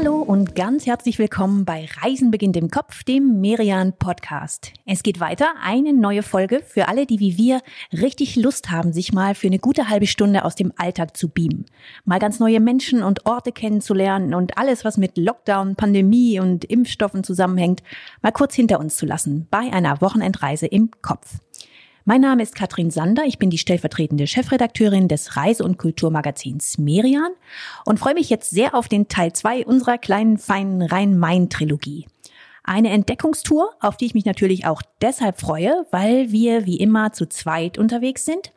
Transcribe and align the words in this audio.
Hallo 0.00 0.22
und 0.22 0.54
ganz 0.54 0.86
herzlich 0.86 1.18
willkommen 1.18 1.66
bei 1.66 1.86
Reisen 2.00 2.30
beginnt 2.30 2.56
im 2.56 2.70
Kopf, 2.70 3.04
dem 3.04 3.42
Merian 3.42 3.92
Podcast. 3.92 4.72
Es 4.86 5.02
geht 5.02 5.20
weiter, 5.20 5.48
eine 5.62 5.92
neue 5.92 6.22
Folge 6.22 6.62
für 6.66 6.88
alle, 6.88 7.04
die 7.04 7.20
wie 7.20 7.36
wir 7.36 7.60
richtig 7.92 8.34
Lust 8.36 8.70
haben, 8.70 8.94
sich 8.94 9.12
mal 9.12 9.34
für 9.34 9.48
eine 9.48 9.58
gute 9.58 9.90
halbe 9.90 10.06
Stunde 10.06 10.46
aus 10.46 10.54
dem 10.54 10.72
Alltag 10.76 11.18
zu 11.18 11.28
beamen. 11.28 11.66
Mal 12.06 12.18
ganz 12.18 12.40
neue 12.40 12.60
Menschen 12.60 13.02
und 13.02 13.26
Orte 13.26 13.52
kennenzulernen 13.52 14.32
und 14.32 14.56
alles, 14.56 14.86
was 14.86 14.96
mit 14.96 15.18
Lockdown, 15.18 15.76
Pandemie 15.76 16.40
und 16.40 16.64
Impfstoffen 16.64 17.22
zusammenhängt, 17.22 17.82
mal 18.22 18.32
kurz 18.32 18.54
hinter 18.54 18.80
uns 18.80 18.96
zu 18.96 19.04
lassen 19.04 19.48
bei 19.50 19.70
einer 19.70 20.00
Wochenendreise 20.00 20.66
im 20.66 20.92
Kopf. 21.02 21.40
Mein 22.06 22.22
Name 22.22 22.42
ist 22.42 22.54
Katrin 22.54 22.90
Sander, 22.90 23.24
ich 23.26 23.38
bin 23.38 23.50
die 23.50 23.58
stellvertretende 23.58 24.26
Chefredakteurin 24.26 25.06
des 25.06 25.36
Reise- 25.36 25.64
und 25.64 25.76
Kulturmagazins 25.76 26.78
Merian 26.78 27.32
und 27.84 28.00
freue 28.00 28.14
mich 28.14 28.30
jetzt 28.30 28.48
sehr 28.48 28.74
auf 28.74 28.88
den 28.88 29.08
Teil 29.08 29.34
2 29.34 29.66
unserer 29.66 29.98
kleinen, 29.98 30.38
feinen 30.38 30.80
Rhein-Main-Trilogie. 30.80 32.06
Eine 32.64 32.88
Entdeckungstour, 32.88 33.74
auf 33.80 33.98
die 33.98 34.06
ich 34.06 34.14
mich 34.14 34.24
natürlich 34.24 34.64
auch 34.64 34.80
deshalb 35.02 35.40
freue, 35.40 35.86
weil 35.90 36.32
wir 36.32 36.64
wie 36.64 36.78
immer 36.78 37.12
zu 37.12 37.28
zweit 37.28 37.76
unterwegs 37.76 38.24
sind. 38.24 38.50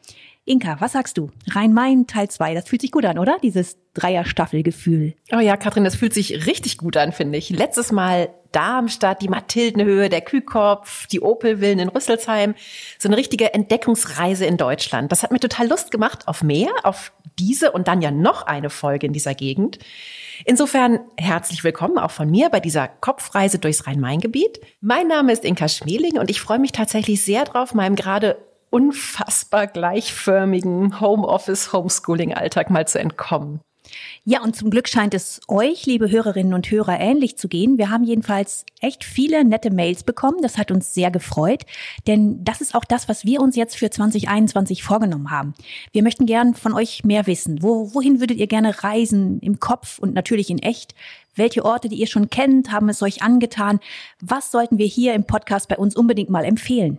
Inka, 0.46 0.76
was 0.80 0.92
sagst 0.92 1.18
du? 1.18 1.32
Rhein-Main 1.52 2.06
Teil 2.06 2.30
2, 2.30 2.54
das 2.54 2.68
fühlt 2.68 2.82
sich 2.82 2.92
gut 2.92 3.06
an, 3.06 3.18
oder? 3.18 3.38
Dieses 3.42 3.78
Dreier-Staffelgefühl. 3.94 5.14
Oh 5.32 5.40
ja, 5.40 5.56
Katrin, 5.56 5.86
das 5.86 5.96
fühlt 5.96 6.14
sich 6.14 6.46
richtig 6.46 6.78
gut 6.78 6.98
an, 6.98 7.14
finde 7.14 7.38
ich. 7.38 7.50
Letztes 7.50 7.94
Mal 7.94 8.34
Darmstadt, 8.52 9.22
die 9.22 9.30
Mathildenhöhe, 9.30 10.10
der 10.10 10.20
Kühlkopf, 10.20 11.08
die 11.08 11.22
Opelvillen 11.22 11.80
in 11.80 11.88
Rüsselsheim. 11.88 12.56
So 13.00 13.08
eine 13.08 13.16
richtige 13.16 13.54
Entdeckungsreise 13.54 14.46
in 14.46 14.58
Deutschland. 14.58 15.14
Das 15.14 15.24
hat 15.24 15.32
mir 15.32 15.40
total 15.40 15.70
Lust 15.70 15.92
gemacht 15.92 16.28
auf 16.28 16.44
mehr, 16.44 16.70
auf 16.84 17.14
diese 17.40 17.72
und 17.72 17.88
dann 17.88 18.02
ja 18.02 18.12
noch 18.12 18.46
eine 18.46 18.70
Folge 18.70 19.08
in 19.08 19.14
dieser 19.14 19.36
Gegend. 19.36 19.80
Insofern 20.44 21.00
herzlich 21.18 21.64
willkommen 21.64 21.98
auch 21.98 22.12
von 22.12 22.30
mir 22.30 22.50
bei 22.50 22.60
dieser 22.60 22.90
Kopfreise 22.90 23.60
durchs 23.60 23.88
Rhein-Main-Gebiet. 23.88 24.60
Mein 24.82 25.08
Name 25.08 25.32
ist 25.32 25.46
Inka 25.46 25.70
Schmeling 25.70 26.20
und 26.20 26.30
ich 26.30 26.42
freue 26.42 26.60
mich 26.60 26.74
tatsächlich 26.74 27.24
sehr 27.24 27.46
drauf, 27.46 27.74
meinem 27.74 27.96
gerade 27.96 28.38
unfassbar 28.74 29.68
gleichförmigen 29.68 31.00
Homeoffice-Homeschooling-Alltag 31.00 32.72
mal 32.72 32.88
zu 32.88 33.00
entkommen. 33.00 33.60
Ja, 34.26 34.42
und 34.42 34.56
zum 34.56 34.72
Glück 34.72 34.88
scheint 34.88 35.14
es 35.14 35.42
euch, 35.48 35.86
liebe 35.86 36.10
Hörerinnen 36.10 36.56
und 36.56 36.72
Hörer, 36.72 37.00
ähnlich 37.00 37.38
zu 37.38 37.48
gehen. 37.48 37.78
Wir 37.78 37.92
haben 37.92 38.04
jedenfalls 38.04 38.66
echt 38.80 39.04
viele 39.04 39.44
nette 39.46 39.70
Mails 39.70 40.04
bekommen. 40.04 40.40
Das 40.42 40.58
hat 40.58 40.72
uns 40.72 40.94
sehr 40.94 41.12
gefreut, 41.12 41.66
denn 42.08 42.44
das 42.44 42.62
ist 42.62 42.74
auch 42.74 42.86
das, 42.86 43.08
was 43.08 43.26
wir 43.26 43.42
uns 43.42 43.56
jetzt 43.56 43.76
für 43.76 43.92
2021 43.92 44.82
vorgenommen 44.82 45.30
haben. 45.30 45.54
Wir 45.92 46.02
möchten 46.02 46.26
gern 46.26 46.56
von 46.56 46.74
euch 46.74 47.04
mehr 47.04 47.28
wissen. 47.28 47.62
Wo, 47.62 47.94
wohin 47.94 48.20
würdet 48.20 48.38
ihr 48.38 48.48
gerne 48.48 48.84
reisen? 48.84 49.40
Im 49.42 49.60
Kopf 49.60 50.00
und 50.00 50.16
natürlich 50.16 50.50
in 50.50 50.60
echt? 50.60 50.96
Welche 51.36 51.64
Orte, 51.64 51.90
die 51.90 51.98
ihr 51.98 52.08
schon 52.08 52.32
kennt, 52.32 52.72
haben 52.72 52.90
es 52.90 53.04
euch 53.04 53.22
angetan? 53.22 53.80
Was 54.20 54.50
sollten 54.50 54.80
wir 54.80 54.88
hier 54.88 55.14
im 55.14 55.26
Podcast 55.26 55.68
bei 55.68 55.78
uns 55.78 55.96
unbedingt 55.96 56.32
mal 56.32 56.46
empfehlen? 56.46 56.98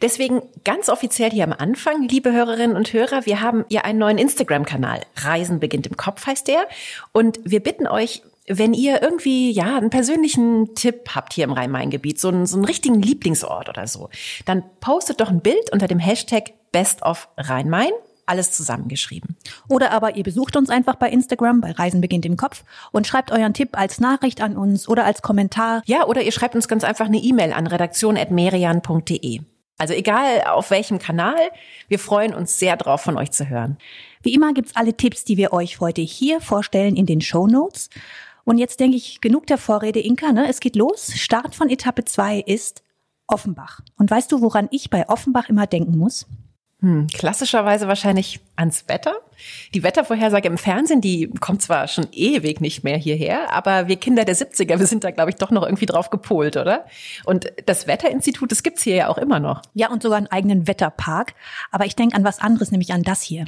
Deswegen 0.00 0.42
ganz 0.64 0.88
offiziell 0.88 1.30
hier 1.30 1.44
am 1.44 1.52
Anfang, 1.52 2.08
liebe 2.08 2.32
Hörerinnen 2.32 2.76
und 2.76 2.92
Hörer, 2.92 3.26
wir 3.26 3.40
haben 3.40 3.64
ja 3.68 3.82
einen 3.82 3.98
neuen 3.98 4.18
Instagram-Kanal. 4.18 5.02
Reisen 5.16 5.60
beginnt 5.60 5.86
im 5.86 5.96
Kopf 5.96 6.26
heißt 6.26 6.48
der. 6.48 6.66
Und 7.12 7.38
wir 7.44 7.60
bitten 7.60 7.86
euch, 7.86 8.22
wenn 8.48 8.74
ihr 8.74 9.02
irgendwie, 9.02 9.50
ja, 9.50 9.76
einen 9.76 9.90
persönlichen 9.90 10.74
Tipp 10.74 11.10
habt 11.14 11.32
hier 11.32 11.44
im 11.44 11.52
Rhein-Main-Gebiet, 11.52 12.20
so 12.20 12.28
einen, 12.28 12.46
so 12.46 12.56
einen 12.56 12.64
richtigen 12.64 13.02
Lieblingsort 13.02 13.68
oder 13.68 13.86
so, 13.86 14.08
dann 14.44 14.62
postet 14.80 15.20
doch 15.20 15.28
ein 15.28 15.40
Bild 15.40 15.72
unter 15.72 15.88
dem 15.88 15.98
Hashtag 15.98 16.52
Best 16.72 17.02
of 17.02 17.28
Rhein-Main 17.36 17.92
alles 18.26 18.50
zusammengeschrieben. 18.50 19.36
Oder 19.68 19.92
aber 19.92 20.16
ihr 20.16 20.24
besucht 20.24 20.56
uns 20.56 20.68
einfach 20.68 20.96
bei 20.96 21.08
Instagram, 21.10 21.60
bei 21.60 21.70
Reisen 21.70 22.00
beginnt 22.00 22.26
im 22.26 22.36
Kopf 22.36 22.64
und 22.90 23.06
schreibt 23.06 23.30
euren 23.30 23.54
Tipp 23.54 23.78
als 23.78 24.00
Nachricht 24.00 24.40
an 24.40 24.56
uns 24.56 24.88
oder 24.88 25.04
als 25.04 25.22
Kommentar. 25.22 25.82
Ja, 25.86 26.06
oder 26.06 26.22
ihr 26.22 26.32
schreibt 26.32 26.56
uns 26.56 26.66
ganz 26.66 26.82
einfach 26.82 27.06
eine 27.06 27.18
E-Mail 27.18 27.52
an 27.52 27.68
redaktion.merian.de. 27.68 29.40
Also 29.78 29.92
egal 29.94 30.42
auf 30.42 30.70
welchem 30.70 30.98
Kanal, 30.98 31.36
wir 31.88 31.98
freuen 31.98 32.34
uns 32.34 32.58
sehr 32.58 32.76
drauf, 32.76 33.02
von 33.02 33.16
euch 33.18 33.30
zu 33.30 33.48
hören. 33.48 33.76
Wie 34.22 34.34
immer 34.34 34.54
gibt's 34.54 34.74
alle 34.74 34.96
Tipps, 34.96 35.24
die 35.24 35.36
wir 35.36 35.52
euch 35.52 35.80
heute 35.80 36.00
hier 36.00 36.40
vorstellen, 36.40 36.96
in 36.96 37.06
den 37.06 37.20
Show 37.20 37.46
Notes. 37.46 37.90
Und 38.44 38.58
jetzt 38.58 38.80
denke 38.80 38.96
ich, 38.96 39.20
genug 39.20 39.46
der 39.46 39.58
Vorrede, 39.58 40.00
Inka, 40.00 40.32
ne? 40.32 40.48
Es 40.48 40.60
geht 40.60 40.76
los. 40.76 41.12
Start 41.14 41.54
von 41.54 41.68
Etappe 41.68 42.04
zwei 42.04 42.38
ist 42.40 42.82
Offenbach. 43.26 43.80
Und 43.98 44.10
weißt 44.10 44.30
du, 44.32 44.40
woran 44.40 44.68
ich 44.70 44.88
bei 44.88 45.08
Offenbach 45.08 45.48
immer 45.48 45.66
denken 45.66 45.98
muss? 45.98 46.26
Hm, 46.80 47.06
klassischerweise 47.06 47.88
wahrscheinlich 47.88 48.40
ans 48.54 48.86
Wetter. 48.86 49.14
Die 49.74 49.82
Wettervorhersage 49.82 50.46
im 50.46 50.58
Fernsehen, 50.58 51.00
die 51.00 51.28
kommt 51.40 51.62
zwar 51.62 51.88
schon 51.88 52.06
ewig 52.12 52.60
nicht 52.60 52.84
mehr 52.84 52.98
hierher, 52.98 53.52
aber 53.52 53.88
wir 53.88 53.96
Kinder 53.96 54.26
der 54.26 54.36
70er, 54.36 54.78
wir 54.78 54.86
sind 54.86 55.02
da, 55.02 55.10
glaube 55.10 55.30
ich, 55.30 55.36
doch 55.36 55.50
noch 55.50 55.62
irgendwie 55.62 55.86
drauf 55.86 56.10
gepolt, 56.10 56.56
oder? 56.58 56.84
Und 57.24 57.50
das 57.64 57.86
Wetterinstitut, 57.86 58.52
das 58.52 58.62
gibt's 58.62 58.82
hier 58.82 58.96
ja 58.96 59.08
auch 59.08 59.18
immer 59.18 59.40
noch. 59.40 59.62
Ja, 59.72 59.90
und 59.90 60.02
sogar 60.02 60.18
einen 60.18 60.26
eigenen 60.26 60.68
Wetterpark. 60.68 61.34
Aber 61.70 61.86
ich 61.86 61.96
denke 61.96 62.14
an 62.14 62.24
was 62.24 62.40
anderes, 62.40 62.70
nämlich 62.70 62.92
an 62.92 63.02
das 63.02 63.22
hier. 63.22 63.46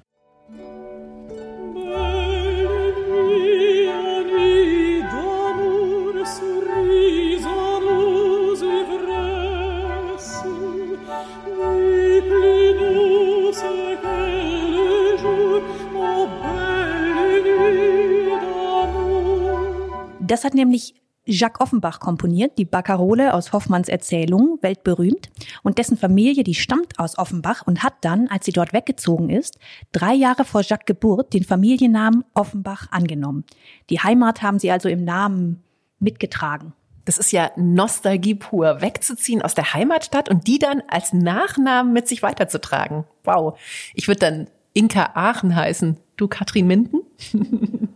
Das 20.29 20.45
hat 20.45 20.55
nämlich 20.55 20.95
Jacques 21.25 21.61
Offenbach 21.61 22.01
komponiert, 22.01 22.57
die 22.57 22.65
Baccarole 22.65 23.35
aus 23.35 23.53
Hoffmanns 23.53 23.89
Erzählung, 23.89 24.59
weltberühmt. 24.63 25.29
Und 25.63 25.77
dessen 25.77 25.99
Familie, 25.99 26.43
die 26.43 26.55
stammt 26.55 26.99
aus 26.99 27.19
Offenbach 27.19 27.67
und 27.67 27.83
hat 27.83 27.95
dann, 28.01 28.29
als 28.29 28.47
sie 28.47 28.53
dort 28.53 28.73
weggezogen 28.73 29.29
ist, 29.29 29.59
drei 29.93 30.15
Jahre 30.15 30.45
vor 30.45 30.63
Jacques 30.63 30.87
Geburt 30.87 31.35
den 31.35 31.45
Familiennamen 31.45 32.25
Offenbach 32.33 32.91
angenommen. 32.91 33.45
Die 33.91 34.01
Heimat 34.01 34.43
haben 34.43 34.59
sie 34.59 34.71
also 34.71 34.89
im 34.89 35.05
Namen 35.05 35.63
mitgetragen. 35.99 36.73
Das 37.05 37.19
ist 37.19 37.33
ja 37.33 37.51
Nostalgie 37.57 38.35
pur, 38.35 38.81
wegzuziehen 38.81 39.43
aus 39.43 39.55
der 39.55 39.75
Heimatstadt 39.75 40.29
und 40.29 40.47
die 40.47 40.59
dann 40.59 40.83
als 40.89 41.13
Nachnamen 41.13 41.93
mit 41.93 42.09
sich 42.09 42.23
weiterzutragen. 42.23 43.05
Wow. 43.25 43.59
Ich 43.95 44.09
würde 44.09 44.21
dann 44.21 44.47
Inka 44.73 45.11
Aachen 45.15 45.55
heißen. 45.55 45.99
Du 46.17 46.29
Katrin 46.29 46.67
Minden? 46.67 47.01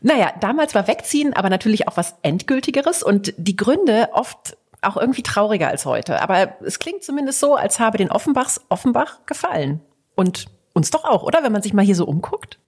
Naja, 0.00 0.32
damals 0.40 0.74
war 0.74 0.86
Wegziehen 0.86 1.34
aber 1.34 1.50
natürlich 1.50 1.86
auch 1.88 1.96
was 1.96 2.16
Endgültigeres 2.22 3.02
und 3.02 3.34
die 3.36 3.56
Gründe 3.56 4.08
oft 4.12 4.56
auch 4.82 4.96
irgendwie 4.96 5.22
trauriger 5.22 5.68
als 5.68 5.84
heute. 5.84 6.22
Aber 6.22 6.56
es 6.64 6.78
klingt 6.78 7.02
zumindest 7.02 7.40
so, 7.40 7.54
als 7.54 7.78
habe 7.80 7.98
den 7.98 8.10
Offenbachs 8.10 8.60
Offenbach 8.68 9.20
gefallen. 9.26 9.80
Und 10.14 10.46
uns 10.72 10.90
doch 10.90 11.04
auch, 11.04 11.22
oder? 11.22 11.42
Wenn 11.42 11.52
man 11.52 11.62
sich 11.62 11.74
mal 11.74 11.84
hier 11.84 11.94
so 11.94 12.06
umguckt. 12.06 12.58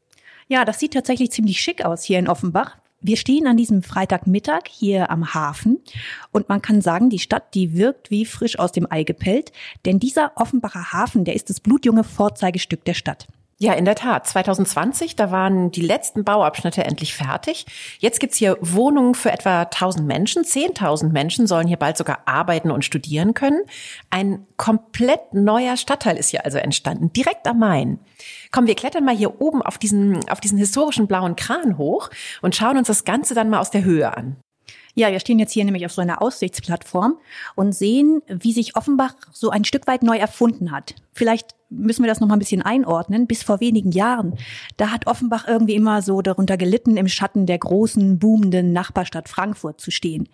Ja, 0.48 0.64
das 0.64 0.78
sieht 0.78 0.92
tatsächlich 0.92 1.30
ziemlich 1.30 1.60
schick 1.60 1.84
aus 1.84 2.02
hier 2.02 2.18
in 2.18 2.28
Offenbach. 2.28 2.76
Wir 3.00 3.16
stehen 3.16 3.46
an 3.46 3.56
diesem 3.56 3.82
Freitagmittag 3.82 4.68
hier 4.68 5.10
am 5.10 5.34
Hafen 5.34 5.80
und 6.30 6.48
man 6.48 6.62
kann 6.62 6.80
sagen, 6.80 7.10
die 7.10 7.18
Stadt, 7.18 7.52
die 7.54 7.76
wirkt 7.76 8.10
wie 8.10 8.24
frisch 8.24 8.58
aus 8.58 8.70
dem 8.70 8.86
Ei 8.90 9.02
gepellt, 9.02 9.50
denn 9.84 9.98
dieser 9.98 10.32
Offenbacher 10.36 10.92
Hafen, 10.92 11.24
der 11.24 11.34
ist 11.34 11.50
das 11.50 11.58
blutjunge 11.58 12.04
Vorzeigestück 12.04 12.84
der 12.84 12.94
Stadt. 12.94 13.26
Ja, 13.62 13.74
in 13.74 13.84
der 13.84 13.94
Tat. 13.94 14.26
2020, 14.26 15.14
da 15.14 15.30
waren 15.30 15.70
die 15.70 15.82
letzten 15.82 16.24
Bauabschnitte 16.24 16.82
endlich 16.82 17.14
fertig. 17.14 17.64
Jetzt 18.00 18.18
gibt's 18.18 18.36
hier 18.36 18.58
Wohnungen 18.60 19.14
für 19.14 19.30
etwa 19.30 19.62
1000 19.62 20.04
Menschen. 20.04 20.42
10.000 20.42 21.10
Menschen 21.10 21.46
sollen 21.46 21.68
hier 21.68 21.76
bald 21.76 21.96
sogar 21.96 22.22
arbeiten 22.24 22.72
und 22.72 22.84
studieren 22.84 23.34
können. 23.34 23.62
Ein 24.10 24.48
komplett 24.56 25.32
neuer 25.32 25.76
Stadtteil 25.76 26.16
ist 26.16 26.30
hier 26.30 26.44
also 26.44 26.58
entstanden, 26.58 27.12
direkt 27.12 27.46
am 27.46 27.60
Main. 27.60 28.00
Komm, 28.50 28.66
wir 28.66 28.74
klettern 28.74 29.04
mal 29.04 29.14
hier 29.14 29.40
oben 29.40 29.62
auf 29.62 29.78
diesen, 29.78 30.28
auf 30.28 30.40
diesen 30.40 30.58
historischen 30.58 31.06
blauen 31.06 31.36
Kran 31.36 31.78
hoch 31.78 32.10
und 32.40 32.56
schauen 32.56 32.78
uns 32.78 32.88
das 32.88 33.04
Ganze 33.04 33.34
dann 33.34 33.48
mal 33.48 33.60
aus 33.60 33.70
der 33.70 33.84
Höhe 33.84 34.12
an. 34.12 34.38
Ja, 34.94 35.10
wir 35.10 35.20
stehen 35.20 35.38
jetzt 35.38 35.52
hier 35.52 35.64
nämlich 35.64 35.86
auf 35.86 35.92
so 35.92 36.02
einer 36.02 36.20
Aussichtsplattform 36.20 37.16
und 37.54 37.72
sehen, 37.74 38.20
wie 38.28 38.52
sich 38.52 38.76
Offenbach 38.76 39.14
so 39.32 39.48
ein 39.50 39.64
Stück 39.64 39.86
weit 39.86 40.02
neu 40.02 40.18
erfunden 40.18 40.70
hat. 40.70 40.94
Vielleicht 41.12 41.54
müssen 41.70 42.02
wir 42.02 42.08
das 42.08 42.20
noch 42.20 42.28
mal 42.28 42.36
ein 42.36 42.40
bisschen 42.40 42.60
einordnen. 42.60 43.26
Bis 43.26 43.42
vor 43.42 43.60
wenigen 43.60 43.92
Jahren, 43.92 44.36
da 44.76 44.90
hat 44.90 45.06
Offenbach 45.06 45.48
irgendwie 45.48 45.74
immer 45.74 46.02
so 46.02 46.20
darunter 46.20 46.58
gelitten, 46.58 46.98
im 46.98 47.08
Schatten 47.08 47.46
der 47.46 47.58
großen, 47.58 48.18
boomenden 48.18 48.72
Nachbarstadt 48.72 49.30
Frankfurt 49.30 49.80
zu 49.80 49.90
stehen. 49.90 50.28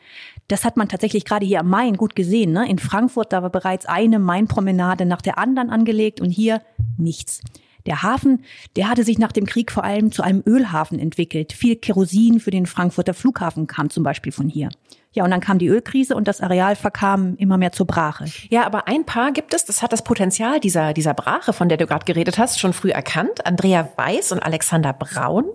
Das 0.48 0.64
hat 0.64 0.76
man 0.76 0.88
tatsächlich 0.88 1.24
gerade 1.24 1.46
hier 1.46 1.60
am 1.60 1.68
Main 1.68 1.96
gut 1.96 2.16
gesehen. 2.16 2.52
Ne? 2.52 2.68
In 2.68 2.80
Frankfurt, 2.80 3.32
da 3.32 3.42
war 3.42 3.50
bereits 3.50 3.86
eine 3.86 4.18
Mainpromenade 4.18 5.06
nach 5.06 5.22
der 5.22 5.38
anderen 5.38 5.70
angelegt 5.70 6.20
und 6.20 6.30
hier 6.30 6.62
nichts. 6.96 7.40
Der 7.86 8.02
Hafen, 8.02 8.44
der 8.76 8.88
hatte 8.88 9.04
sich 9.04 9.18
nach 9.18 9.32
dem 9.32 9.46
Krieg 9.46 9.72
vor 9.72 9.84
allem 9.84 10.12
zu 10.12 10.22
einem 10.22 10.42
Ölhafen 10.46 10.98
entwickelt. 10.98 11.52
Viel 11.52 11.76
Kerosin 11.76 12.40
für 12.40 12.50
den 12.50 12.66
Frankfurter 12.66 13.14
Flughafen 13.14 13.66
kam 13.66 13.90
zum 13.90 14.02
Beispiel 14.02 14.32
von 14.32 14.48
hier. 14.48 14.68
Ja, 15.12 15.24
und 15.24 15.30
dann 15.30 15.40
kam 15.40 15.58
die 15.58 15.68
Ölkrise 15.68 16.14
und 16.14 16.28
das 16.28 16.42
Areal 16.42 16.76
verkam 16.76 17.34
immer 17.38 17.56
mehr 17.56 17.72
zur 17.72 17.86
Brache. 17.86 18.26
Ja, 18.50 18.66
aber 18.66 18.88
ein 18.88 19.06
Paar 19.06 19.32
gibt 19.32 19.54
es, 19.54 19.64
das 19.64 19.82
hat 19.82 19.92
das 19.92 20.04
Potenzial 20.04 20.60
dieser, 20.60 20.92
dieser 20.92 21.14
Brache, 21.14 21.54
von 21.54 21.70
der 21.70 21.78
du 21.78 21.86
gerade 21.86 22.04
geredet 22.04 22.38
hast, 22.38 22.60
schon 22.60 22.74
früh 22.74 22.90
erkannt. 22.90 23.46
Andrea 23.46 23.88
Weiß 23.96 24.32
und 24.32 24.40
Alexander 24.40 24.92
Braun. 24.92 25.46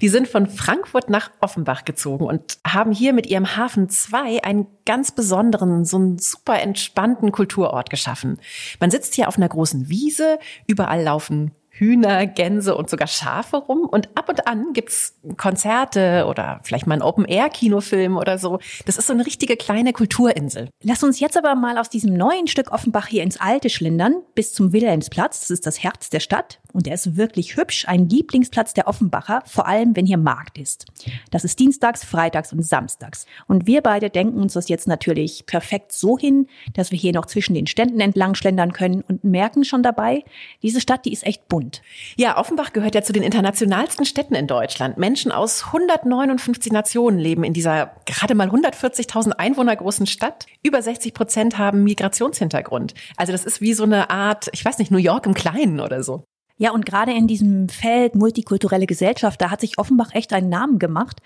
Die 0.00 0.08
sind 0.08 0.26
von 0.26 0.48
Frankfurt 0.48 1.10
nach 1.10 1.30
Offenbach 1.40 1.84
gezogen 1.84 2.26
und 2.26 2.58
haben 2.66 2.90
hier 2.90 3.12
mit 3.12 3.26
ihrem 3.26 3.56
Hafen 3.56 3.88
2 3.88 4.42
einen 4.42 4.66
ganz 4.84 5.12
besonderen, 5.12 5.84
so 5.84 5.96
einen 5.96 6.18
super 6.18 6.60
entspannten 6.60 7.30
Kulturort 7.30 7.90
geschaffen. 7.90 8.38
Man 8.80 8.90
sitzt 8.90 9.14
hier 9.14 9.28
auf 9.28 9.36
einer 9.36 9.48
großen 9.48 9.88
Wiese, 9.88 10.38
überall 10.66 11.02
laufen 11.02 11.52
Hühner, 11.78 12.26
Gänse 12.26 12.74
und 12.74 12.90
sogar 12.90 13.08
Schafe 13.08 13.56
rum. 13.56 13.80
Und 13.80 14.08
ab 14.16 14.28
und 14.28 14.46
an 14.46 14.72
gibt's 14.72 15.18
Konzerte 15.36 16.26
oder 16.28 16.60
vielleicht 16.64 16.86
mal 16.86 16.94
einen 16.94 17.02
Open-Air-Kinofilm 17.02 18.16
oder 18.16 18.38
so. 18.38 18.58
Das 18.86 18.98
ist 18.98 19.06
so 19.06 19.12
eine 19.12 19.24
richtige 19.26 19.56
kleine 19.56 19.92
Kulturinsel. 19.92 20.68
Lass 20.82 21.02
uns 21.02 21.20
jetzt 21.20 21.36
aber 21.36 21.54
mal 21.54 21.78
aus 21.78 21.90
diesem 21.90 22.14
neuen 22.14 22.46
Stück 22.46 22.72
Offenbach 22.72 23.06
hier 23.06 23.22
ins 23.22 23.40
Alte 23.40 23.70
schlendern, 23.70 24.22
bis 24.34 24.52
zum 24.52 24.72
Wilhelmsplatz. 24.72 25.40
Das 25.40 25.50
ist 25.50 25.66
das 25.66 25.82
Herz 25.82 26.10
der 26.10 26.20
Stadt. 26.20 26.60
Und 26.72 26.86
der 26.86 26.94
ist 26.94 27.16
wirklich 27.16 27.56
hübsch, 27.56 27.88
ein 27.88 28.08
Lieblingsplatz 28.08 28.74
der 28.74 28.86
Offenbacher, 28.86 29.42
vor 29.46 29.66
allem 29.66 29.96
wenn 29.96 30.06
hier 30.06 30.18
Markt 30.18 30.58
ist. 30.58 30.86
Das 31.30 31.44
ist 31.44 31.58
dienstags, 31.58 32.04
freitags 32.04 32.52
und 32.52 32.62
samstags. 32.62 33.26
Und 33.46 33.66
wir 33.66 33.82
beide 33.82 34.10
denken 34.10 34.40
uns 34.40 34.52
das 34.52 34.68
jetzt 34.68 34.86
natürlich 34.86 35.46
perfekt 35.46 35.92
so 35.92 36.18
hin, 36.18 36.46
dass 36.74 36.90
wir 36.90 36.98
hier 36.98 37.12
noch 37.12 37.26
zwischen 37.26 37.54
den 37.54 37.66
Ständen 37.66 38.00
entlang 38.00 38.34
schlendern 38.34 38.72
können 38.72 39.02
und 39.02 39.24
merken 39.24 39.64
schon 39.64 39.82
dabei, 39.82 40.24
diese 40.62 40.80
Stadt, 40.80 41.04
die 41.04 41.12
ist 41.12 41.26
echt 41.26 41.48
bunt. 41.48 41.82
Ja, 42.16 42.36
Offenbach 42.38 42.72
gehört 42.72 42.94
ja 42.94 43.02
zu 43.02 43.12
den 43.12 43.22
internationalsten 43.22 44.04
Städten 44.04 44.34
in 44.34 44.46
Deutschland. 44.46 44.98
Menschen 44.98 45.32
aus 45.32 45.66
159 45.66 46.72
Nationen 46.72 47.18
leben 47.18 47.44
in 47.44 47.52
dieser 47.52 47.92
gerade 48.04 48.34
mal 48.34 48.48
140.000 48.48 49.32
Einwohner 49.32 49.74
großen 49.74 50.06
Stadt. 50.06 50.46
Über 50.62 50.82
60 50.82 51.14
Prozent 51.14 51.58
haben 51.58 51.82
Migrationshintergrund. 51.84 52.94
Also 53.16 53.32
das 53.32 53.44
ist 53.44 53.60
wie 53.60 53.74
so 53.74 53.84
eine 53.84 54.10
Art, 54.10 54.48
ich 54.52 54.64
weiß 54.64 54.78
nicht, 54.78 54.90
New 54.90 54.98
York 54.98 55.26
im 55.26 55.34
Kleinen 55.34 55.80
oder 55.80 56.02
so. 56.02 56.27
Ja, 56.58 56.72
und 56.72 56.84
gerade 56.84 57.12
in 57.12 57.26
diesem 57.26 57.68
Feld 57.68 58.14
multikulturelle 58.14 58.86
Gesellschaft, 58.86 59.40
da 59.40 59.50
hat 59.50 59.60
sich 59.60 59.78
Offenbach 59.78 60.10
echt 60.12 60.32
einen 60.32 60.48
Namen 60.48 60.78
gemacht. 60.78 61.20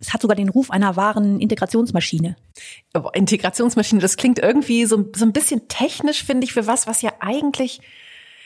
Es 0.00 0.14
hat 0.14 0.22
sogar 0.22 0.34
den 0.34 0.48
Ruf 0.48 0.70
einer 0.70 0.96
wahren 0.96 1.38
Integrationsmaschine. 1.40 2.36
Integrationsmaschine, 3.12 4.00
das 4.00 4.16
klingt 4.16 4.38
irgendwie 4.38 4.86
so, 4.86 5.10
so 5.14 5.26
ein 5.26 5.32
bisschen 5.34 5.68
technisch, 5.68 6.24
finde 6.24 6.44
ich, 6.44 6.54
für 6.54 6.66
was, 6.66 6.86
was 6.86 7.02
ja 7.02 7.12
eigentlich 7.20 7.80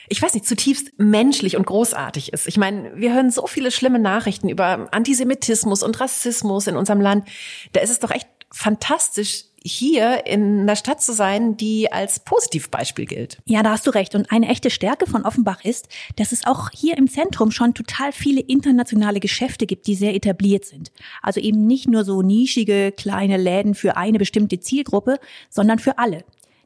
ich 0.07 0.21
weiß 0.21 0.33
nicht, 0.33 0.45
zutiefst 0.45 0.91
menschlich 0.97 1.57
und 1.57 1.65
großartig 1.65 2.31
ist. 2.31 2.47
Ich 2.47 2.57
meine, 2.57 2.95
wir 2.95 3.13
hören 3.13 3.31
so 3.31 3.47
viele 3.47 3.71
schlimme 3.71 3.99
Nachrichten 3.99 4.49
über 4.49 4.87
Antisemitismus 4.91 5.83
und 5.83 5.99
Rassismus 5.99 6.67
in 6.67 6.75
unserem 6.75 7.01
Land. 7.01 7.27
Da 7.73 7.81
ist 7.81 7.89
es 7.89 7.99
doch 7.99 8.11
echt 8.11 8.27
fantastisch, 8.51 9.45
hier 9.65 10.27
in 10.27 10.61
einer 10.61 10.75
Stadt 10.75 11.01
zu 11.01 11.11
sein, 11.11 11.57
die 11.57 11.91
als 11.91 12.19
Positivbeispiel 12.19 13.05
gilt. 13.05 13.39
Ja, 13.45 13.63
da 13.63 13.71
hast 13.71 13.87
du 13.87 13.91
recht. 13.91 14.13
Und 14.13 14.31
eine 14.31 14.47
echte 14.47 14.69
Stärke 14.69 15.07
von 15.07 15.25
Offenbach 15.25 15.65
ist, 15.65 15.87
dass 16.17 16.31
es 16.31 16.45
auch 16.45 16.69
hier 16.71 16.97
im 16.97 17.09
Zentrum 17.09 17.49
schon 17.49 17.73
total 17.73 18.11
viele 18.11 18.41
internationale 18.41 19.19
Geschäfte 19.19 19.65
gibt, 19.65 19.87
die 19.87 19.95
sehr 19.95 20.13
etabliert 20.13 20.65
sind. 20.65 20.91
Also 21.23 21.39
eben 21.39 21.65
nicht 21.65 21.89
nur 21.89 22.05
so 22.05 22.21
nischige 22.21 22.91
kleine 22.91 23.37
Läden 23.37 23.73
für 23.73 23.97
eine 23.97 24.19
bestimmte 24.19 24.59
Zielgruppe, 24.59 25.19
sondern 25.49 25.79
für 25.79 25.97
alle. 25.97 26.23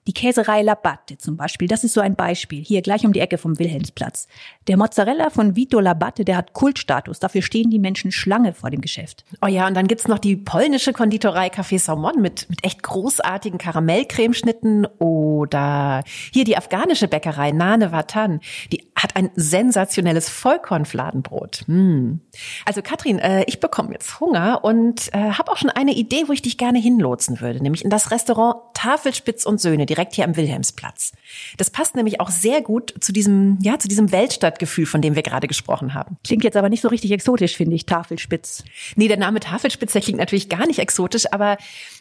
Die 0.08 0.14
Käserei 0.14 0.62
Labatte 0.62 1.18
zum 1.18 1.38
Beispiel, 1.38 1.68
das 1.68 1.84
ist 1.84 1.94
so 1.94 2.02
ein 2.02 2.16
Beispiel, 2.16 2.64
hier 2.64 2.82
gleich 2.82 3.06
um 3.06 3.14
die 3.14 3.20
Ecke 3.20 3.38
vom 3.38 3.60
Wilhelmsplatz. 3.60 4.28
Der 4.68 4.78
Mozzarella 4.78 5.30
von 5.30 5.56
Vito 5.56 5.80
Labatte, 5.80 6.26
der 6.26 6.38
hat 6.38 6.54
Kultstatus, 6.54 7.20
dafür 7.20 7.42
stehen 7.42 7.70
die 7.70 7.80
Menschen 7.80 8.12
Schlange 8.12 8.54
vor 8.54 8.70
dem 8.70 8.82
Geschäft. 8.82 9.26
Oh 9.42 9.48
ja, 9.48 9.68
und 9.68 9.76
dann 9.76 9.88
gibt's 9.88 10.08
noch 10.08 10.20
die 10.20 10.36
polnische 10.36 10.94
Konditorei 10.94 11.48
Café 11.48 11.80
Saumon 11.80 12.22
mit, 12.22 12.50
mit 12.50 12.64
echt 12.64 12.84
großartigen 12.84 13.60
Karamellcremeschnitten 13.60 14.88
oder 14.98 16.04
hier 16.34 16.44
die 16.44 16.58
afghanische 16.58 17.08
Bäckerei 17.08 17.52
Nane 17.52 17.92
Watan, 17.92 18.40
die 18.72 18.90
hat 18.96 19.16
ein 19.16 19.30
sensationelles 19.36 20.30
Vollkornfladenbrot. 20.30 21.64
Hm. 21.68 22.20
Also 22.66 22.82
Katrin, 22.82 23.20
äh, 23.20 23.44
ich 23.48 23.60
bekomme 23.60 23.94
jetzt 23.94 24.20
Hunger 24.20 24.64
und 24.64 25.14
äh, 25.14 25.32
habe 25.32 25.52
auch 25.52 25.58
schon 25.58 25.70
eine 25.70 25.94
Idee, 25.94 26.24
wo 26.28 26.34
ich 26.34 26.42
dich 26.42 26.58
gerne 26.58 26.80
hinlotsen 26.80 27.42
würde, 27.42 27.62
nämlich 27.62 27.84
in 27.84 27.90
das 27.90 28.12
Restaurant 28.12 28.58
Tafelspitz 28.74 29.46
und 29.46 29.60
Söhne, 29.60 29.86
direkt 30.00 30.16
hier 30.16 30.24
am 30.24 30.38
Wilhelmsplatz. 30.38 31.12
Das 31.58 31.70
passt 31.70 31.96
nämlich 31.96 32.22
auch 32.22 32.30
sehr 32.30 32.62
gut 32.62 32.94
zu 33.02 33.12
diesem, 33.12 33.58
ja, 33.62 33.78
zu 33.80 33.90
diesem 33.90 34.14
Weltstadtgefühl, 34.14 34.86
von 34.86 35.02
dem 35.02 35.16
wir 35.16 35.24
gerade 35.24 35.48
gesprochen 35.48 35.94
haben. 35.94 36.18
Klingt 36.24 36.46
jetzt 36.46 36.56
aber 36.56 36.70
nicht 36.70 36.82
so 36.82 36.88
richtig 36.88 37.12
exotisch, 37.12 37.58
finde 37.58 37.76
ich, 37.76 37.86
Tafelspitz. 37.86 38.64
Nee, 38.96 39.10
der 39.10 39.18
Name 39.18 39.42
Tafelspitz, 39.42 39.92
der 39.92 40.02
klingt 40.02 40.20
natürlich 40.20 40.48
gar 40.48 40.66
nicht 40.68 40.80
exotisch, 40.80 41.26
aber 41.32 41.58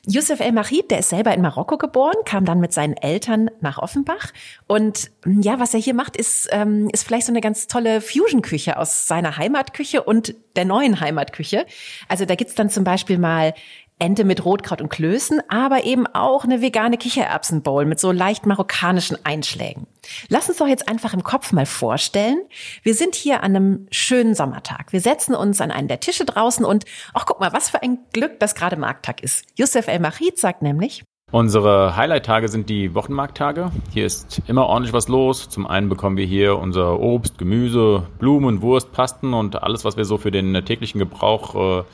Youssef 0.06 0.39
El 0.39 0.53
Mahid, 0.53 0.93
der 0.93 1.00
ist 1.00 1.09
selber 1.09 1.35
in 1.35 1.43
Marokko 1.43 1.77
geboren, 1.77 2.15
kam 2.25 2.45
dann 2.45 2.61
mit 2.61 2.73
seinen 2.73 2.97
Eltern 2.97 3.50
nach 3.61 3.79
Offenbach 3.79 4.33
und 4.69 5.11
ja, 5.27 5.59
was 5.59 5.75
er 5.75 5.81
hier 5.81 5.95
macht, 5.95 6.17
ist, 6.17 6.49
ähm, 6.53 6.89
ist 6.93 7.05
vielleicht 7.05 7.27
so 7.27 7.33
eine 7.33 7.41
ganz 7.41 7.67
tolle 7.67 8.00
Fusion-Küche 8.00 8.79
aus 8.79 9.09
seiner 9.09 9.37
Heimatküche 9.37 10.03
und 10.05 10.35
der 10.55 10.65
neuen 10.65 11.00
Heimatküche. 11.00 11.67
Also 12.09 12.25
da 12.25 12.37
gibt's 12.37 12.55
dann 12.55 12.71
zum 12.71 12.85
Beispiel 12.85 13.19
mal 13.19 13.55
Ente 13.99 14.25
mit 14.25 14.45
Rotkraut 14.45 14.81
und 14.81 14.89
Klößen, 14.89 15.43
aber 15.49 15.85
eben 15.85 16.06
auch 16.06 16.45
eine 16.45 16.62
vegane 16.62 16.97
Kichererbsenbowl 16.97 17.85
mit 17.85 17.99
so 17.99 18.12
leicht 18.12 18.47
marokkanischen 18.47 19.19
Einschlägen. 19.25 19.87
Lass 20.29 20.49
uns 20.49 20.59
doch 20.59 20.69
jetzt 20.69 20.89
einfach 20.89 21.15
im 21.15 21.25
Kopf 21.25 21.53
mal 21.53 21.67
vorstellen, 21.67 22.41
wir 22.83 22.95
sind 22.95 23.15
hier 23.15 23.43
an 23.43 23.56
einem 23.56 23.87
schönen 23.91 24.35
Sommertag. 24.35 24.93
Wir 24.93 25.00
setzen 25.00 25.35
uns 25.35 25.61
an 25.61 25.71
einen 25.71 25.89
der 25.89 26.00
Tische 26.00 26.25
draußen 26.25 26.65
und, 26.65 26.85
ach 27.15 27.27
guck 27.27 27.41
mal, 27.41 27.53
was 27.53 27.71
für 27.71 27.83
ein 27.83 27.99
Glück, 28.12 28.39
dass 28.41 28.55
gerade 28.55 28.77
Markttag 28.77 29.23
ist. 29.23 29.45
Yusuf 29.56 29.89
El 29.89 30.00
Machid 30.00 30.39
sagt 30.39 30.62
nämlich, 30.62 31.05
Unsere 31.31 31.95
Highlight-Tage 31.95 32.49
sind 32.49 32.71
die 32.71 32.95
Wochenmarkttage. 32.95 33.71
Hier 33.93 34.06
ist 34.06 34.41
immer 34.47 34.65
ordentlich 34.65 34.95
was 34.95 35.09
los. 35.09 35.50
Zum 35.50 35.67
einen 35.67 35.91
bekommen 35.91 36.17
wir 36.17 36.25
hier 36.25 36.59
unser 36.59 36.99
Obst, 37.00 37.37
Gemüse, 37.37 38.06
Blumen, 38.19 38.62
Wurst, 38.62 38.93
Pasten 38.93 39.35
und 39.35 39.62
alles, 39.62 39.85
was 39.85 39.99
wir 39.99 40.06
so 40.06 40.17
für 40.17 40.31
den 40.31 40.65
täglichen 40.65 40.99
Gebrauch 40.99 41.83
äh, 41.83 41.85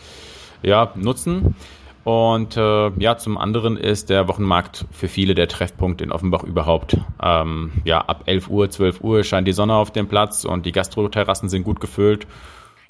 ja, 0.62 0.92
nutzen. 0.94 1.56
Und 2.04 2.58
äh, 2.58 2.90
ja, 2.98 3.16
zum 3.16 3.38
anderen 3.38 3.78
ist 3.78 4.10
der 4.10 4.28
Wochenmarkt 4.28 4.84
für 4.90 5.08
viele 5.08 5.34
der 5.34 5.48
Treffpunkt 5.48 6.02
in 6.02 6.12
Offenbach 6.12 6.44
überhaupt. 6.44 6.98
Ähm, 7.22 7.72
ja, 7.84 8.00
ab 8.00 8.24
11 8.26 8.50
Uhr, 8.50 8.70
12 8.70 9.00
Uhr 9.00 9.24
scheint 9.24 9.48
die 9.48 9.52
Sonne 9.52 9.74
auf 9.74 9.90
dem 9.90 10.06
Platz 10.06 10.44
und 10.44 10.66
die 10.66 10.72
Gastroterrassen 10.72 11.48
sind 11.48 11.64
gut 11.64 11.80
gefüllt. 11.80 12.26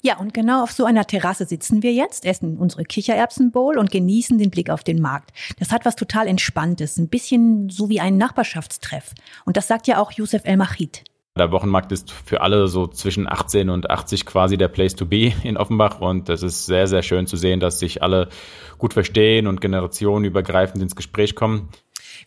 Ja, 0.02 0.18
und 0.18 0.34
genau 0.34 0.62
auf 0.64 0.72
so 0.72 0.84
einer 0.84 1.06
Terrasse 1.06 1.46
sitzen 1.46 1.82
wir 1.82 1.94
jetzt, 1.94 2.26
essen 2.26 2.58
unsere 2.58 2.84
Kichererbsenbowl 2.84 3.78
und 3.78 3.90
genießen 3.90 4.36
den 4.36 4.50
Blick 4.50 4.68
auf 4.68 4.84
den 4.84 5.00
Markt. 5.00 5.32
Das 5.58 5.70
hat 5.70 5.86
was 5.86 5.96
total 5.96 6.26
Entspanntes, 6.26 6.98
ein 6.98 7.08
bisschen 7.08 7.70
so 7.70 7.88
wie 7.88 8.00
ein 8.00 8.18
Nachbarschaftstreff. 8.18 9.14
Und 9.46 9.56
das 9.56 9.66
sagt 9.66 9.86
ja 9.86 9.98
auch 9.98 10.12
Youssef 10.12 10.42
El 10.44 10.58
Machid. 10.58 11.04
Der 11.36 11.50
Wochenmarkt 11.50 11.90
ist 11.90 12.12
für 12.12 12.42
alle 12.42 12.68
so 12.68 12.86
zwischen 12.86 13.26
18 13.28 13.68
und 13.68 13.90
80 13.90 14.24
quasi 14.24 14.56
der 14.56 14.68
Place 14.68 14.94
to 14.94 15.04
be 15.04 15.32
in 15.42 15.56
Offenbach 15.56 16.00
und 16.00 16.28
das 16.28 16.44
ist 16.44 16.66
sehr, 16.66 16.86
sehr 16.86 17.02
schön 17.02 17.26
zu 17.26 17.36
sehen, 17.36 17.58
dass 17.58 17.80
sich 17.80 18.04
alle 18.04 18.28
gut 18.78 18.92
verstehen 18.92 19.48
und 19.48 19.60
generationenübergreifend 19.60 20.80
ins 20.80 20.94
Gespräch 20.94 21.34
kommen. 21.34 21.70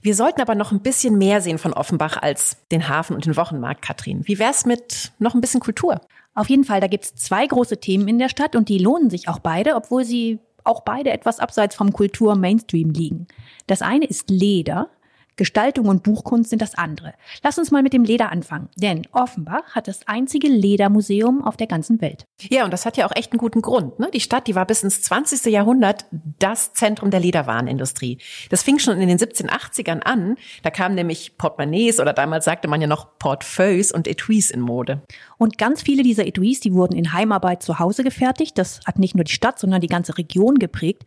Wir 0.01 0.13
sollten 0.13 0.41
aber 0.41 0.55
noch 0.55 0.73
ein 0.73 0.81
bisschen 0.81 1.17
mehr 1.17 1.39
sehen 1.39 1.57
von 1.57 1.71
Offenbach 1.71 2.17
als 2.21 2.57
den 2.69 2.89
Hafen 2.89 3.15
und 3.15 3.25
den 3.25 3.37
Wochenmarkt, 3.37 3.81
Katrin. 3.81 4.27
Wie 4.27 4.39
wär's 4.39 4.65
mit 4.65 5.13
noch 5.19 5.33
ein 5.33 5.39
bisschen 5.39 5.61
Kultur? 5.61 6.01
Auf 6.35 6.49
jeden 6.49 6.65
Fall, 6.65 6.81
da 6.81 6.87
gibt's 6.87 7.15
zwei 7.15 7.47
große 7.47 7.79
Themen 7.79 8.09
in 8.09 8.19
der 8.19 8.27
Stadt 8.27 8.57
und 8.57 8.67
die 8.67 8.77
lohnen 8.77 9.09
sich 9.09 9.29
auch 9.29 9.39
beide, 9.39 9.75
obwohl 9.75 10.03
sie 10.03 10.39
auch 10.65 10.81
beide 10.81 11.11
etwas 11.11 11.39
abseits 11.39 11.77
vom 11.77 11.93
Kultur-Mainstream 11.93 12.89
liegen. 12.89 13.27
Das 13.67 13.81
eine 13.81 14.05
ist 14.05 14.29
Leder. 14.29 14.89
Gestaltung 15.38 15.88
und 15.88 16.03
Buchkunst 16.03 16.50
sind 16.50 16.62
das 16.62 16.75
andere. 16.75 17.13
Lass 17.44 17.58
uns 17.58 17.72
mal 17.72 17.84
mit 17.84 17.94
dem 17.94 18.03
Leder 18.03 18.32
anfangen, 18.32 18.70
denn 18.75 19.03
Offenbach 19.12 19.75
hat 19.75 19.88
das 19.88 20.08
einzige 20.08 20.48
Ledermuseum 20.48 21.44
auf 21.44 21.56
der 21.56 21.67
ganzen 21.67 22.01
Welt. 22.01 22.25
Ja, 22.41 22.65
und 22.65 22.72
das 22.72 22.86
hat 22.86 22.98
ja 22.98 23.06
auch 23.08 23.15
echt 23.15 23.32
einen 23.32 23.39
guten 23.39 23.62
Grund. 23.62 24.00
Ne? 24.00 24.10
Die 24.13 24.20
Stadt, 24.20 24.48
die 24.48 24.56
war 24.56 24.65
bis 24.65 24.84
ins 24.84 25.01
20. 25.03 25.46
Jahrhundert 25.51 26.06
das 26.12 26.74
Zentrum 26.74 27.12
der 27.12 27.20
Lederwarenindustrie. 27.20 28.17
Das 28.50 28.63
fing 28.63 28.79
schon 28.79 29.00
in 29.00 29.08
den 29.08 29.17
1780ern 29.20 30.01
an. 30.01 30.36
Da 30.63 30.72
kamen 30.72 30.96
nämlich 30.96 31.38
Portemonnaies 31.38 32.00
oder 32.00 32.13
damals 32.13 32.46
sagte 32.46 32.67
man 32.67 32.82
ja 32.82 32.88
noch 32.88 33.17
Portefeuilles 33.20 33.91
und 33.91 34.08
Etuis 34.08 34.50
in 34.50 34.62
Mode. 34.62 35.03
Und 35.38 35.58
ganz 35.58 35.84
viele 35.84 36.01
dieser 36.01 36.25
Etuis, 36.25 36.60
die 36.60 36.74
wurden 36.74 36.96
in 36.96 37.13
Heimarbeit 37.13 37.62
zu 37.62 37.77
Hause 37.79 38.03
gefertigt. 38.03 38.58
Das 38.58 38.79
hat 38.86 38.98
nicht 38.98 39.15
nur 39.15 39.24
die 39.24 39.32
Stadt, 39.32 39.60
sondern 39.60 39.82
die 39.82 39.88
ganze 39.88 40.17
Region 40.17 40.56
geprägt. 40.56 41.06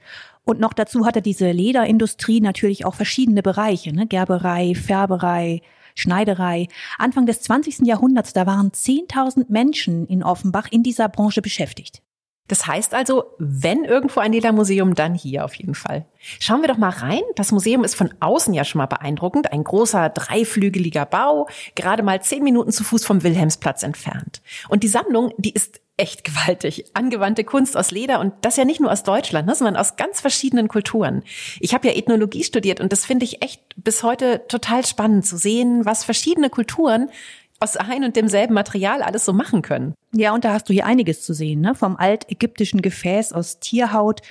Und 0.51 0.59
noch 0.59 0.73
dazu 0.73 1.07
hatte 1.07 1.23
diese 1.23 1.53
Lederindustrie 1.53 2.41
natürlich 2.41 2.85
auch 2.85 2.97
verschiedene 2.97 3.41
Bereiche, 3.41 3.95
ne? 3.95 4.09
Gerberei, 4.09 4.75
Färberei, 4.75 5.63
Schneiderei. 5.95 6.67
Anfang 6.99 7.25
des 7.25 7.41
20. 7.43 7.87
Jahrhunderts, 7.87 8.33
da 8.33 8.47
waren 8.47 8.73
10.000 8.73 9.45
Menschen 9.49 10.09
in 10.09 10.25
Offenbach 10.25 10.67
in 10.73 10.83
dieser 10.83 11.09
Branche 11.09 11.41
beschäftigt. 11.41 12.03
Das 12.51 12.67
heißt 12.67 12.95
also, 12.95 13.37
wenn 13.39 13.85
irgendwo 13.85 14.19
ein 14.19 14.33
Ledermuseum, 14.33 14.97
dann 14.97 15.15
hier 15.15 15.45
auf 15.45 15.55
jeden 15.55 15.77
Fall. 15.77 16.05
Schauen 16.41 16.63
wir 16.63 16.69
doch 16.69 16.79
mal 16.79 16.91
rein. 16.91 17.23
Das 17.37 17.53
Museum 17.53 17.85
ist 17.85 17.95
von 17.95 18.13
außen 18.19 18.53
ja 18.53 18.65
schon 18.65 18.81
mal 18.81 18.87
beeindruckend. 18.87 19.53
Ein 19.53 19.63
großer 19.63 20.09
dreiflügeliger 20.09 21.07
Bau, 21.07 21.47
gerade 21.77 22.03
mal 22.03 22.21
zehn 22.23 22.43
Minuten 22.43 22.73
zu 22.73 22.83
Fuß 22.83 23.05
vom 23.05 23.23
Wilhelmsplatz 23.23 23.85
entfernt. 23.85 24.43
Und 24.69 24.83
die 24.83 24.89
Sammlung, 24.89 25.33
die 25.39 25.53
ist 25.53 25.81
echt 25.97 26.25
gewaltig. 26.25 26.87
Angewandte 26.95 27.45
Kunst 27.45 27.77
aus 27.77 27.93
Leder 27.93 28.19
und 28.19 28.33
das 28.41 28.57
ja 28.57 28.65
nicht 28.65 28.81
nur 28.81 28.91
aus 28.91 29.05
Deutschland, 29.05 29.47
ne, 29.47 29.55
sondern 29.55 29.77
aus 29.77 29.95
ganz 29.95 30.21
verschiedenen 30.21 30.67
Kulturen. 30.67 31.23
Ich 31.61 31.73
habe 31.73 31.87
ja 31.87 31.95
Ethnologie 31.95 32.43
studiert 32.43 32.81
und 32.81 32.91
das 32.91 33.05
finde 33.05 33.27
ich 33.27 33.43
echt 33.43 33.63
bis 33.77 34.03
heute 34.03 34.43
total 34.49 34.85
spannend 34.85 35.25
zu 35.25 35.37
sehen, 35.37 35.85
was 35.85 36.03
verschiedene 36.03 36.51
Kulturen 36.51 37.11
aus 37.61 37.77
ein 37.77 38.05
und 38.05 38.17
demselben 38.17 38.55
Material 38.55 39.03
alles 39.03 39.25
so 39.25 39.33
machen 39.33 39.63
können. 39.63 39.95
Ja, 40.13 40.35
und 40.35 40.45
da 40.45 40.55
hast 40.55 40.69
du 40.69 40.73
hier 40.73 40.87
einiges 40.87 41.23
zu 41.23 41.35
sehen, 41.35 41.61
ne? 41.61 41.75
Vom 41.75 41.97
altägyptischen 41.97 42.83
Gefäß 42.83 43.33
aus 43.33 43.61
Tierhaut 43.61 44.23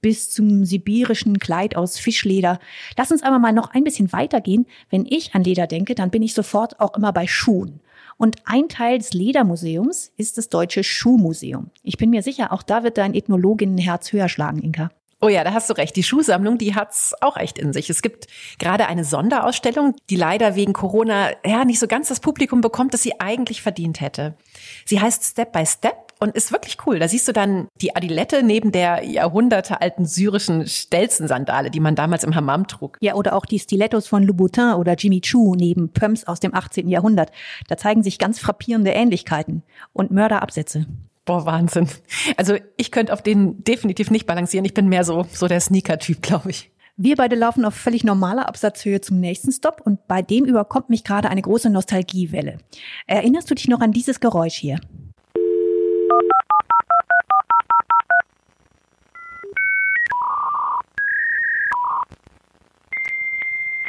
bis 0.00 0.30
zum 0.30 0.64
sibirischen 0.64 1.40
Kleid 1.40 1.76
aus 1.76 1.98
Fischleder. 1.98 2.60
Lass 2.96 3.10
uns 3.10 3.22
aber 3.22 3.38
mal 3.40 3.52
noch 3.52 3.74
ein 3.74 3.82
bisschen 3.82 4.12
weitergehen. 4.12 4.66
Wenn 4.88 5.04
ich 5.04 5.34
an 5.34 5.42
Leder 5.42 5.66
denke, 5.66 5.94
dann 5.96 6.10
bin 6.10 6.22
ich 6.22 6.32
sofort 6.32 6.78
auch 6.78 6.96
immer 6.96 7.12
bei 7.12 7.26
Schuhen. 7.26 7.80
Und 8.16 8.36
ein 8.44 8.68
Teil 8.68 8.98
des 8.98 9.12
Ledermuseums 9.12 10.12
ist 10.16 10.38
das 10.38 10.48
Deutsche 10.48 10.84
Schuhmuseum. 10.84 11.70
Ich 11.82 11.98
bin 11.98 12.10
mir 12.10 12.22
sicher, 12.22 12.52
auch 12.52 12.62
da 12.62 12.82
wird 12.82 12.98
dein 12.98 13.14
Ethnologinnenherz 13.14 14.12
höher 14.12 14.28
schlagen, 14.28 14.62
Inka. 14.62 14.90
Oh 15.20 15.28
ja, 15.28 15.44
da 15.44 15.54
hast 15.54 15.70
du 15.70 15.74
recht. 15.74 15.96
Die 15.96 16.02
Schuhsammlung, 16.02 16.58
die 16.58 16.74
hat's 16.74 17.14
auch 17.22 17.38
echt 17.38 17.58
in 17.58 17.72
sich. 17.72 17.88
Es 17.88 18.02
gibt 18.02 18.26
gerade 18.58 18.86
eine 18.86 19.02
Sonderausstellung, 19.02 19.94
die 20.10 20.16
leider 20.16 20.56
wegen 20.56 20.74
Corona 20.74 21.30
ja 21.44 21.64
nicht 21.64 21.78
so 21.78 21.86
ganz 21.86 22.08
das 22.08 22.20
Publikum 22.20 22.60
bekommt, 22.60 22.92
das 22.92 23.02
sie 23.02 23.18
eigentlich 23.18 23.62
verdient 23.62 24.02
hätte. 24.02 24.36
Sie 24.84 25.00
heißt 25.00 25.24
Step 25.24 25.52
by 25.52 25.64
Step 25.64 26.12
und 26.20 26.34
ist 26.36 26.52
wirklich 26.52 26.76
cool. 26.86 26.98
Da 26.98 27.08
siehst 27.08 27.26
du 27.28 27.32
dann 27.32 27.68
die 27.80 27.96
Adilette 27.96 28.42
neben 28.42 28.72
der 28.72 29.04
jahrhundertealten 29.04 30.04
syrischen 30.04 30.66
Stelzensandale, 30.66 31.70
die 31.70 31.80
man 31.80 31.94
damals 31.94 32.22
im 32.22 32.34
Hammam 32.34 32.66
trug. 32.66 32.98
Ja, 33.00 33.14
oder 33.14 33.34
auch 33.34 33.46
die 33.46 33.58
Stilettos 33.58 34.06
von 34.08 34.22
Louboutin 34.22 34.74
oder 34.74 34.94
Jimmy 34.94 35.22
Choo 35.22 35.54
neben 35.54 35.94
Pumps 35.94 36.24
aus 36.24 36.40
dem 36.40 36.54
18. 36.54 36.88
Jahrhundert. 36.88 37.32
Da 37.68 37.78
zeigen 37.78 38.02
sich 38.02 38.18
ganz 38.18 38.38
frappierende 38.38 38.90
Ähnlichkeiten 38.90 39.62
und 39.94 40.10
Mörderabsätze. 40.10 40.86
Boah, 41.26 41.44
Wahnsinn. 41.44 41.88
Also 42.36 42.56
ich 42.76 42.92
könnte 42.92 43.12
auf 43.12 43.20
den 43.20 43.64
definitiv 43.64 44.12
nicht 44.12 44.26
balancieren. 44.26 44.64
Ich 44.64 44.74
bin 44.74 44.88
mehr 44.88 45.02
so, 45.04 45.26
so 45.32 45.48
der 45.48 45.60
Sneaker-Typ, 45.60 46.22
glaube 46.22 46.50
ich. 46.50 46.70
Wir 46.96 47.16
beide 47.16 47.34
laufen 47.34 47.64
auf 47.64 47.74
völlig 47.74 48.04
normaler 48.04 48.48
Absatzhöhe 48.48 49.00
zum 49.00 49.18
nächsten 49.20 49.52
Stop 49.52 49.82
und 49.84 50.06
bei 50.06 50.22
dem 50.22 50.44
überkommt 50.44 50.88
mich 50.88 51.02
gerade 51.04 51.28
eine 51.28 51.42
große 51.42 51.68
Nostalgiewelle. 51.68 52.58
Erinnerst 53.06 53.50
du 53.50 53.54
dich 53.54 53.68
noch 53.68 53.80
an 53.80 53.92
dieses 53.92 54.20
Geräusch 54.20 54.54
hier? 54.54 54.78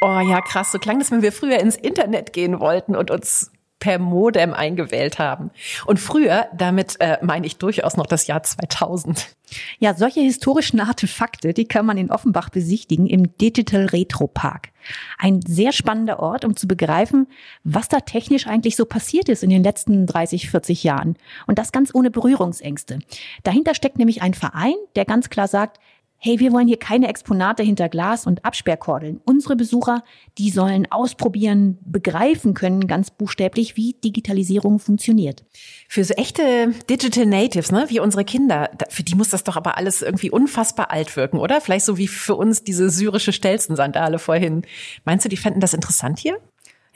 Oh 0.01 0.20
ja, 0.20 0.41
krass. 0.41 0.72
So 0.72 0.79
klang 0.79 0.98
das, 0.98 1.12
wenn 1.12 1.22
wir 1.22 1.32
früher 1.32 1.60
ins 1.60 1.75
Internet 1.75 2.34
gehen 2.34 2.60
wollten 2.60 2.96
und 2.96 3.12
uns 3.12 3.51
per 3.80 4.00
Modem 4.00 4.54
eingewählt 4.54 5.20
haben. 5.20 5.52
Und 5.86 6.00
früher, 6.00 6.48
damit 6.56 7.00
äh, 7.00 7.18
meine 7.22 7.46
ich 7.46 7.58
durchaus 7.58 7.96
noch 7.96 8.08
das 8.08 8.28
Jahr 8.28 8.44
2000. 8.44 9.36
Ja, 9.80 9.94
solche 9.94 10.20
historischen 10.20 10.80
Artefakte, 10.80 11.54
die 11.54 11.68
kann 11.68 11.86
man 11.86 11.98
in 11.98 12.12
Offenbach 12.12 12.50
besichtigen 12.50 13.08
im 13.08 13.38
Digital 13.38 13.86
Retro 13.86 14.28
Park. 14.28 14.70
Ein 15.18 15.42
sehr 15.42 15.72
spannender 15.72 16.20
Ort, 16.20 16.44
um 16.44 16.56
zu 16.56 16.68
begreifen, 16.68 17.28
was 17.64 17.88
da 17.88 18.00
technisch 18.00 18.48
eigentlich 18.48 18.76
so 18.76 18.86
passiert 18.86 19.30
ist 19.30 19.44
in 19.44 19.50
den 19.50 19.64
letzten 19.64 20.06
30, 20.06 20.50
40 20.50 20.84
Jahren. 20.84 21.18
Und 21.46 21.60
das 21.60 21.72
ganz 21.72 21.94
ohne 21.94 22.12
Berührungsängste. 22.12 23.00
Dahinter 23.44 23.74
steckt 23.74 23.98
nämlich 23.98 24.22
ein 24.22 24.34
Verein, 24.34 24.76
der 24.96 25.06
ganz 25.06 25.30
klar 25.30 25.48
sagt, 25.48 25.80
hey, 26.20 26.40
wir 26.40 26.52
wollen 26.52 26.68
hier 26.68 26.78
keine 26.78 27.08
Exponate 27.08 27.64
hinter 27.64 27.90
Glas 27.90 28.26
und 28.26 28.44
Absperrkordeln. 28.44 29.22
Unsere 29.26 29.56
Besucher, 29.56 30.04
die 30.38 30.50
sollen 30.50 30.92
ausprobieren, 30.92 31.78
begreifen 31.86 32.54
können, 32.54 32.88
ganz 32.88 33.12
buchstäblich, 33.12 33.78
wie 33.78 33.94
Digitalisierung 33.94 34.80
funktioniert. 34.80 35.46
Für 35.88 36.04
so 36.04 36.14
echte 36.16 36.74
Digital 36.90 37.26
Natives, 37.26 37.72
ne, 37.72 37.86
wie 37.90 38.00
unsere 38.00 38.26
Kinder, 38.26 38.72
für 38.90 39.04
die 39.04 39.16
muss 39.16 39.30
das 39.30 39.44
doch 39.44 39.58
aber 39.58 39.78
alles 39.78 40.02
irgendwie 40.02 40.32
unfassbar 40.32 40.92
alt 40.92 41.16
wirken, 41.16 41.38
oder? 41.38 41.62
Vielleicht 41.62 41.86
so 41.86 41.98
wie 41.98 42.08
für 42.08 42.36
uns 42.36 42.64
diese 42.64 42.90
syrische 42.90 43.32
Stelzensandale 43.32 44.20
vorhin. 44.20 44.64
Meinst 45.06 45.26
du, 45.26 45.30
die 45.30 45.38
fänden 45.38 45.62
das 45.62 45.74
interessant 45.74 46.20
hier? 46.20 46.38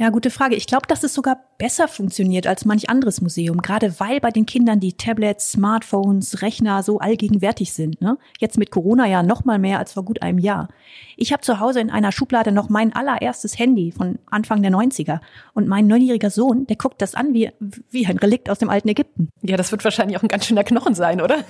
Ja, 0.01 0.09
gute 0.09 0.31
Frage. 0.31 0.55
Ich 0.55 0.65
glaube, 0.65 0.87
dass 0.87 1.03
es 1.03 1.13
sogar 1.13 1.37
besser 1.59 1.87
funktioniert 1.87 2.47
als 2.47 2.65
manch 2.65 2.89
anderes 2.89 3.21
Museum, 3.21 3.61
gerade 3.61 3.99
weil 3.99 4.19
bei 4.19 4.31
den 4.31 4.47
Kindern 4.47 4.79
die 4.79 4.93
Tablets, 4.93 5.51
Smartphones, 5.51 6.41
Rechner 6.41 6.81
so 6.81 6.97
allgegenwärtig 6.97 7.71
sind. 7.73 8.01
Ne? 8.01 8.17
Jetzt 8.39 8.57
mit 8.57 8.71
Corona 8.71 9.05
ja 9.05 9.21
noch 9.21 9.45
mal 9.45 9.59
mehr 9.59 9.77
als 9.77 9.93
vor 9.93 10.03
gut 10.03 10.23
einem 10.23 10.39
Jahr. 10.39 10.69
Ich 11.17 11.31
habe 11.31 11.43
zu 11.43 11.59
Hause 11.59 11.81
in 11.81 11.91
einer 11.91 12.11
Schublade 12.11 12.51
noch 12.51 12.67
mein 12.67 12.93
allererstes 12.93 13.59
Handy 13.59 13.91
von 13.91 14.17
Anfang 14.25 14.63
der 14.63 14.71
90er 14.71 15.19
und 15.53 15.67
mein 15.67 15.85
neunjähriger 15.85 16.31
Sohn, 16.31 16.65
der 16.65 16.77
guckt 16.77 16.99
das 16.99 17.13
an 17.13 17.35
wie, 17.35 17.51
wie 17.91 18.07
ein 18.07 18.17
Relikt 18.17 18.49
aus 18.49 18.57
dem 18.57 18.71
alten 18.71 18.87
Ägypten. 18.87 19.29
Ja, 19.43 19.55
das 19.55 19.71
wird 19.71 19.83
wahrscheinlich 19.83 20.17
auch 20.17 20.23
ein 20.23 20.29
ganz 20.29 20.47
schöner 20.47 20.63
Knochen 20.63 20.95
sein, 20.95 21.21
oder? 21.21 21.43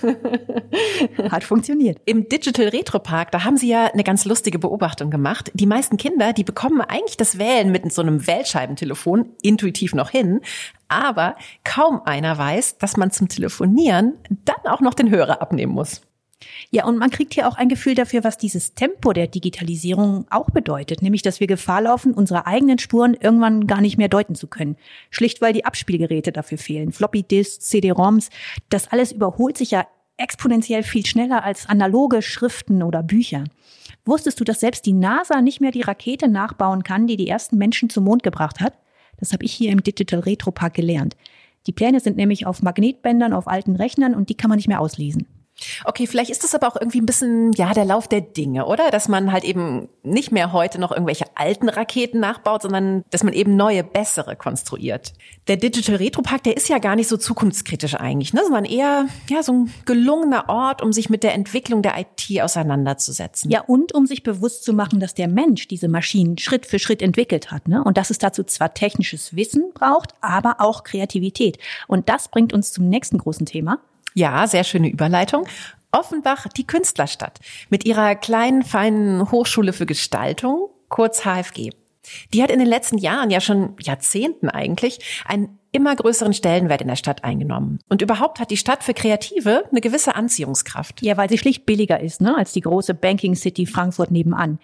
Hat 1.31 1.45
funktioniert. 1.45 1.99
Im 2.03 2.27
Digital 2.27 2.67
Retro 2.67 2.99
Park, 2.99 3.31
da 3.31 3.45
haben 3.45 3.55
sie 3.55 3.69
ja 3.69 3.85
eine 3.85 4.03
ganz 4.03 4.25
lustige 4.25 4.59
Beobachtung 4.59 5.09
gemacht. 5.09 5.51
Die 5.53 5.67
meisten 5.67 5.95
Kinder, 5.95 6.33
die 6.33 6.43
bekommen 6.43 6.81
eigentlich 6.81 7.15
das 7.15 7.37
Wählen 7.37 7.71
mit 7.71 7.89
so 7.93 8.01
einem 8.01 8.27
Welt 8.27 8.40
Wählscheibentelefon 8.41 9.29
intuitiv 9.41 9.93
noch 9.93 10.09
hin. 10.09 10.41
Aber 10.87 11.35
kaum 11.63 12.01
einer 12.05 12.37
weiß, 12.37 12.77
dass 12.79 12.97
man 12.97 13.11
zum 13.11 13.29
Telefonieren 13.29 14.15
dann 14.45 14.71
auch 14.71 14.81
noch 14.81 14.93
den 14.93 15.09
Hörer 15.09 15.41
abnehmen 15.41 15.73
muss. 15.73 16.01
Ja, 16.71 16.85
und 16.85 16.97
man 16.97 17.11
kriegt 17.11 17.35
hier 17.35 17.47
auch 17.47 17.55
ein 17.55 17.69
Gefühl 17.69 17.93
dafür, 17.93 18.23
was 18.23 18.39
dieses 18.39 18.73
Tempo 18.73 19.13
der 19.13 19.27
Digitalisierung 19.27 20.25
auch 20.31 20.49
bedeutet, 20.49 21.03
nämlich 21.03 21.21
dass 21.21 21.39
wir 21.39 21.45
Gefahr 21.45 21.81
laufen, 21.81 22.15
unsere 22.15 22.47
eigenen 22.47 22.79
Spuren 22.79 23.13
irgendwann 23.13 23.67
gar 23.67 23.79
nicht 23.79 23.99
mehr 23.99 24.09
deuten 24.09 24.33
zu 24.33 24.47
können. 24.47 24.75
Schlicht 25.11 25.41
weil 25.41 25.53
die 25.53 25.65
Abspielgeräte 25.65 26.31
dafür 26.31 26.57
fehlen. 26.57 26.93
Floppy 26.93 27.21
Disks, 27.21 27.67
CD-ROMs, 27.67 28.31
das 28.69 28.87
alles 28.87 29.11
überholt 29.11 29.55
sich 29.55 29.69
ja 29.69 29.85
exponentiell 30.17 30.81
viel 30.81 31.05
schneller 31.05 31.43
als 31.43 31.67
analoge 31.67 32.23
Schriften 32.23 32.81
oder 32.81 33.03
Bücher. 33.03 33.43
Wusstest 34.05 34.39
du, 34.39 34.43
dass 34.43 34.59
selbst 34.59 34.85
die 34.85 34.93
NASA 34.93 35.41
nicht 35.41 35.61
mehr 35.61 35.71
die 35.71 35.81
Rakete 35.81 36.27
nachbauen 36.27 36.83
kann, 36.83 37.07
die 37.07 37.17
die 37.17 37.27
ersten 37.27 37.57
Menschen 37.57 37.89
zum 37.89 38.03
Mond 38.05 38.23
gebracht 38.23 38.59
hat? 38.59 38.73
Das 39.17 39.33
habe 39.33 39.45
ich 39.45 39.53
hier 39.53 39.71
im 39.71 39.83
Digital 39.83 40.21
Retro 40.21 40.51
Park 40.51 40.73
gelernt. 40.73 41.15
Die 41.67 41.71
Pläne 41.71 41.99
sind 41.99 42.17
nämlich 42.17 42.47
auf 42.47 42.63
Magnetbändern 42.63 43.33
auf 43.33 43.47
alten 43.47 43.75
Rechnern 43.75 44.15
und 44.15 44.29
die 44.29 44.35
kann 44.35 44.49
man 44.49 44.57
nicht 44.57 44.67
mehr 44.67 44.81
auslesen. 44.81 45.27
Okay, 45.85 46.07
vielleicht 46.07 46.31
ist 46.31 46.43
das 46.43 46.55
aber 46.55 46.67
auch 46.67 46.75
irgendwie 46.75 46.99
ein 47.01 47.05
bisschen, 47.05 47.51
ja, 47.53 47.73
der 47.73 47.85
Lauf 47.85 48.07
der 48.07 48.21
Dinge, 48.21 48.65
oder? 48.65 48.91
Dass 48.91 49.07
man 49.07 49.31
halt 49.31 49.43
eben 49.43 49.89
nicht 50.03 50.31
mehr 50.31 50.53
heute 50.53 50.79
noch 50.79 50.91
irgendwelche 50.91 51.25
alten 51.35 51.69
Raketen 51.69 52.19
nachbaut, 52.19 52.61
sondern 52.63 53.03
dass 53.09 53.23
man 53.23 53.33
eben 53.33 53.55
neue, 53.55 53.83
bessere 53.83 54.35
konstruiert. 54.35 55.13
Der 55.47 55.57
Digital 55.57 55.95
Retro 55.95 56.21
Park, 56.21 56.43
der 56.43 56.57
ist 56.57 56.69
ja 56.69 56.79
gar 56.79 56.95
nicht 56.95 57.07
so 57.07 57.17
zukunftskritisch 57.17 57.95
eigentlich, 57.95 58.33
ne? 58.33 58.41
sondern 58.43 58.65
eher, 58.65 59.07
ja, 59.29 59.43
so 59.43 59.53
ein 59.53 59.73
gelungener 59.85 60.49
Ort, 60.49 60.81
um 60.81 60.93
sich 60.93 61.09
mit 61.09 61.23
der 61.23 61.33
Entwicklung 61.33 61.81
der 61.81 61.93
IT 61.99 62.41
auseinanderzusetzen. 62.41 63.51
Ja, 63.51 63.61
und 63.61 63.93
um 63.93 64.05
sich 64.05 64.23
bewusst 64.23 64.63
zu 64.63 64.73
machen, 64.73 64.99
dass 64.99 65.13
der 65.13 65.27
Mensch 65.27 65.67
diese 65.67 65.87
Maschinen 65.87 66.37
Schritt 66.37 66.65
für 66.65 66.79
Schritt 66.79 67.01
entwickelt 67.01 67.51
hat, 67.51 67.67
ne? 67.67 67.83
Und 67.83 67.97
dass 67.97 68.09
es 68.09 68.17
dazu 68.17 68.43
zwar 68.43 68.73
technisches 68.73 69.35
Wissen 69.35 69.71
braucht, 69.73 70.13
aber 70.21 70.55
auch 70.59 70.83
Kreativität. 70.83 71.57
Und 71.87 72.09
das 72.09 72.27
bringt 72.27 72.53
uns 72.53 72.71
zum 72.71 72.89
nächsten 72.89 73.17
großen 73.17 73.45
Thema. 73.45 73.79
Ja, 74.13 74.47
sehr 74.47 74.63
schöne 74.63 74.89
Überleitung. 74.89 75.47
Offenbach, 75.91 76.47
die 76.47 76.65
Künstlerstadt, 76.65 77.39
mit 77.69 77.85
ihrer 77.85 78.15
kleinen, 78.15 78.63
feinen 78.63 79.29
Hochschule 79.31 79.73
für 79.73 79.85
Gestaltung, 79.85 80.69
kurz 80.89 81.25
HFG. 81.25 81.71
Die 82.33 82.41
hat 82.41 82.49
in 82.49 82.59
den 82.59 82.67
letzten 82.67 82.97
Jahren, 82.97 83.29
ja 83.29 83.41
schon 83.41 83.75
Jahrzehnten 83.79 84.49
eigentlich, 84.49 84.99
einen 85.25 85.59
immer 85.71 85.95
größeren 85.95 86.33
Stellenwert 86.33 86.81
in 86.81 86.87
der 86.87 86.95
Stadt 86.95 87.23
eingenommen. 87.23 87.79
Und 87.89 88.01
überhaupt 88.01 88.39
hat 88.39 88.51
die 88.51 88.57
Stadt 88.57 88.83
für 88.83 88.93
Kreative 88.93 89.65
eine 89.69 89.81
gewisse 89.81 90.15
Anziehungskraft. 90.15 91.01
Ja, 91.01 91.15
weil 91.17 91.29
sie 91.29 91.37
schlicht 91.37 91.65
billiger 91.65 91.99
ist, 91.99 92.21
ne, 92.21 92.35
als 92.37 92.51
die 92.53 92.61
große 92.61 92.93
Banking 92.93 93.35
City 93.35 93.65
Frankfurt 93.65 94.11
nebenan. 94.11 94.59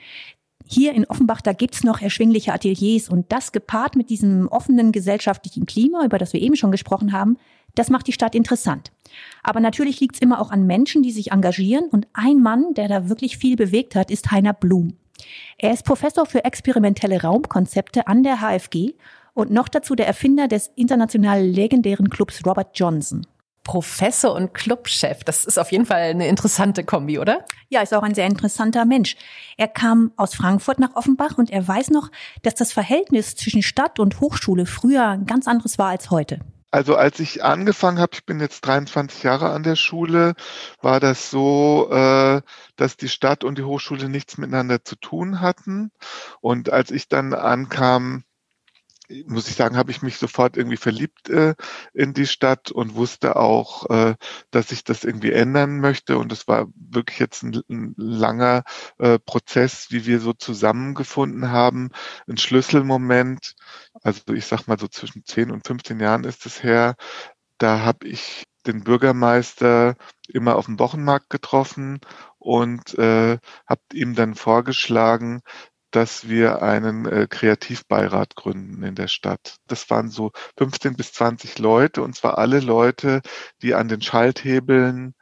Hier 0.66 0.94
in 0.94 1.06
Offenbach, 1.06 1.42
da 1.42 1.54
gibt's 1.54 1.84
noch 1.84 2.02
erschwingliche 2.02 2.54
Ateliers 2.54 3.08
und 3.08 3.32
das 3.32 3.54
gepaart 3.54 3.96
mit 3.96 4.10
diesem 4.10 4.50
offenen 4.50 4.92
gesellschaftlichen 4.92 5.66
Klima, 5.66 6.04
über 6.04 6.18
das 6.18 6.34
wir 6.34 6.42
eben 6.42 6.58
schon 6.58 6.72
gesprochen 6.72 7.14
haben, 7.14 7.38
das 7.78 7.90
macht 7.90 8.08
die 8.08 8.14
Stadt 8.14 8.36
interessant. 8.36 8.92
Aber 9.44 9.60
natürlich 9.60 10.00
liegt 10.00 10.16
es 10.16 10.22
immer 10.22 10.42
auch 10.42 10.52
an 10.52 10.66
Menschen, 10.66 11.04
die 11.04 11.12
sich 11.12 11.32
engagieren. 11.32 11.86
Und 11.90 12.08
ein 12.14 12.42
Mann, 12.42 12.74
der 12.74 12.88
da 12.88 13.10
wirklich 13.10 13.38
viel 13.38 13.56
bewegt 13.56 13.96
hat, 13.96 14.12
ist 14.12 14.32
Heiner 14.32 14.54
Blum. 14.54 14.98
Er 15.58 15.74
ist 15.74 15.86
Professor 15.86 16.26
für 16.26 16.46
experimentelle 16.46 17.22
Raumkonzepte 17.22 18.08
an 18.08 18.24
der 18.24 18.38
HFG 18.42 18.94
und 19.34 19.52
noch 19.52 19.68
dazu 19.68 19.96
der 19.96 20.08
Erfinder 20.08 20.48
des 20.48 20.72
international 20.76 21.44
legendären 21.44 22.10
Clubs 22.10 22.46
Robert 22.46 22.78
Johnson. 22.78 23.26
Professor 23.64 24.34
und 24.34 24.54
Clubchef. 24.54 25.26
Das 25.26 25.44
ist 25.44 25.60
auf 25.60 25.74
jeden 25.74 25.86
Fall 25.86 26.02
eine 26.02 26.28
interessante 26.28 26.86
Kombi, 26.86 27.20
oder? 27.20 27.44
Ja, 27.68 27.82
ist 27.82 27.94
auch 27.94 28.02
ein 28.02 28.16
sehr 28.16 28.26
interessanter 28.26 28.86
Mensch. 28.86 29.18
Er 29.58 29.68
kam 29.68 30.12
aus 30.16 30.36
Frankfurt 30.36 30.80
nach 30.80 30.96
Offenbach 30.96 31.38
und 31.38 31.52
er 31.52 31.68
weiß 31.68 31.90
noch, 31.90 32.10
dass 32.44 32.56
das 32.56 32.72
Verhältnis 32.72 33.36
zwischen 33.36 33.62
Stadt 33.62 34.00
und 34.00 34.22
Hochschule 34.22 34.66
früher 34.66 35.20
ganz 35.26 35.48
anderes 35.48 35.78
war 35.78 35.90
als 35.90 36.10
heute. 36.12 36.40
Also 36.78 36.96
als 36.96 37.20
ich 37.20 37.44
angefangen 37.44 37.98
habe, 37.98 38.12
ich 38.14 38.24
bin 38.24 38.40
jetzt 38.40 38.62
23 38.62 39.24
Jahre 39.24 39.50
an 39.50 39.64
der 39.64 39.76
Schule, 39.76 40.36
war 40.80 41.00
das 41.00 41.32
so, 41.32 41.90
äh, 41.92 42.44
dass 42.76 42.98
die 42.98 43.10
Stadt 43.10 43.44
und 43.44 43.58
die 43.58 43.64
Hochschule 43.64 44.10
nichts 44.10 44.38
miteinander 44.38 44.84
zu 44.84 44.96
tun 44.96 45.42
hatten. 45.42 45.90
Und 46.40 46.72
als 46.72 46.92
ich 46.92 47.08
dann 47.10 47.34
ankam, 47.34 48.26
muss 49.26 49.48
ich 49.48 49.56
sagen, 49.56 49.78
habe 49.78 49.92
ich 49.92 50.02
mich 50.02 50.18
sofort 50.18 50.58
irgendwie 50.58 50.78
verliebt 50.78 51.30
äh, 51.30 51.56
in 51.94 52.14
die 52.14 52.28
Stadt 52.28 52.72
und 52.72 52.96
wusste 52.96 53.36
auch, 53.38 53.90
äh, 53.90 54.16
dass 54.52 54.72
ich 54.72 54.84
das 54.84 55.04
irgendwie 55.04 55.32
ändern 55.32 55.80
möchte. 55.80 56.18
Und 56.18 56.32
es 56.32 56.48
war 56.48 56.68
wirklich 56.76 57.20
jetzt 57.20 57.44
ein, 57.44 57.62
ein 57.70 57.94
langer 57.98 58.64
äh, 58.98 59.20
Prozess, 59.20 59.88
wie 59.92 60.06
wir 60.06 60.20
so 60.20 60.34
zusammengefunden 60.34 61.52
haben. 61.52 61.92
Ein 62.28 62.38
Schlüsselmoment, 62.38 63.56
also 64.02 64.34
ich 64.34 64.46
sag 64.46 64.68
mal 64.68 64.80
so 64.80 64.88
zwischen 64.88 65.24
10 65.26 65.52
und 65.52 65.66
15 65.66 66.00
Jahren 66.00 66.24
ist 66.24 66.46
es 66.46 66.64
her. 66.64 66.96
Da 67.58 67.80
habe 67.80 68.08
ich 68.08 68.44
den 68.68 68.84
Bürgermeister 68.84 69.96
immer 70.28 70.58
auf 70.58 70.66
dem 70.66 70.80
Wochenmarkt 70.80 71.30
getroffen 71.30 72.02
und 72.38 72.98
äh, 72.98 73.40
habe 73.66 73.82
ihm 73.94 74.16
dann 74.16 74.36
vorgeschlagen, 74.36 75.42
dass 75.98 76.30
wir 76.30 76.62
einen 76.62 77.08
äh, 77.08 77.26
Kreativbeirat 77.28 78.36
gründen 78.36 78.84
in 78.84 78.94
der 78.94 79.08
Stadt. 79.08 79.56
Das 79.66 79.90
waren 79.90 80.12
so 80.12 80.32
15 80.60 80.96
bis 80.96 81.12
20 81.14 81.58
Leute 81.58 82.04
und 82.04 82.16
zwar 82.16 82.38
alle 82.38 82.60
Leute, 82.60 83.22
die 83.64 83.74
an 83.74 83.88
den 83.88 84.04
Schalthebeln 84.04 85.16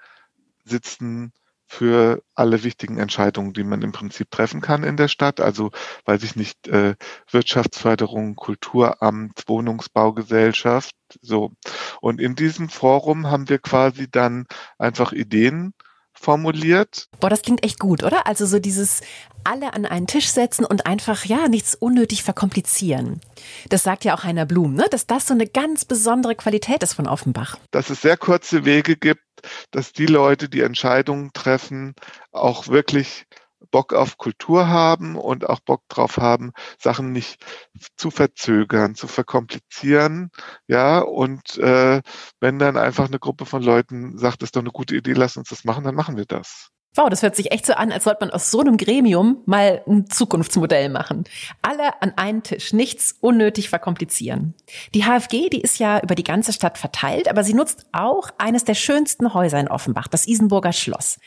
sitzen 0.66 1.32
für 1.66 2.22
alle 2.34 2.66
wichtigen 2.66 2.98
Entscheidungen, 2.98 3.54
die 3.54 3.64
man 3.64 3.84
im 3.84 3.94
Prinzip 3.94 4.30
treffen 4.32 4.60
kann 4.60 4.84
in 4.84 4.98
der 4.98 5.08
Stadt. 5.08 5.40
Also, 5.40 5.72
weiß 6.04 6.24
ich 6.24 6.36
nicht, 6.36 6.68
äh, 6.68 6.96
Wirtschaftsförderung, 7.32 8.36
Kulturamt, 8.36 9.44
Wohnungsbaugesellschaft, 9.48 10.94
so. 11.22 11.54
Und 12.02 12.20
in 12.20 12.36
diesem 12.36 12.68
Forum 12.68 13.28
haben 13.28 13.48
wir 13.48 13.60
quasi 13.60 14.12
dann 14.12 14.46
einfach 14.78 15.14
Ideen 15.14 15.74
formuliert. 16.26 17.08
Boah, 17.20 17.30
das 17.30 17.44
klingt 17.44 17.64
echt 17.64 17.80
gut, 17.80 18.04
oder? 18.04 18.28
Also 18.28 18.46
so 18.46 18.60
dieses 18.60 19.02
alle 19.44 19.74
an 19.74 19.86
einen 19.86 20.08
Tisch 20.08 20.30
setzen 20.30 20.66
und 20.66 20.88
einfach, 20.88 21.24
ja, 21.26 21.48
nichts 21.48 21.76
unnötig 21.76 22.24
verkomplizieren. 22.24 23.22
Das 23.70 23.84
sagt 23.84 24.04
ja 24.04 24.16
auch 24.16 24.24
Heiner 24.24 24.48
Blum, 24.48 24.74
ne? 24.74 24.88
dass 24.90 25.06
das 25.06 25.28
so 25.28 25.36
eine 25.36 25.46
ganz 25.46 25.86
besondere 25.86 26.34
Qualität 26.34 26.82
ist 26.82 26.94
von 26.94 27.08
Offenbach. 27.08 27.58
Dass 27.70 27.92
es 27.92 28.02
sehr 28.02 28.18
kurze 28.18 28.66
Wege 28.66 28.98
gibt, 28.98 29.22
dass 29.70 29.94
die 29.94 30.08
Leute, 30.08 30.50
die 30.50 30.62
Entscheidungen 30.62 31.30
treffen, 31.34 31.94
auch 32.32 32.68
wirklich 32.70 33.26
Bock 33.76 33.92
auf 33.92 34.18
Kultur 34.18 34.70
haben 34.70 35.18
und 35.18 35.50
auch 35.50 35.60
Bock 35.60 35.82
drauf 35.90 36.16
haben, 36.16 36.54
Sachen 36.80 37.12
nicht 37.12 37.44
zu 37.98 38.10
verzögern, 38.10 38.96
zu 38.96 39.06
verkomplizieren, 39.06 40.32
ja, 40.66 41.00
und 41.00 41.58
äh, 41.58 42.02
wenn 42.40 42.58
dann 42.58 42.78
einfach 42.78 43.08
eine 43.08 43.20
Gruppe 43.20 43.46
von 43.46 43.62
Leuten 43.62 44.18
sagt, 44.18 44.42
das 44.42 44.48
ist 44.48 44.56
doch 44.56 44.62
eine 44.62 44.72
gute 44.72 44.96
Idee, 44.96 45.12
lass 45.12 45.36
uns 45.36 45.50
das 45.50 45.66
machen, 45.66 45.84
dann 45.84 45.94
machen 45.94 46.16
wir 46.16 46.24
das. 46.24 46.70
Wow, 46.98 47.10
das 47.10 47.22
hört 47.22 47.36
sich 47.36 47.52
echt 47.52 47.66
so 47.66 47.74
an, 47.74 47.92
als 47.92 48.06
sollte 48.06 48.20
man 48.22 48.32
aus 48.32 48.50
so 48.50 48.62
einem 48.62 48.78
Gremium 48.78 49.44
mal 49.46 49.84
ein 49.86 50.10
Zukunftsmodell 50.10 50.88
machen. 50.88 51.26
Alle 51.62 52.02
an 52.02 52.14
einen 52.16 52.44
Tisch, 52.44 52.72
nichts 52.72 53.18
unnötig 53.20 53.68
verkomplizieren. 53.68 54.54
Die 54.94 55.04
HFG, 55.04 55.50
die 55.50 55.60
ist 55.60 55.80
ja 55.80 56.00
über 56.00 56.16
die 56.16 56.24
ganze 56.24 56.54
Stadt 56.54 56.78
verteilt, 56.78 57.28
aber 57.28 57.44
sie 57.44 57.54
nutzt 57.54 57.88
auch 57.92 58.30
eines 58.38 58.64
der 58.64 58.76
schönsten 58.76 59.34
Häuser 59.34 59.60
in 59.60 59.68
Offenbach, 59.68 60.08
das 60.08 60.26
Isenburger 60.26 60.72
Schloss 60.72 61.18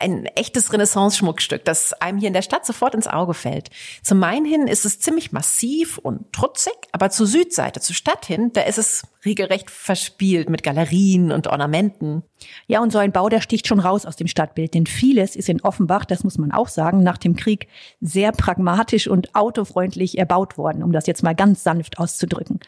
ein 0.00 0.26
echtes 0.26 0.72
Renaissance-Schmuckstück, 0.72 1.64
das 1.64 1.92
einem 1.94 2.18
hier 2.18 2.28
in 2.28 2.34
der 2.34 2.42
Stadt 2.42 2.64
sofort 2.66 2.94
ins 2.94 3.06
Auge 3.06 3.34
fällt. 3.34 3.70
Zum 4.02 4.18
Main 4.18 4.44
hin 4.44 4.66
ist 4.66 4.84
es 4.84 4.98
ziemlich 4.98 5.32
massiv 5.32 5.98
und 5.98 6.32
trutzig, 6.32 6.74
aber 6.92 7.10
zur 7.10 7.26
Südseite, 7.26 7.80
zur 7.80 7.94
Stadt 7.94 8.26
hin, 8.26 8.50
da 8.52 8.62
ist 8.62 8.78
es 8.78 9.02
regelrecht 9.24 9.70
verspielt 9.70 10.48
mit 10.48 10.62
Galerien 10.62 11.30
und 11.30 11.46
Ornamenten. 11.46 12.22
Ja, 12.66 12.80
und 12.80 12.90
so 12.90 12.98
ein 12.98 13.12
Bau, 13.12 13.28
der 13.28 13.42
sticht 13.42 13.66
schon 13.66 13.80
raus 13.80 14.06
aus 14.06 14.16
dem 14.16 14.26
Stadtbild, 14.26 14.74
denn 14.74 14.86
vieles 14.86 15.36
ist 15.36 15.48
in 15.48 15.60
Offenbach, 15.60 16.06
das 16.06 16.24
muss 16.24 16.38
man 16.38 16.52
auch 16.52 16.68
sagen, 16.68 17.02
nach 17.02 17.18
dem 17.18 17.36
Krieg 17.36 17.68
sehr 18.00 18.32
pragmatisch 18.32 19.08
und 19.08 19.34
autofreundlich 19.34 20.16
erbaut 20.16 20.56
worden, 20.56 20.82
um 20.82 20.92
das 20.92 21.06
jetzt 21.06 21.22
mal 21.22 21.34
ganz 21.34 21.62
sanft 21.62 21.98
auszudrücken. 21.98 22.60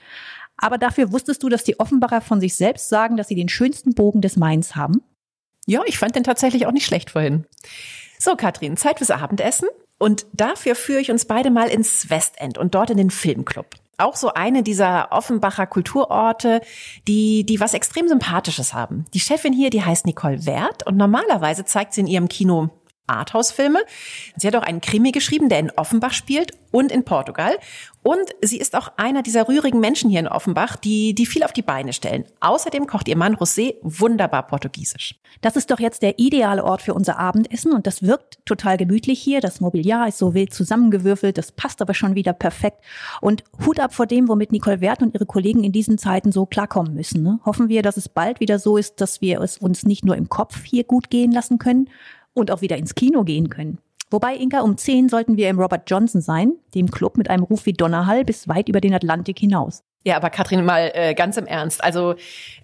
Aber 0.58 0.78
dafür 0.78 1.10
wusstest 1.12 1.42
du, 1.42 1.48
dass 1.48 1.64
die 1.64 1.80
Offenbacher 1.80 2.20
von 2.20 2.40
sich 2.40 2.54
selbst 2.54 2.88
sagen, 2.88 3.16
dass 3.16 3.28
sie 3.28 3.34
den 3.34 3.48
schönsten 3.48 3.94
Bogen 3.94 4.20
des 4.20 4.36
Mains 4.36 4.76
haben? 4.76 5.02
Ja, 5.66 5.82
ich 5.86 5.98
fand 5.98 6.16
den 6.16 6.24
tatsächlich 6.24 6.66
auch 6.66 6.72
nicht 6.72 6.86
schlecht 6.86 7.10
vorhin. 7.10 7.46
So, 8.18 8.36
Katrin, 8.36 8.76
Zeit 8.76 8.98
fürs 8.98 9.10
Abendessen. 9.10 9.68
Und 9.98 10.26
dafür 10.32 10.74
führe 10.74 11.00
ich 11.00 11.12
uns 11.12 11.26
beide 11.26 11.50
mal 11.50 11.68
ins 11.68 12.10
Westend 12.10 12.58
und 12.58 12.74
dort 12.74 12.90
in 12.90 12.96
den 12.96 13.10
Filmclub. 13.10 13.66
Auch 13.98 14.16
so 14.16 14.32
eine 14.32 14.64
dieser 14.64 15.12
Offenbacher 15.12 15.66
Kulturorte, 15.68 16.60
die, 17.06 17.46
die 17.46 17.60
was 17.60 17.72
extrem 17.72 18.08
Sympathisches 18.08 18.74
haben. 18.74 19.04
Die 19.14 19.20
Chefin 19.20 19.52
hier, 19.52 19.70
die 19.70 19.84
heißt 19.84 20.06
Nicole 20.06 20.44
Wert 20.44 20.84
und 20.86 20.96
normalerweise 20.96 21.64
zeigt 21.64 21.94
sie 21.94 22.00
in 22.00 22.08
ihrem 22.08 22.28
Kino 22.28 22.70
Arthouse-Filme. 23.12 23.80
Sie 24.36 24.46
hat 24.46 24.56
auch 24.56 24.62
einen 24.62 24.80
Krimi 24.80 25.12
geschrieben, 25.12 25.48
der 25.48 25.58
in 25.58 25.70
Offenbach 25.70 26.12
spielt 26.12 26.52
und 26.72 26.90
in 26.90 27.04
Portugal. 27.04 27.56
Und 28.02 28.34
sie 28.40 28.58
ist 28.58 28.74
auch 28.74 28.90
einer 28.96 29.22
dieser 29.22 29.46
rührigen 29.46 29.78
Menschen 29.78 30.10
hier 30.10 30.18
in 30.18 30.26
Offenbach, 30.26 30.74
die, 30.74 31.14
die 31.14 31.26
viel 31.26 31.44
auf 31.44 31.52
die 31.52 31.62
Beine 31.62 31.92
stellen. 31.92 32.24
Außerdem 32.40 32.88
kocht 32.88 33.06
ihr 33.06 33.16
Mann 33.16 33.36
José 33.36 33.76
wunderbar 33.82 34.44
portugiesisch. 34.48 35.14
Das 35.40 35.54
ist 35.54 35.70
doch 35.70 35.78
jetzt 35.78 36.02
der 36.02 36.18
ideale 36.18 36.64
Ort 36.64 36.82
für 36.82 36.94
unser 36.94 37.18
Abendessen 37.18 37.72
und 37.72 37.86
das 37.86 38.02
wirkt 38.02 38.44
total 38.44 38.76
gemütlich 38.76 39.20
hier. 39.20 39.40
Das 39.40 39.60
Mobiliar 39.60 40.08
ist 40.08 40.18
so 40.18 40.34
wild 40.34 40.52
zusammengewürfelt, 40.52 41.38
das 41.38 41.52
passt 41.52 41.80
aber 41.80 41.94
schon 41.94 42.16
wieder 42.16 42.32
perfekt. 42.32 42.78
Und 43.20 43.44
Hut 43.64 43.78
ab 43.78 43.94
vor 43.94 44.06
dem, 44.06 44.28
womit 44.28 44.50
Nicole 44.50 44.80
Wert 44.80 45.02
und 45.02 45.14
ihre 45.14 45.26
Kollegen 45.26 45.62
in 45.62 45.72
diesen 45.72 45.96
Zeiten 45.96 46.32
so 46.32 46.44
klarkommen 46.44 46.94
müssen. 46.94 47.22
Ne? 47.22 47.38
Hoffen 47.44 47.68
wir, 47.68 47.82
dass 47.82 47.96
es 47.96 48.08
bald 48.08 48.40
wieder 48.40 48.58
so 48.58 48.76
ist, 48.76 49.00
dass 49.00 49.20
wir 49.20 49.40
es 49.40 49.58
uns 49.58 49.84
nicht 49.84 50.04
nur 50.04 50.16
im 50.16 50.28
Kopf 50.28 50.64
hier 50.64 50.82
gut 50.82 51.08
gehen 51.08 51.30
lassen 51.30 51.58
können, 51.58 51.88
und 52.34 52.50
auch 52.50 52.60
wieder 52.60 52.76
ins 52.76 52.94
Kino 52.94 53.24
gehen 53.24 53.48
können. 53.48 53.78
Wobei, 54.10 54.34
Inka, 54.36 54.60
um 54.60 54.76
10 54.76 55.08
sollten 55.08 55.36
wir 55.38 55.48
im 55.48 55.58
Robert 55.58 55.88
Johnson 55.90 56.20
sein, 56.20 56.52
dem 56.74 56.90
Club 56.90 57.16
mit 57.16 57.30
einem 57.30 57.44
Ruf 57.44 57.64
wie 57.64 57.72
Donnerhall 57.72 58.24
bis 58.24 58.46
weit 58.46 58.68
über 58.68 58.80
den 58.80 58.92
Atlantik 58.92 59.38
hinaus. 59.38 59.82
Ja, 60.04 60.16
aber 60.16 60.30
Katrin, 60.30 60.64
mal 60.64 60.90
äh, 60.94 61.14
ganz 61.14 61.36
im 61.36 61.46
Ernst. 61.46 61.82
Also 61.82 62.16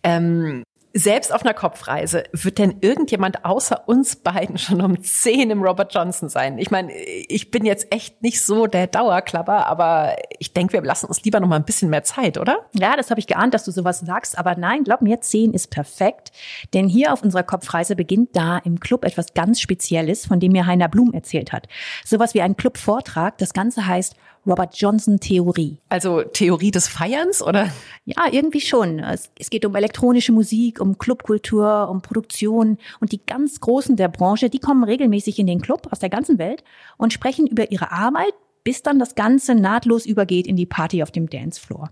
ähm, 0.03 0.63
selbst 0.95 1.33
auf 1.33 1.43
einer 1.43 1.55
Kopfreise, 1.55 2.25
wird 2.33 2.59
denn 2.59 2.77
irgendjemand 2.81 3.45
außer 3.45 3.89
uns 3.89 4.17
beiden 4.17 4.59
schon 4.59 4.81
um 4.81 5.03
zehn 5.03 5.51
im 5.51 5.63
Robert 5.63 5.95
Johnson 5.95 6.29
sein? 6.29 6.59
Ich 6.59 6.71
meine, 6.71 6.93
ich 6.95 7.51
bin 7.51 7.65
jetzt 7.65 7.93
echt 7.93 8.23
nicht 8.23 8.45
so 8.45 8.67
der 8.67 8.87
Dauerklapper, 8.87 9.67
aber 9.67 10.17
ich 10.39 10.53
denke, 10.53 10.73
wir 10.73 10.83
lassen 10.83 11.07
uns 11.07 11.23
lieber 11.23 11.41
noch 11.41 11.49
mal 11.49 11.57
ein 11.57 11.65
bisschen 11.65 11.91
mehr 11.91 12.05
Zeit, 12.05 12.39
oder? 12.39 12.59
Ja, 12.73 12.97
das 12.97 13.11
habe 13.11 13.21
ich 13.21 13.27
geahnt, 13.27 13.55
dass 13.55 13.65
du 13.65 13.71
sowas 13.71 14.01
sagst, 14.01 14.39
aber 14.39 14.57
nein, 14.57 14.85
glaub 14.85 15.03
mir, 15.03 15.21
zehn 15.21 15.53
ist 15.53 15.71
perfekt, 15.71 16.33
denn 16.75 16.89
hier 16.89 17.13
auf 17.13 17.23
unserer 17.23 17.43
Kopfreise 17.43 17.95
beginnt 17.95 18.35
da 18.35 18.59
im 18.59 18.81
Club 18.81 19.05
etwas 19.05 19.35
ganz 19.35 19.61
Spezielles, 19.61 20.27
von 20.27 20.41
dem 20.41 20.53
mir 20.53 20.67
Heiner 20.67 20.89
Blum 20.89 21.13
erzählt 21.13 21.53
hat. 21.53 21.69
Sowas 22.05 22.35
wie 22.35 22.43
ein 22.43 22.57
Clubvortrag, 22.57 23.37
das 23.39 23.53
Ganze 23.53 23.87
heißt 23.87 24.15
Robert 24.49 24.75
Johnson 24.77 25.21
Theorie. 25.21 25.79
Also 25.91 26.23
Theorie 26.23 26.71
des 26.71 26.89
Feierns, 26.89 27.43
oder? 27.43 27.71
Ja, 28.07 28.25
irgendwie 28.31 28.63
schon. 28.63 28.99
Es, 28.99 29.31
es 29.39 29.51
geht 29.51 29.67
um 29.67 29.75
elektronische 29.77 30.33
Musik, 30.33 30.81
um 30.81 30.97
Clubkultur, 30.97 31.89
um 31.91 32.01
Produktion 32.01 32.79
und 33.01 33.13
die 33.13 33.25
ganz 33.25 33.61
Großen 33.61 33.97
der 33.97 34.09
Branche, 34.09 34.49
die 34.49 34.59
kommen 34.59 34.85
regelmäßig 34.85 35.39
in 35.39 35.47
den 35.47 35.61
Club 35.61 35.89
aus 35.91 35.99
der 35.99 36.09
ganzen 36.09 36.39
Welt 36.39 36.65
und 36.97 37.13
sprechen 37.13 37.47
über 37.47 37.71
ihre 37.71 37.93
Arbeit, 37.93 38.33
bis 38.65 38.83
dann 38.83 38.99
das 38.99 39.15
Ganze 39.15 39.55
nahtlos 39.55 40.07
übergeht 40.07 40.47
in 40.47 40.57
die 40.57 40.67
Party 40.67 41.03
auf 41.03 41.11
dem 41.11 41.29
Dancefloor. 41.29 41.91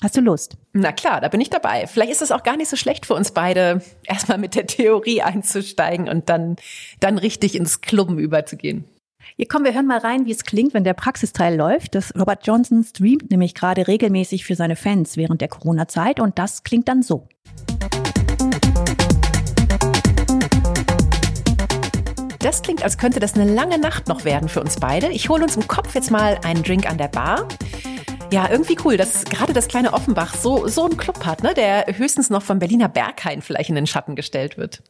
Hast 0.00 0.16
du 0.16 0.20
Lust? 0.20 0.56
Na 0.72 0.92
klar, 0.92 1.20
da 1.20 1.28
bin 1.28 1.40
ich 1.40 1.50
dabei. 1.50 1.88
Vielleicht 1.88 2.12
ist 2.12 2.22
es 2.22 2.30
auch 2.30 2.44
gar 2.44 2.56
nicht 2.56 2.70
so 2.70 2.76
schlecht 2.76 3.04
für 3.04 3.14
uns 3.14 3.32
beide, 3.32 3.82
erstmal 4.04 4.38
mit 4.38 4.54
der 4.54 4.66
Theorie 4.66 5.22
einzusteigen 5.22 6.08
und 6.08 6.28
dann, 6.28 6.56
dann 7.00 7.18
richtig 7.18 7.56
ins 7.56 7.80
Clubben 7.80 8.18
überzugehen. 8.18 8.84
Hier 9.36 9.46
kommen 9.46 9.64
wir 9.64 9.74
hören 9.74 9.86
mal 9.86 9.98
rein, 9.98 10.26
wie 10.26 10.32
es 10.32 10.44
klingt, 10.44 10.74
wenn 10.74 10.84
der 10.84 10.94
Praxisteil 10.94 11.56
läuft. 11.56 11.94
Das 11.94 12.14
Robert 12.18 12.46
Johnson 12.46 12.82
streamt 12.82 13.30
nämlich 13.30 13.54
gerade 13.54 13.86
regelmäßig 13.86 14.44
für 14.44 14.54
seine 14.54 14.76
Fans 14.76 15.16
während 15.16 15.40
der 15.40 15.48
Corona-Zeit 15.48 16.20
und 16.20 16.38
das 16.38 16.62
klingt 16.62 16.88
dann 16.88 17.02
so. 17.02 17.28
Das 22.38 22.62
klingt, 22.62 22.82
als 22.82 22.96
könnte 22.98 23.20
das 23.20 23.34
eine 23.34 23.52
lange 23.52 23.78
Nacht 23.78 24.08
noch 24.08 24.24
werden 24.24 24.48
für 24.48 24.60
uns 24.60 24.76
beide. 24.76 25.08
Ich 25.08 25.28
hole 25.28 25.42
uns 25.42 25.56
im 25.56 25.66
Kopf 25.66 25.94
jetzt 25.94 26.10
mal 26.10 26.38
einen 26.44 26.62
Drink 26.62 26.88
an 26.88 26.96
der 26.96 27.08
Bar. 27.08 27.48
Ja, 28.32 28.48
irgendwie 28.50 28.76
cool, 28.84 28.96
dass 28.96 29.24
gerade 29.24 29.52
das 29.52 29.68
kleine 29.68 29.92
Offenbach 29.92 30.34
so, 30.34 30.68
so 30.68 30.84
einen 30.84 30.96
Club 30.96 31.24
hat, 31.24 31.42
ne, 31.42 31.54
der 31.54 31.86
höchstens 31.96 32.30
noch 32.30 32.42
vom 32.42 32.58
Berliner 32.58 32.88
Berghain 32.88 33.42
vielleicht 33.42 33.70
in 33.70 33.74
den 33.74 33.86
Schatten 33.86 34.16
gestellt 34.16 34.56
wird. 34.56 34.82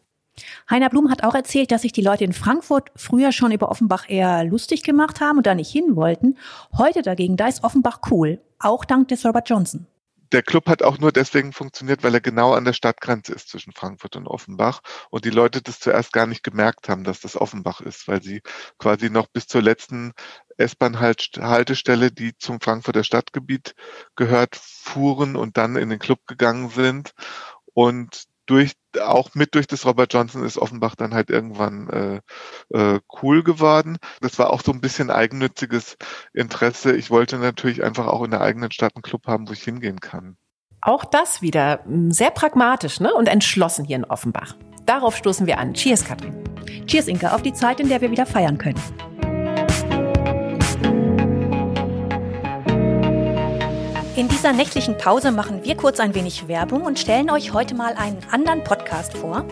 Heiner 0.70 0.90
Blum 0.90 1.10
hat 1.10 1.24
auch 1.24 1.34
erzählt, 1.34 1.70
dass 1.70 1.82
sich 1.82 1.92
die 1.92 2.02
Leute 2.02 2.24
in 2.24 2.32
Frankfurt 2.32 2.90
früher 2.96 3.32
schon 3.32 3.52
über 3.52 3.70
Offenbach 3.70 4.08
eher 4.08 4.44
lustig 4.44 4.82
gemacht 4.82 5.20
haben 5.20 5.38
und 5.38 5.46
da 5.46 5.54
nicht 5.54 5.70
hin 5.70 5.96
wollten. 5.96 6.36
Heute 6.76 7.02
dagegen, 7.02 7.36
da 7.36 7.48
ist 7.48 7.64
Offenbach 7.64 8.00
cool, 8.10 8.40
auch 8.58 8.84
dank 8.84 9.08
des 9.08 9.24
Robert 9.24 9.48
Johnson. 9.48 9.86
Der 10.32 10.42
Club 10.42 10.68
hat 10.68 10.82
auch 10.82 10.98
nur 10.98 11.10
deswegen 11.10 11.54
funktioniert, 11.54 12.02
weil 12.02 12.12
er 12.12 12.20
genau 12.20 12.52
an 12.52 12.66
der 12.66 12.74
Stadtgrenze 12.74 13.32
ist 13.32 13.48
zwischen 13.48 13.72
Frankfurt 13.72 14.14
und 14.14 14.26
Offenbach 14.26 14.80
und 15.08 15.24
die 15.24 15.30
Leute 15.30 15.62
das 15.62 15.80
zuerst 15.80 16.12
gar 16.12 16.26
nicht 16.26 16.42
gemerkt 16.42 16.90
haben, 16.90 17.02
dass 17.02 17.20
das 17.20 17.34
Offenbach 17.34 17.80
ist, 17.80 18.08
weil 18.08 18.22
sie 18.22 18.42
quasi 18.78 19.08
noch 19.08 19.26
bis 19.28 19.46
zur 19.46 19.62
letzten 19.62 20.12
S-Bahn-Haltestelle, 20.58 22.12
die 22.12 22.36
zum 22.36 22.60
Frankfurter 22.60 23.04
Stadtgebiet 23.04 23.74
gehört, 24.16 24.56
fuhren 24.56 25.34
und 25.34 25.56
dann 25.56 25.76
in 25.76 25.88
den 25.88 25.98
Club 25.98 26.26
gegangen 26.26 26.68
sind. 26.68 27.14
Und 27.72 28.24
durch 28.48 28.72
auch 29.00 29.34
mit 29.34 29.54
durch 29.54 29.66
das 29.66 29.86
Robert 29.86 30.12
Johnson 30.12 30.44
ist 30.44 30.58
Offenbach 30.58 30.96
dann 30.96 31.14
halt 31.14 31.30
irgendwann 31.30 31.88
äh, 31.88 32.20
äh, 32.76 33.00
cool 33.22 33.44
geworden. 33.44 33.98
Das 34.20 34.38
war 34.38 34.50
auch 34.50 34.62
so 34.62 34.72
ein 34.72 34.80
bisschen 34.80 35.10
eigennütziges 35.10 35.96
Interesse. 36.32 36.96
Ich 36.96 37.10
wollte 37.10 37.38
natürlich 37.38 37.84
einfach 37.84 38.06
auch 38.06 38.24
in 38.24 38.30
der 38.30 38.40
eigenen 38.40 38.72
Stadt 38.72 38.92
einen 38.96 39.02
Club 39.02 39.26
haben, 39.26 39.48
wo 39.48 39.52
ich 39.52 39.62
hingehen 39.62 40.00
kann. 40.00 40.36
Auch 40.80 41.04
das 41.04 41.42
wieder 41.42 41.84
hm, 41.84 42.10
sehr 42.10 42.30
pragmatisch 42.30 43.00
ne? 43.00 43.12
und 43.14 43.28
entschlossen 43.28 43.84
hier 43.84 43.96
in 43.96 44.04
Offenbach. 44.04 44.56
Darauf 44.86 45.16
stoßen 45.16 45.46
wir 45.46 45.58
an. 45.58 45.74
Cheers, 45.74 46.04
Katrin. 46.04 46.42
Cheers, 46.86 47.08
Inka, 47.08 47.34
auf 47.34 47.42
die 47.42 47.52
Zeit, 47.52 47.80
in 47.80 47.88
der 47.88 48.00
wir 48.00 48.10
wieder 48.10 48.26
feiern 48.26 48.58
können. 48.58 48.80
In 54.18 54.26
dieser 54.26 54.52
nächtlichen 54.52 54.98
Pause 54.98 55.30
machen 55.30 55.62
wir 55.62 55.76
kurz 55.76 56.00
ein 56.00 56.12
wenig 56.12 56.48
Werbung 56.48 56.82
und 56.82 56.98
stellen 56.98 57.30
euch 57.30 57.52
heute 57.52 57.76
mal 57.76 57.94
einen 57.94 58.18
anderen 58.32 58.64
Podcast 58.64 59.16
vor, 59.16 59.44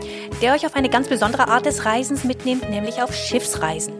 der 0.42 0.54
euch 0.54 0.66
auf 0.66 0.74
eine 0.74 0.88
ganz 0.88 1.06
besondere 1.06 1.46
Art 1.46 1.66
des 1.66 1.84
Reisens 1.84 2.24
mitnimmt, 2.24 2.68
nämlich 2.68 3.00
auf 3.00 3.14
Schiffsreisen. 3.14 3.94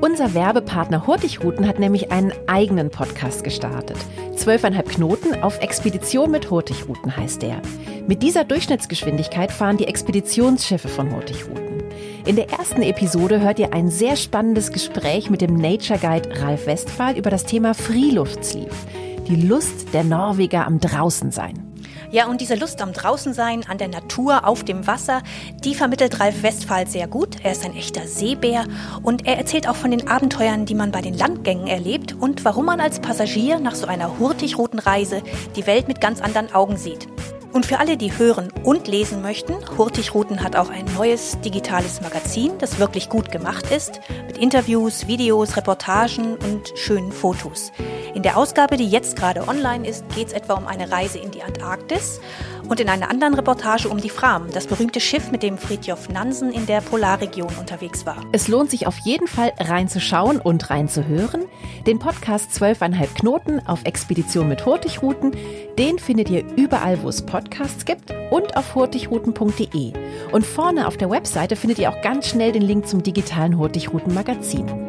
Unser 0.00 0.34
Werbepartner 0.34 1.04
Hurtigruten 1.04 1.66
hat 1.66 1.80
nämlich 1.80 2.12
einen 2.12 2.32
eigenen 2.46 2.90
Podcast 2.90 3.42
gestartet. 3.42 3.96
Zwölfeinhalb 4.36 4.88
Knoten 4.88 5.42
auf 5.42 5.58
Expedition 5.58 6.30
mit 6.30 6.48
Hurtigruten 6.48 7.16
heißt 7.16 7.42
der. 7.42 7.60
Mit 8.06 8.22
dieser 8.22 8.44
Durchschnittsgeschwindigkeit 8.44 9.50
fahren 9.50 9.78
die 9.78 9.88
Expeditionsschiffe 9.88 10.86
von 10.86 11.12
Hurtigruten. 11.12 11.82
In 12.24 12.36
der 12.36 12.50
ersten 12.50 12.82
Episode 12.82 13.40
hört 13.40 13.58
ihr 13.58 13.74
ein 13.74 13.90
sehr 13.90 14.14
spannendes 14.14 14.70
Gespräch 14.70 15.28
mit 15.28 15.40
dem 15.40 15.56
Nature 15.56 15.98
Guide 15.98 16.40
Ralf 16.40 16.66
Westphal 16.66 17.18
über 17.18 17.30
das 17.30 17.46
Thema 17.46 17.74
Freeluftsleaf 17.74 18.86
die 19.28 19.36
Lust 19.36 19.92
der 19.92 20.04
Norweger 20.04 20.66
am 20.66 20.80
Draußensein. 20.80 21.62
Ja, 22.10 22.28
und 22.28 22.40
diese 22.40 22.54
Lust 22.54 22.80
am 22.80 22.94
Draußensein, 22.94 23.66
an 23.68 23.76
der 23.76 23.88
Natur, 23.88 24.46
auf 24.46 24.64
dem 24.64 24.86
Wasser, 24.86 25.22
die 25.62 25.74
vermittelt 25.74 26.18
Ralf 26.18 26.42
Westphal 26.42 26.86
sehr 26.86 27.06
gut. 27.06 27.36
Er 27.42 27.52
ist 27.52 27.66
ein 27.66 27.76
echter 27.76 28.06
Seebär 28.06 28.64
und 29.02 29.26
er 29.26 29.36
erzählt 29.36 29.68
auch 29.68 29.76
von 29.76 29.90
den 29.90 30.08
Abenteuern, 30.08 30.64
die 30.64 30.74
man 30.74 30.90
bei 30.90 31.02
den 31.02 31.12
Landgängen 31.12 31.66
erlebt 31.66 32.14
und 32.18 32.46
warum 32.46 32.64
man 32.64 32.80
als 32.80 33.00
Passagier 33.00 33.58
nach 33.58 33.74
so 33.74 33.86
einer 33.86 34.18
hurtigroten 34.18 34.78
Reise 34.78 35.22
die 35.56 35.66
Welt 35.66 35.88
mit 35.88 36.00
ganz 36.00 36.22
anderen 36.22 36.54
Augen 36.54 36.78
sieht. 36.78 37.06
Und 37.52 37.64
für 37.64 37.78
alle, 37.78 37.96
die 37.96 38.16
hören 38.16 38.52
und 38.62 38.88
lesen 38.88 39.22
möchten, 39.22 39.54
Hurtigruten 39.76 40.42
hat 40.42 40.54
auch 40.54 40.68
ein 40.68 40.84
neues 40.96 41.40
digitales 41.40 42.00
Magazin, 42.02 42.52
das 42.58 42.78
wirklich 42.78 43.08
gut 43.08 43.30
gemacht 43.30 43.70
ist, 43.70 44.00
mit 44.26 44.36
Interviews, 44.36 45.06
Videos, 45.06 45.56
Reportagen 45.56 46.36
und 46.36 46.72
schönen 46.76 47.10
Fotos. 47.10 47.72
In 48.14 48.22
der 48.22 48.36
Ausgabe, 48.36 48.76
die 48.76 48.88
jetzt 48.88 49.16
gerade 49.16 49.48
online 49.48 49.88
ist, 49.88 50.04
geht 50.14 50.28
es 50.28 50.32
etwa 50.34 50.54
um 50.54 50.66
eine 50.66 50.90
Reise 50.90 51.18
in 51.18 51.30
die 51.30 51.42
Antarktis 51.42 52.20
und 52.68 52.80
in 52.80 52.88
einer 52.88 53.10
anderen 53.10 53.34
Reportage 53.34 53.88
um 53.88 54.00
die 54.00 54.10
Fram, 54.10 54.50
das 54.52 54.66
berühmte 54.66 55.00
Schiff, 55.00 55.30
mit 55.30 55.42
dem 55.42 55.58
Fridtjof 55.58 56.08
Nansen 56.08 56.52
in 56.52 56.66
der 56.66 56.80
Polarregion 56.80 57.50
unterwegs 57.58 58.06
war. 58.06 58.16
Es 58.32 58.48
lohnt 58.48 58.70
sich 58.70 58.86
auf 58.86 58.98
jeden 58.98 59.26
Fall 59.26 59.52
reinzuschauen 59.58 60.40
und 60.40 60.70
reinzuhören. 60.70 61.44
Den 61.86 61.98
Podcast 61.98 62.50
12,5 62.52 63.14
Knoten 63.14 63.66
auf 63.66 63.84
Expedition 63.84 64.48
mit 64.48 64.66
Hurtigruten, 64.66 65.32
den 65.78 65.98
findet 65.98 66.30
ihr 66.30 66.44
überall, 66.56 67.02
wo 67.02 67.08
es 67.08 67.24
Podcasts 67.24 67.84
gibt 67.84 68.12
und 68.30 68.56
auf 68.56 68.74
hurtigruten.de. 68.74 69.92
Und 70.32 70.46
vorne 70.46 70.86
auf 70.86 70.96
der 70.96 71.10
Webseite 71.10 71.56
findet 71.56 71.78
ihr 71.78 71.90
auch 71.90 72.00
ganz 72.02 72.26
schnell 72.26 72.52
den 72.52 72.62
Link 72.62 72.86
zum 72.86 73.02
digitalen 73.02 73.58
Hurtigruten 73.58 74.14
Magazin. 74.14 74.87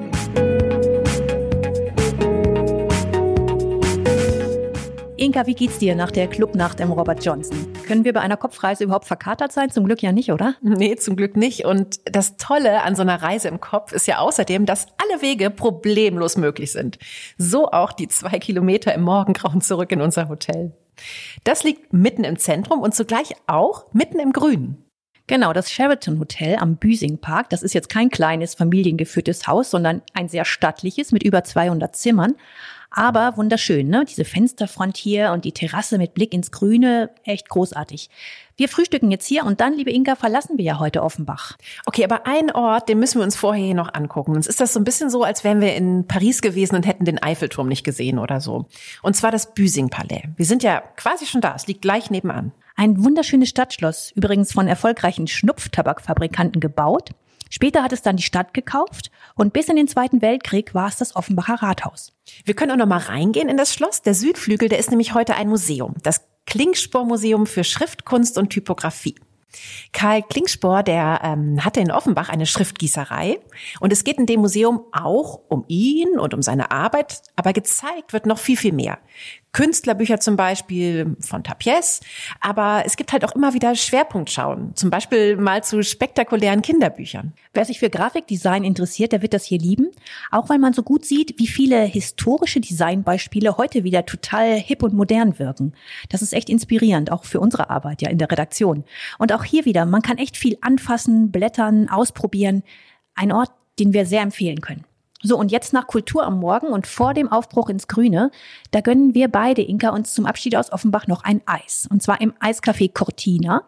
Inka, 5.20 5.46
wie 5.48 5.54
geht's 5.54 5.80
dir 5.80 5.96
nach 5.96 6.12
der 6.12 6.30
Clubnacht 6.30 6.80
im 6.80 6.92
Robert 6.92 7.26
Johnson? 7.26 7.68
Können 7.86 8.06
wir 8.06 8.14
bei 8.14 8.22
einer 8.22 8.38
Kopfreise 8.38 8.86
überhaupt 8.86 9.04
verkatert 9.06 9.52
sein? 9.52 9.70
Zum 9.70 9.84
Glück 9.84 10.02
ja 10.02 10.14
nicht, 10.14 10.32
oder? 10.32 10.56
Nee, 10.62 10.96
zum 10.96 11.18
Glück 11.18 11.36
nicht. 11.36 11.66
Und 11.66 12.00
das 12.06 12.38
Tolle 12.38 12.84
an 12.84 12.96
so 12.96 13.02
einer 13.02 13.22
Reise 13.22 13.50
im 13.50 13.60
Kopf 13.60 13.92
ist 13.92 14.08
ja 14.08 14.20
außerdem, 14.20 14.66
dass 14.66 14.88
alle 14.98 15.22
Wege 15.22 15.50
problemlos 15.50 16.38
möglich 16.38 16.72
sind. 16.72 17.00
So 17.38 17.70
auch 17.70 17.92
die 17.92 18.08
zwei 18.08 18.40
Kilometer 18.40 18.94
im 18.94 19.02
Morgengrauen 19.02 19.60
zurück 19.60 19.92
in 19.92 20.00
unser 20.00 20.30
Hotel. 20.30 20.72
Das 21.44 21.66
liegt 21.66 21.92
mitten 21.92 22.24
im 22.24 22.38
Zentrum 22.38 22.80
und 22.80 22.96
zugleich 22.96 23.34
auch 23.46 23.94
mitten 23.94 24.20
im 24.20 24.32
Grünen. 24.32 24.86
Genau, 25.28 25.52
das 25.52 25.70
Sheraton 25.70 26.18
Hotel 26.20 26.56
am 26.56 26.78
Büsing 26.78 27.20
Park, 27.20 27.50
das 27.50 27.62
ist 27.62 27.74
jetzt 27.74 27.90
kein 27.90 28.10
kleines 28.10 28.56
familiengeführtes 28.56 29.48
Haus, 29.48 29.70
sondern 29.70 30.02
ein 30.14 30.30
sehr 30.30 30.46
stattliches 30.46 31.12
mit 31.12 31.24
über 31.24 31.44
200 31.44 31.96
Zimmern 31.96 32.36
aber 32.92 33.38
wunderschön, 33.38 33.88
ne? 33.88 34.06
Diese 34.06 34.26
Fensterfront 34.26 34.98
hier 34.98 35.32
und 35.32 35.46
die 35.46 35.52
Terrasse 35.52 35.98
mit 35.98 36.14
Blick 36.14 36.34
ins 36.34 36.52
Grüne, 36.52 37.12
echt 37.24 37.50
großartig. 37.50 38.10
Wir 38.58 38.68
frühstücken 38.68 39.10
jetzt 39.12 39.26
hier 39.26 39.46
und 39.46 39.62
dann, 39.62 39.74
liebe 39.74 39.92
Inka, 39.92 40.16
verlassen 40.16 40.58
wir 40.58 40.66
ja 40.66 40.80
heute 40.80 41.02
Offenbach. 41.02 41.58
Okay, 41.86 42.04
aber 42.04 42.28
einen 42.28 42.52
Ort, 42.52 42.90
den 42.90 43.00
müssen 43.00 43.20
wir 43.20 43.24
uns 43.24 43.36
vorher 43.36 43.64
hier 43.64 43.76
noch 43.76 43.94
angucken. 43.94 44.36
Uns 44.36 44.48
ist 44.48 44.60
das 44.60 44.74
so 44.74 44.80
ein 44.80 44.84
bisschen 44.84 45.10
so, 45.10 45.24
als 45.24 45.44
wären 45.44 45.62
wir 45.62 45.76
in 45.76 46.08
Paris 46.08 46.42
gewesen 46.42 46.76
und 46.76 46.86
hätten 46.86 47.06
den 47.06 47.24
Eiffelturm 47.24 47.68
nicht 47.68 47.86
gesehen 47.86 48.20
oder 48.20 48.42
so. 48.42 48.66
Und 49.02 49.16
zwar 49.16 49.32
das 49.32 49.54
Büsing-Palais. 49.54 50.24
Wir 50.36 50.46
sind 50.46 50.64
ja 50.64 50.82
quasi 50.98 51.26
schon 51.26 51.42
da. 51.42 51.54
Es 51.56 51.68
liegt 51.68 51.82
gleich 51.82 52.12
nebenan. 52.12 52.52
Ein 52.76 53.04
wunderschönes 53.04 53.50
Stadtschloss, 53.50 54.12
übrigens 54.16 54.52
von 54.52 54.68
erfolgreichen 54.68 55.28
Schnupftabakfabrikanten 55.28 56.60
gebaut. 56.60 57.12
Später 57.50 57.84
hat 57.84 57.94
es 57.94 58.02
dann 58.02 58.16
die 58.16 58.24
Stadt 58.24 58.54
gekauft 58.54 59.12
und 59.36 59.54
bis 59.54 59.68
in 59.68 59.76
den 59.76 59.88
Zweiten 59.88 60.22
Weltkrieg 60.22 60.74
war 60.74 60.88
es 60.88 60.98
das 60.98 61.16
Offenbacher 61.16 61.62
Rathaus. 61.62 62.14
Wir 62.46 62.54
können 62.54 62.72
auch 62.72 62.78
noch 62.78 62.86
mal 62.86 62.98
reingehen 62.98 63.50
in 63.50 63.58
das 63.58 63.74
Schloss. 63.74 64.02
Der 64.02 64.14
Südflügel, 64.14 64.70
der 64.70 64.80
ist 64.80 64.92
nämlich 64.92 65.14
heute 65.14 65.36
ein 65.36 65.50
Museum. 65.50 65.96
Das 66.04 66.22
Klingspor-Museum 66.46 67.46
für 67.46 67.64
Schriftkunst 67.64 68.38
und 68.38 68.50
Typografie. 68.50 69.16
Karl 69.94 70.22
Klingspor, 70.22 70.84
der 70.84 71.22
ähm, 71.24 71.64
hatte 71.66 71.80
in 71.80 71.92
Offenbach 71.92 72.30
eine 72.30 72.46
Schriftgießerei 72.46 73.40
und 73.80 73.92
es 73.92 74.04
geht 74.04 74.18
in 74.18 74.28
dem 74.28 74.42
Museum 74.42 74.86
auch 74.92 75.42
um 75.48 75.66
ihn 75.68 76.20
und 76.20 76.34
um 76.36 76.42
seine 76.42 76.72
Arbeit, 76.72 77.24
aber 77.36 77.54
gezeigt 77.54 78.14
wird 78.14 78.28
noch 78.28 78.38
viel, 78.38 78.58
viel 78.58 78.74
mehr. 78.74 79.00
Künstlerbücher 79.52 80.20
zum 80.20 80.36
Beispiel 80.36 81.16
von 81.20 81.44
Tapies, 81.44 82.02
aber 82.40 82.84
es 82.86 82.98
gibt 82.98 83.12
halt 83.12 83.26
auch 83.26 83.36
immer 83.36 83.54
wieder 83.54 83.74
Schwerpunktschauen, 83.76 84.76
zum 84.76 84.90
Beispiel 84.90 85.38
mal 85.38 85.64
zu 85.64 85.82
spektakulären 85.82 86.62
Kinderbüchern. 86.62 87.34
Wer 87.54 87.66
sich 87.66 87.80
für 87.80 87.90
Grafikdesign 87.90 88.64
interessiert, 88.64 89.12
der 89.12 89.22
wird 89.22 89.34
das 89.34 89.46
hier 89.46 89.58
lieben, 89.58 89.90
auch 90.30 90.50
weil 90.50 90.60
man 90.60 90.74
so 90.74 90.84
gut 90.84 91.04
sieht, 91.04 91.40
wie 91.40 91.48
viele 91.48 91.82
historische 91.82 92.60
Designbeispiele 92.60 93.58
heute 93.58 93.84
wieder 93.84 94.06
total 94.06 94.56
hip 94.56 94.84
und 94.84 94.94
modern 94.94 95.40
wirken. 95.40 95.74
Das 96.10 96.22
ist 96.22 96.34
echt 96.34 96.50
inspirierend, 96.50 97.12
auch 97.12 97.26
für 97.26 97.40
unsere 97.40 97.70
Arbeit 97.70 98.02
ja 98.02 98.10
in 98.10 98.20
der 98.20 98.32
Redaktion. 98.32 98.84
Und 99.18 99.34
auch 99.34 99.44
hier 99.44 99.66
wieder, 99.66 99.86
man 99.86 100.04
kann 100.04 100.20
echt 100.20 100.38
viel 100.38 100.58
anfassen, 100.62 101.32
blättern, 101.32 101.90
ausprobieren. 101.90 102.64
Ein 103.16 103.32
Ort, 103.32 103.52
den 103.80 103.94
wir 103.94 104.06
sehr 104.06 104.22
empfehlen 104.22 104.62
können. 104.62 104.86
So, 105.22 105.38
und 105.38 105.52
jetzt 105.52 105.74
nach 105.74 105.88
Kultur 105.88 106.24
am 106.24 106.40
Morgen 106.40 106.68
und 106.68 106.88
vor 106.88 107.14
dem 107.14 107.30
Aufbruch 107.30 107.70
ins 107.70 107.88
Grüne, 107.88 108.32
da 108.72 108.80
gönnen 108.80 109.14
wir 109.14 109.28
beide, 109.28 109.62
Inka, 109.62 109.90
uns 109.90 110.14
zum 110.14 110.26
Abschied 110.26 110.56
aus 110.56 110.72
Offenbach 110.72 111.08
noch 111.08 111.24
ein 111.24 111.42
Eis. 111.46 111.88
Und 111.92 112.02
zwar 112.02 112.22
im 112.22 112.34
Eiscafé 112.40 112.92
Cortina 112.94 113.64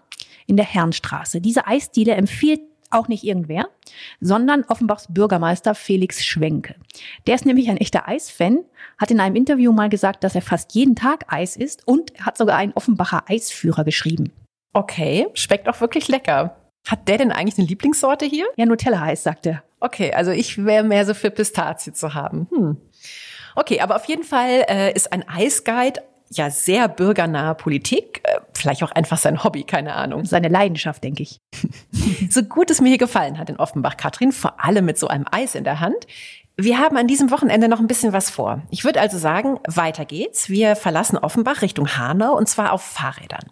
in 0.47 0.55
der 0.55 0.65
Herrenstraße. 0.65 1.41
Diese 1.41 1.67
Eisdiele 1.67 2.13
empfiehlt 2.13 2.61
auch 2.89 3.07
nicht 3.07 3.23
irgendwer, 3.23 3.67
sondern 4.19 4.63
Offenbachs 4.65 5.07
Bürgermeister 5.09 5.75
Felix 5.75 6.23
Schwenke. 6.23 6.75
Der 7.27 7.35
ist 7.35 7.45
nämlich 7.45 7.69
ein 7.69 7.77
echter 7.77 8.07
Eisfan, 8.07 8.63
hat 8.97 9.11
in 9.11 9.19
einem 9.19 9.35
Interview 9.35 9.71
mal 9.71 9.89
gesagt, 9.89 10.23
dass 10.23 10.35
er 10.35 10.41
fast 10.41 10.73
jeden 10.75 10.95
Tag 10.95 11.25
Eis 11.27 11.55
isst 11.55 11.87
und 11.87 12.13
hat 12.19 12.37
sogar 12.37 12.57
einen 12.57 12.73
Offenbacher 12.73 13.23
Eisführer 13.27 13.83
geschrieben. 13.83 14.31
Okay, 14.73 15.27
schmeckt 15.33 15.67
auch 15.67 15.81
wirklich 15.81 16.07
lecker. 16.07 16.55
Hat 16.87 17.07
der 17.07 17.17
denn 17.17 17.31
eigentlich 17.31 17.57
eine 17.57 17.67
Lieblingssorte 17.67 18.25
hier? 18.25 18.45
Ja, 18.55 18.65
Nutella-Eis, 18.65 19.23
sagt 19.23 19.45
er. 19.45 19.63
Okay, 19.81 20.13
also 20.13 20.31
ich 20.31 20.63
wäre 20.63 20.83
mehr 20.83 21.05
so 21.05 21.13
für 21.13 21.31
Pistazie 21.31 21.91
zu 21.91 22.13
haben. 22.13 22.47
Hm. 22.51 22.77
Okay, 23.55 23.81
aber 23.81 23.97
auf 23.97 24.05
jeden 24.05 24.23
Fall 24.23 24.65
äh, 24.69 24.93
ist 24.93 25.11
ein 25.11 25.27
Eisguide 25.27 26.01
ja 26.31 26.49
sehr 26.49 26.87
bürgernahe 26.87 27.55
Politik, 27.55 28.21
äh, 28.23 28.39
vielleicht 28.53 28.83
auch 28.83 28.91
einfach 28.91 29.17
sein 29.17 29.43
Hobby, 29.43 29.63
keine 29.63 29.95
Ahnung. 29.95 30.25
Seine 30.25 30.47
Leidenschaft, 30.47 31.03
denke 31.03 31.23
ich. 31.23 31.39
so 32.29 32.43
gut 32.43 32.71
es 32.71 32.81
mir 32.81 32.89
hier 32.89 32.97
gefallen 32.97 33.37
hat 33.37 33.49
in 33.49 33.57
Offenbach, 33.57 33.97
Katrin, 33.97 34.31
vor 34.31 34.63
allem 34.63 34.85
mit 34.85 34.97
so 34.97 35.07
einem 35.07 35.25
Eis 35.29 35.55
in 35.55 35.63
der 35.63 35.79
Hand. 35.79 36.07
Wir 36.57 36.79
haben 36.79 36.97
an 36.97 37.07
diesem 37.07 37.31
Wochenende 37.31 37.67
noch 37.67 37.79
ein 37.79 37.87
bisschen 37.87 38.13
was 38.13 38.29
vor. 38.29 38.61
Ich 38.69 38.83
würde 38.83 39.01
also 39.01 39.17
sagen, 39.17 39.59
weiter 39.67 40.05
geht's. 40.05 40.49
Wir 40.49 40.75
verlassen 40.75 41.17
Offenbach 41.17 41.61
Richtung 41.61 41.97
Hanau 41.97 42.37
und 42.37 42.47
zwar 42.47 42.71
auf 42.73 42.83
Fahrrädern. 42.83 43.51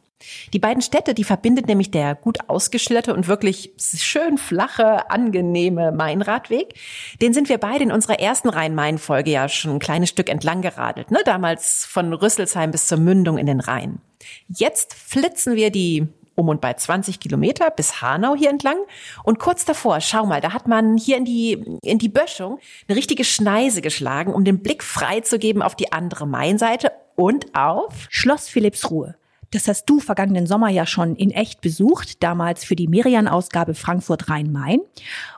Die 0.54 0.60
beiden 0.60 0.82
Städte, 0.82 1.14
die 1.14 1.24
verbindet 1.24 1.68
nämlich 1.68 1.92
der 1.92 2.16
gut 2.16 2.50
ausgeschilderte 2.50 3.14
und 3.14 3.28
wirklich 3.28 3.72
schön 3.78 4.38
flache, 4.38 5.10
angenehme 5.10 5.92
Mainradweg. 5.92 6.74
Den 7.22 7.34
sind 7.34 7.50
wir 7.50 7.58
beide 7.58 7.84
in 7.84 7.92
unserer 7.92 8.20
ersten 8.20 8.50
Rhein-Main-Folge 8.50 9.32
ja 9.32 9.48
schon 9.48 9.72
ein 9.72 9.80
kleines 9.80 10.10
Stück 10.10 10.30
entlang 10.30 10.62
geradelt, 10.62 11.12
ne? 11.12 11.20
damals 11.24 11.86
von 11.86 12.14
Rüsselsheim 12.14 12.72
bis 12.72 12.88
zur 12.88 12.98
Mündung 12.98 13.38
in 13.38 13.46
den 13.46 13.60
Rhein. 13.60 14.02
Jetzt 14.50 14.94
flitzen 14.94 15.56
wir 15.56 15.72
die 15.72 16.08
um 16.36 16.48
und 16.48 16.62
bei 16.62 16.74
20 16.74 17.20
Kilometer 17.20 17.70
bis 17.70 18.02
Hanau 18.02 18.34
hier 18.34 18.50
entlang. 18.50 18.78
Und 19.24 19.40
kurz 19.40 19.66
davor, 19.66 20.00
schau 20.00 20.26
mal, 20.26 20.40
da 20.40 20.54
hat 20.54 20.68
man 20.68 20.98
hier 20.98 21.18
in 21.18 21.26
die, 21.26 21.80
in 21.84 22.00
die 22.00 22.08
Böschung 22.08 22.60
eine 22.88 22.98
richtige 22.98 23.26
Schneise 23.26 23.82
geschlagen, 23.82 24.34
um 24.34 24.46
den 24.46 24.64
Blick 24.64 24.84
frei 24.84 25.20
zu 25.20 25.38
geben 25.38 25.62
auf 25.62 25.76
die 25.76 25.92
andere 25.92 26.26
Mainseite 26.26 26.94
und 27.16 27.54
auf 27.54 28.08
Schloss 28.10 28.48
Philippsruhe. 28.48 29.16
Das 29.52 29.68
hast 29.68 29.86
du 29.86 30.00
vergangenen 30.00 30.48
Sommer 30.48 30.70
ja 30.70 30.86
schon 30.86 31.16
in 31.16 31.32
echt 31.32 31.62
besucht, 31.62 32.22
damals 32.24 32.64
für 32.64 32.76
die 32.76 32.88
Merian-Ausgabe 32.88 33.74
Frankfurt 33.74 34.30
Rhein-Main. 34.30 34.80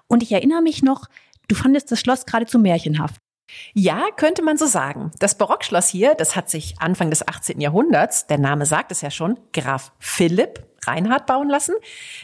Und 0.08 0.24
ich 0.24 0.32
erinnere 0.32 0.62
mich 0.62 0.84
noch, 0.84 1.08
du 1.48 1.56
fandest 1.56 1.92
das 1.92 2.00
Schloss 2.00 2.26
geradezu 2.26 2.60
märchenhaft. 2.60 3.16
Ja, 3.74 4.06
könnte 4.16 4.44
man 4.44 4.58
so 4.58 4.66
sagen. 4.66 5.12
Das 5.20 5.38
Barockschloss 5.38 5.88
hier, 5.88 6.16
das 6.16 6.36
hat 6.36 6.50
sich 6.50 6.76
Anfang 6.80 7.10
des 7.10 7.28
18. 7.28 7.60
Jahrhunderts, 7.60 8.28
der 8.28 8.38
Name 8.38 8.66
sagt 8.66 8.92
es 8.92 9.02
ja 9.02 9.12
schon, 9.12 9.40
Graf 9.54 9.92
Philipp 10.00 10.66
Reinhard 10.86 11.26
bauen 11.26 11.50
lassen. 11.50 11.76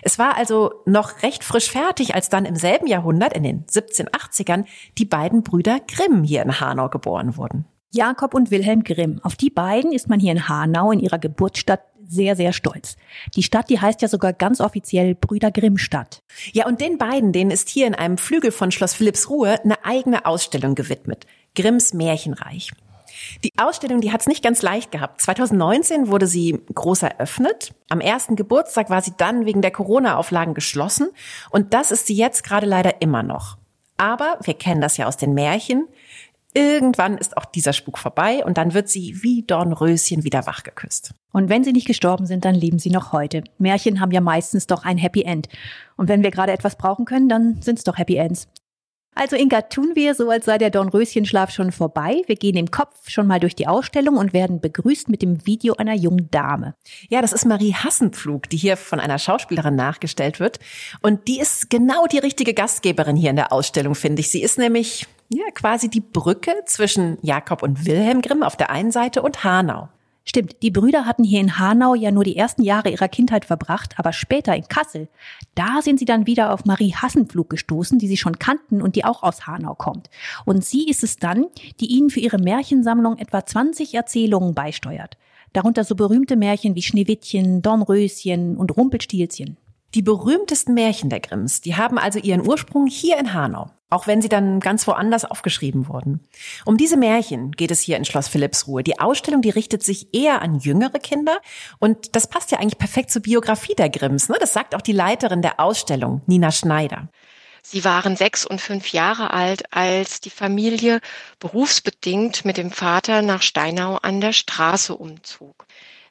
Es 0.02 0.18
war 0.18 0.36
also 0.36 0.82
noch 0.86 1.22
recht 1.24 1.44
frisch 1.44 1.70
fertig, 1.70 2.16
als 2.16 2.30
dann 2.30 2.46
im 2.46 2.56
selben 2.56 2.88
Jahrhundert, 2.88 3.34
in 3.34 3.44
den 3.44 3.66
1780ern, 3.66 4.66
die 4.98 5.06
beiden 5.06 5.44
Brüder 5.44 5.80
Grimm 5.80 6.24
hier 6.24 6.42
in 6.42 6.60
Hanau 6.60 6.90
geboren 6.90 7.38
wurden. 7.38 7.66
Jakob 7.94 8.34
und 8.34 8.52
Wilhelm 8.52 8.84
Grimm. 8.84 9.20
Auf 9.24 9.36
die 9.36 9.50
beiden 9.50 9.92
ist 9.92 10.10
man 10.10 10.20
hier 10.20 10.32
in 10.32 10.50
Hanau 10.50 10.92
in 10.92 11.00
ihrer 11.00 11.20
Geburtsstadt 11.20 11.82
sehr, 12.06 12.36
sehr 12.36 12.54
stolz. 12.54 12.96
Die 13.36 13.44
Stadt, 13.44 13.70
die 13.70 13.80
heißt 13.80 14.02
ja 14.02 14.08
sogar 14.08 14.34
ganz 14.34 14.62
offiziell 14.62 15.16
Brüder 15.16 15.52
Grimm 15.52 15.78
Stadt. 15.78 16.22
Ja, 16.54 16.68
und 16.68 16.82
den 16.82 16.98
beiden, 16.98 17.32
denen 17.32 17.52
ist 17.52 17.70
hier 17.70 17.88
in 17.88 17.96
einem 17.96 18.18
Flügel 18.18 18.52
von 18.52 18.72
Schloss 18.72 18.94
Philippsruhe 18.94 19.62
eine 19.64 19.84
eigene 19.84 20.26
Ausstellung 20.26 20.76
gewidmet. 20.76 21.26
Grimms 21.56 21.94
Märchenreich. 21.94 22.72
Die 23.44 23.52
Ausstellung, 23.58 24.02
die 24.02 24.12
hat 24.12 24.22
es 24.22 24.28
nicht 24.28 24.44
ganz 24.44 24.62
leicht 24.62 24.92
gehabt. 24.92 25.22
2019 25.22 26.08
wurde 26.08 26.28
sie 26.28 26.60
groß 26.74 27.04
eröffnet. 27.04 27.74
Am 27.90 28.00
ersten 28.00 28.36
Geburtstag 28.36 28.90
war 28.90 29.02
sie 29.02 29.14
dann 29.18 29.46
wegen 29.46 29.62
der 29.62 29.72
Corona-Auflagen 29.72 30.54
geschlossen. 30.54 31.10
Und 31.50 31.74
das 31.74 31.92
ist 31.92 32.08
sie 32.08 32.16
jetzt 32.16 32.44
gerade 32.44 32.68
leider 32.68 33.02
immer 33.02 33.24
noch. 33.24 33.58
Aber 33.98 34.38
wir 34.44 34.54
kennen 34.54 34.82
das 34.82 34.98
ja 34.98 35.08
aus 35.08 35.18
den 35.18 35.34
Märchen. 35.34 35.88
Irgendwann 36.58 37.20
ist 37.20 37.38
auch 37.38 37.46
dieser 37.46 37.72
Spuk 37.72 38.00
vorbei 38.00 38.44
und 38.44 38.58
dann 38.58 38.74
wird 38.74 38.90
sie 38.90 39.22
wie 39.22 39.44
Dornröschen 39.44 40.24
wieder 40.24 40.48
wachgeküsst. 40.48 41.14
Und 41.32 41.50
wenn 41.50 41.64
sie 41.64 41.72
nicht 41.72 41.86
gestorben 41.86 42.26
sind, 42.26 42.46
dann 42.46 42.56
leben 42.56 42.80
sie 42.80 42.90
noch 42.90 43.12
heute. 43.12 43.44
Märchen 43.60 44.00
haben 44.00 44.10
ja 44.10 44.22
meistens 44.22 44.66
doch 44.66 44.84
ein 44.84 44.98
Happy 44.98 45.22
End. 45.22 45.50
Und 45.98 46.10
wenn 46.10 46.24
wir 46.24 46.32
gerade 46.32 46.52
etwas 46.52 46.76
brauchen 46.76 47.06
können, 47.06 47.30
dann 47.30 47.62
sind's 47.62 47.84
doch 47.84 48.00
Happy 48.00 48.16
Ends. 48.16 48.48
Also 49.18 49.36
Inga, 49.36 49.64
tun 49.64 49.94
wir 49.96 50.14
so, 50.14 50.30
als 50.30 50.46
sei 50.46 50.60
der 50.60 50.70
Dornröschenschlaf 50.70 51.50
schon 51.50 51.72
vorbei. 51.72 52.22
Wir 52.28 52.36
gehen 52.36 52.56
im 52.56 52.70
Kopf 52.70 53.10
schon 53.10 53.26
mal 53.26 53.40
durch 53.40 53.56
die 53.56 53.68
Ausstellung 53.68 54.16
und 54.18 54.32
werden 54.32 54.62
begrüßt 54.62 55.10
mit 55.10 55.24
dem 55.24 55.44
Video 55.48 55.74
einer 55.74 55.96
jungen 55.96 56.30
Dame. 56.30 56.76
Ja, 57.10 57.20
das 57.22 57.34
ist 57.34 57.44
Marie 57.44 57.74
Hassenpflug, 57.74 58.48
die 58.48 58.58
hier 58.58 58.78
von 58.78 59.00
einer 59.00 59.18
Schauspielerin 59.18 59.76
nachgestellt 59.76 60.40
wird. 60.40 60.60
Und 61.02 61.28
die 61.28 61.40
ist 61.40 61.72
genau 61.72 62.06
die 62.06 62.20
richtige 62.20 62.54
Gastgeberin 62.54 63.16
hier 63.16 63.32
in 63.32 63.38
der 63.38 63.52
Ausstellung, 63.52 63.96
finde 63.96 64.20
ich. 64.20 64.30
Sie 64.30 64.44
ist 64.44 64.60
nämlich 64.60 65.08
ja 65.30 65.46
quasi 65.52 65.90
die 65.90 66.02
Brücke 66.02 66.54
zwischen 66.66 67.18
Jakob 67.24 67.64
und 67.64 67.88
Wilhelm 67.88 68.22
Grimm 68.22 68.44
auf 68.44 68.56
der 68.56 68.70
einen 68.70 68.92
Seite 68.92 69.24
und 69.24 69.44
Hanau. 69.44 69.90
Stimmt, 70.30 70.62
die 70.62 70.72
Brüder 70.72 71.06
hatten 71.06 71.24
hier 71.24 71.40
in 71.40 71.58
Hanau 71.58 71.96
ja 71.96 72.12
nur 72.12 72.26
die 72.26 72.36
ersten 72.36 72.62
Jahre 72.62 72.90
ihrer 72.90 73.08
Kindheit 73.08 73.46
verbracht, 73.46 73.94
aber 73.98 74.12
später 74.12 74.54
in 74.54 74.68
Kassel, 74.68 75.08
da 75.56 75.82
sind 75.82 76.00
sie 76.00 76.06
dann 76.06 76.28
wieder 76.28 76.54
auf 76.54 76.66
Marie 76.66 76.94
Hassenpflug 76.94 77.50
gestoßen, 77.50 77.98
die 77.98 78.10
sie 78.10 78.18
schon 78.18 78.38
kannten 78.38 78.82
und 78.82 78.98
die 78.98 79.06
auch 79.06 79.24
aus 79.24 79.48
Hanau 79.48 79.74
kommt. 79.74 80.10
Und 80.44 80.66
sie 80.66 80.90
ist 80.90 81.02
es 81.02 81.16
dann, 81.16 81.46
die 81.80 81.86
ihnen 81.86 82.10
für 82.10 82.20
ihre 82.20 82.40
Märchensammlung 82.40 83.18
etwa 83.18 83.46
20 83.46 83.94
Erzählungen 83.94 84.54
beisteuert. 84.54 85.18
Darunter 85.54 85.86
so 85.86 85.96
berühmte 85.96 86.36
Märchen 86.36 86.76
wie 86.76 86.82
Schneewittchen, 86.82 87.62
Dornröschen 87.62 88.58
und 88.58 88.76
Rumpelstilzchen. 88.76 89.56
Die 89.96 90.02
berühmtesten 90.02 90.74
Märchen 90.74 91.10
der 91.10 91.22
Grimms, 91.22 91.62
die 91.62 91.76
haben 91.76 91.98
also 91.98 92.20
ihren 92.20 92.46
Ursprung 92.46 92.88
hier 92.88 93.18
in 93.18 93.34
Hanau, 93.34 93.72
auch 93.90 94.06
wenn 94.06 94.22
sie 94.22 94.28
dann 94.28 94.60
ganz 94.60 94.86
woanders 94.86 95.24
aufgeschrieben 95.24 95.88
wurden. 95.88 96.28
Um 96.66 96.76
diese 96.76 96.98
Märchen 96.98 97.52
geht 97.52 97.72
es 97.72 97.80
hier 97.80 97.96
in 97.96 98.04
Schloss 98.04 98.28
Philippsruhe. 98.28 98.84
Die 98.84 99.00
Ausstellung, 99.00 99.42
die 99.42 99.50
richtet 99.50 99.84
sich 99.84 100.14
eher 100.14 100.42
an 100.42 100.60
jüngere 100.60 101.00
Kinder 101.00 101.40
und 101.80 102.18
das 102.18 102.28
passt 102.30 102.52
ja 102.52 102.60
eigentlich 102.60 102.78
perfekt 102.78 103.12
zur 103.12 103.22
Biografie 103.22 103.76
der 103.76 103.90
Grimms. 103.90 104.28
Ne? 104.28 104.36
Das 104.42 104.52
sagt 104.52 104.76
auch 104.76 104.82
die 104.82 104.92
Leiterin 104.92 105.42
der 105.42 105.60
Ausstellung, 105.62 106.22
Nina 106.26 106.52
Schneider. 106.52 107.08
Sie 107.70 107.84
waren 107.84 108.16
sechs 108.16 108.46
und 108.46 108.62
fünf 108.62 108.94
Jahre 108.94 109.32
alt, 109.32 109.74
als 109.74 110.22
die 110.22 110.30
Familie 110.30 111.02
berufsbedingt 111.40 112.46
mit 112.46 112.56
dem 112.56 112.72
Vater 112.72 113.22
nach 113.22 113.42
Steinau 113.42 113.96
an 113.96 114.22
der 114.22 114.32
Straße 114.32 114.96
umzog. 114.96 115.67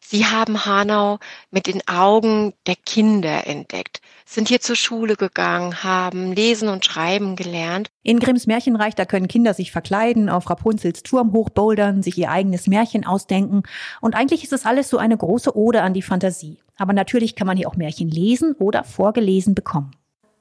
Sie 0.08 0.24
haben 0.24 0.64
Hanau 0.64 1.18
mit 1.50 1.66
den 1.66 1.82
Augen 1.88 2.54
der 2.68 2.76
Kinder 2.76 3.48
entdeckt, 3.48 4.00
sind 4.24 4.46
hier 4.46 4.60
zur 4.60 4.76
Schule 4.76 5.16
gegangen, 5.16 5.82
haben 5.82 6.30
lesen 6.30 6.68
und 6.68 6.84
schreiben 6.84 7.34
gelernt. 7.34 7.88
In 8.04 8.20
Grimms 8.20 8.46
Märchenreich, 8.46 8.94
da 8.94 9.04
können 9.04 9.26
Kinder 9.26 9.52
sich 9.52 9.72
verkleiden, 9.72 10.28
auf 10.28 10.48
Rapunzels 10.48 11.02
Turm 11.02 11.32
hochbouldern, 11.32 12.04
sich 12.04 12.16
ihr 12.18 12.30
eigenes 12.30 12.68
Märchen 12.68 13.04
ausdenken. 13.04 13.64
Und 14.00 14.14
eigentlich 14.14 14.44
ist 14.44 14.52
es 14.52 14.64
alles 14.64 14.88
so 14.88 14.98
eine 14.98 15.16
große 15.16 15.56
Ode 15.56 15.82
an 15.82 15.92
die 15.92 16.02
Fantasie. 16.02 16.60
Aber 16.76 16.92
natürlich 16.92 17.34
kann 17.34 17.48
man 17.48 17.56
hier 17.56 17.66
auch 17.66 17.74
Märchen 17.74 18.08
lesen 18.08 18.54
oder 18.60 18.84
vorgelesen 18.84 19.56
bekommen. 19.56 19.90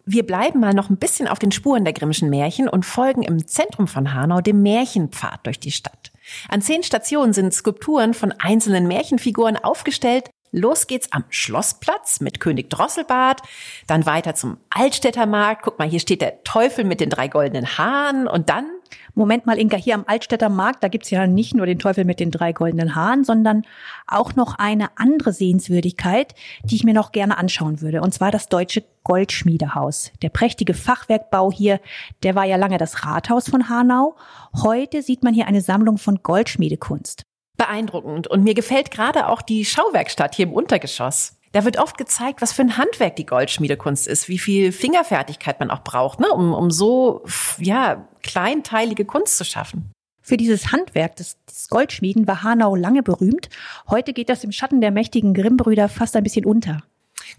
Wir 0.06 0.28
bleiben 0.28 0.60
mal 0.60 0.76
noch 0.76 0.92
ein 0.92 0.98
bisschen 0.98 1.28
auf 1.28 1.40
den 1.40 1.52
Spuren 1.52 1.86
der 1.86 1.94
Grimmschen 1.94 2.30
Märchen 2.30 2.70
und 2.70 2.86
folgen 2.86 3.24
im 3.24 3.48
Zentrum 3.48 3.88
von 3.88 4.14
Hanau 4.14 4.42
dem 4.42 4.62
Märchenpfad 4.62 5.40
durch 5.48 5.60
die 5.60 5.72
Stadt. 5.72 6.12
An 6.50 6.62
zehn 6.62 6.84
Stationen 6.84 7.34
sind 7.34 7.54
Skulpturen 7.54 8.14
von 8.14 8.32
einzelnen 8.32 8.88
Märchenfiguren 8.88 9.58
aufgestellt. 9.58 10.30
Los 10.52 10.88
geht's 10.88 11.12
am 11.12 11.26
Schlossplatz 11.30 12.22
mit 12.22 12.40
König 12.40 12.70
Drosselbart, 12.70 13.42
dann 13.88 14.06
weiter 14.06 14.36
zum 14.36 14.58
Altstädter 14.70 15.26
Markt. 15.26 15.64
Guck 15.64 15.80
mal, 15.80 15.88
hier 15.88 16.00
steht 16.00 16.22
der 16.22 16.44
Teufel 16.44 16.86
mit 16.86 17.02
den 17.02 17.10
drei 17.10 17.28
goldenen 17.28 17.78
Haaren 17.78 18.28
und 18.28 18.50
dann 18.50 18.66
Moment 19.14 19.46
mal, 19.46 19.58
Inka, 19.58 19.78
hier 19.78 19.96
am 19.96 20.06
Altstädter 20.08 20.50
Markt, 20.50 20.84
da 20.84 20.88
gibt's 20.88 21.10
ja 21.10 21.28
nicht 21.28 21.56
nur 21.56 21.66
den 21.66 21.80
Teufel 21.80 22.06
mit 22.06 22.20
den 22.20 22.32
drei 22.32 22.54
goldenen 22.54 22.96
Haaren, 22.96 23.24
sondern 23.24 23.64
auch 24.08 24.36
noch 24.36 24.56
eine 24.58 24.90
andere 24.98 25.34
Sehenswürdigkeit, 25.34 26.36
die 26.64 26.76
ich 26.76 26.84
mir 26.84 26.94
noch 26.94 27.12
gerne 27.12 27.38
anschauen 27.38 27.82
würde. 27.82 28.02
Und 28.02 28.14
zwar 28.14 28.32
das 28.32 28.50
Deutsche 28.50 28.84
Goldschmiedehaus. 29.04 30.12
Der 30.22 30.30
prächtige 30.30 30.74
Fachwerkbau 30.74 31.52
hier, 31.52 31.80
der 32.24 32.36
war 32.36 32.44
ja 32.44 32.58
lange 32.58 32.78
das 32.78 33.06
Rathaus 33.06 33.50
von 33.50 33.70
Hanau. 33.70 34.16
Heute 34.64 35.02
sieht 35.02 35.24
man 35.24 35.34
hier 35.34 35.48
eine 35.48 35.62
Sammlung 35.62 35.98
von 35.98 36.22
Goldschmiedekunst. 36.24 37.24
Beeindruckend. 37.58 38.28
Und 38.28 38.44
mir 38.44 38.54
gefällt 38.54 38.92
gerade 38.92 39.28
auch 39.28 39.42
die 39.42 39.64
Schauwerkstatt 39.64 40.36
hier 40.36 40.48
im 40.48 40.54
Untergeschoss. 40.54 41.35
Da 41.56 41.64
wird 41.64 41.80
oft 41.80 41.98
gezeigt, 41.98 42.42
was 42.42 42.52
für 42.52 42.64
ein 42.64 42.76
Handwerk 42.76 43.16
die 43.16 43.26
Goldschmiedekunst 43.26 44.08
ist, 44.08 44.28
wie 44.28 44.40
viel 44.40 44.74
Fingerfertigkeit 44.74 45.58
man 45.62 45.72
auch 45.72 45.86
braucht, 45.86 46.20
ne, 46.20 46.30
um, 46.30 46.54
um 46.54 46.70
so 46.70 47.24
ja, 47.60 48.10
kleinteilige 48.24 49.06
Kunst 49.06 49.38
zu 49.38 49.46
schaffen. 49.46 49.90
Für 50.22 50.36
dieses 50.36 50.74
Handwerk 50.74 51.16
des, 51.16 51.38
des 51.46 51.70
Goldschmieden 51.70 52.28
war 52.28 52.44
Hanau 52.44 52.76
lange 52.76 53.04
berühmt. 53.04 53.48
Heute 53.90 54.12
geht 54.12 54.28
das 54.28 54.44
im 54.44 54.52
Schatten 54.52 54.82
der 54.82 54.92
mächtigen 54.92 55.34
Grimm-Brüder 55.34 55.88
fast 55.88 56.18
ein 56.18 56.24
bisschen 56.24 56.44
unter. 56.44 56.84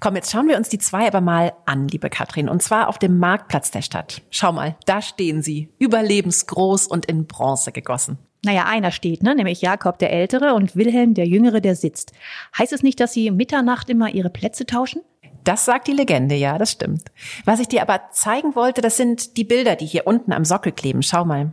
Komm, 0.01 0.17
jetzt 0.17 0.33
schauen 0.33 0.49
wir 0.49 0.57
uns 0.57 0.71
die 0.71 0.79
zwei 0.79 1.07
aber 1.07 1.21
mal 1.21 1.53
an, 1.67 1.87
liebe 1.87 2.09
Katrin, 2.09 2.49
und 2.49 2.63
zwar 2.63 2.89
auf 2.89 2.99
dem 2.99 3.19
Marktplatz 3.19 3.71
der 3.71 3.83
Stadt. 3.83 4.23
Schau 4.31 4.51
mal, 4.51 4.77
da 4.87 5.03
stehen 5.03 5.43
sie, 5.43 5.69
überlebensgroß 5.79 6.87
und 6.87 7.05
in 7.05 7.27
Bronze 7.27 7.71
gegossen. 7.71 8.17
Naja, 8.47 8.67
einer 8.67 8.93
steht, 8.93 9.25
ne? 9.25 9.35
nämlich 9.35 9.61
Jakob 9.61 9.99
der 9.99 10.13
Ältere 10.13 10.55
und 10.55 10.77
Wilhelm 10.77 11.15
der 11.15 11.27
Jüngere, 11.27 11.61
der 11.61 11.75
sitzt. 11.75 12.13
Heißt 12.57 12.73
es 12.73 12.85
nicht, 12.85 13.01
dass 13.01 13.13
sie 13.13 13.33
Mitternacht 13.33 13.91
immer 13.91 14.15
ihre 14.15 14.31
Plätze 14.31 14.67
tauschen? 14.67 15.03
Das 15.43 15.65
sagt 15.65 15.89
die 15.89 15.93
Legende, 15.93 16.37
ja, 16.37 16.57
das 16.57 16.71
stimmt. 16.71 17.11
Was 17.45 17.59
ich 17.59 17.67
dir 17.67 17.83
aber 17.83 18.03
zeigen 18.13 18.55
wollte, 18.55 18.83
das 18.83 18.97
sind 18.97 19.37
die 19.37 19.43
Bilder, 19.43 19.75
die 19.75 19.87
hier 19.87 20.07
unten 20.07 20.33
am 20.33 20.45
Sockel 20.45 20.71
kleben. 20.71 21.03
Schau 21.03 21.25
mal. 21.25 21.51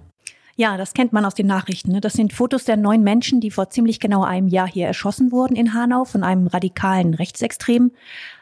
Ja, 0.55 0.77
das 0.77 0.93
kennt 0.93 1.13
man 1.13 1.25
aus 1.25 1.33
den 1.33 1.47
Nachrichten. 1.47 1.93
Ne? 1.93 2.01
Das 2.01 2.13
sind 2.13 2.31
Fotos 2.31 2.63
der 2.63 2.77
neun 2.77 3.01
Menschen, 3.01 3.41
die 3.41 3.49
vor 3.49 3.71
ziemlich 3.71 3.99
genau 3.99 4.23
einem 4.23 4.47
Jahr 4.47 4.67
hier 4.67 4.85
erschossen 4.85 5.31
wurden 5.31 5.55
in 5.55 5.73
Hanau 5.73 6.05
von 6.05 6.23
einem 6.23 6.45
radikalen 6.45 7.15
Rechtsextremen. 7.15 7.91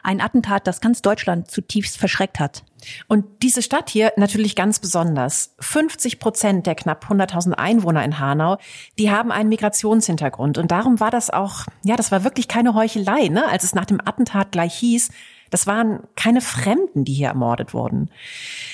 Ein 0.02 0.20
Attentat, 0.20 0.66
das 0.66 0.82
ganz 0.82 1.00
Deutschland 1.00 1.50
zutiefst 1.50 1.96
verschreckt 1.96 2.38
hat. 2.38 2.64
Und 3.08 3.24
diese 3.42 3.62
Stadt 3.62 3.88
hier 3.88 4.12
natürlich 4.16 4.56
ganz 4.56 4.78
besonders. 4.78 5.54
50 5.60 6.18
Prozent 6.18 6.66
der 6.66 6.74
knapp 6.74 7.06
100.000 7.06 7.52
Einwohner 7.52 8.04
in 8.04 8.18
Hanau, 8.18 8.58
die 8.98 9.10
haben 9.10 9.32
einen 9.32 9.48
Migrationshintergrund. 9.48 10.58
Und 10.58 10.70
darum 10.70 11.00
war 11.00 11.10
das 11.10 11.30
auch, 11.30 11.64
ja, 11.82 11.96
das 11.96 12.12
war 12.12 12.24
wirklich 12.24 12.46
keine 12.46 12.74
Heuchelei, 12.74 13.28
ne? 13.28 13.48
als 13.48 13.64
es 13.64 13.74
nach 13.74 13.86
dem 13.86 14.00
Attentat 14.04 14.52
gleich 14.52 14.74
hieß, 14.74 15.10
das 15.52 15.66
waren 15.66 16.08
keine 16.16 16.40
Fremden, 16.40 17.04
die 17.04 17.12
hier 17.12 17.28
ermordet 17.28 17.74
wurden. 17.74 18.10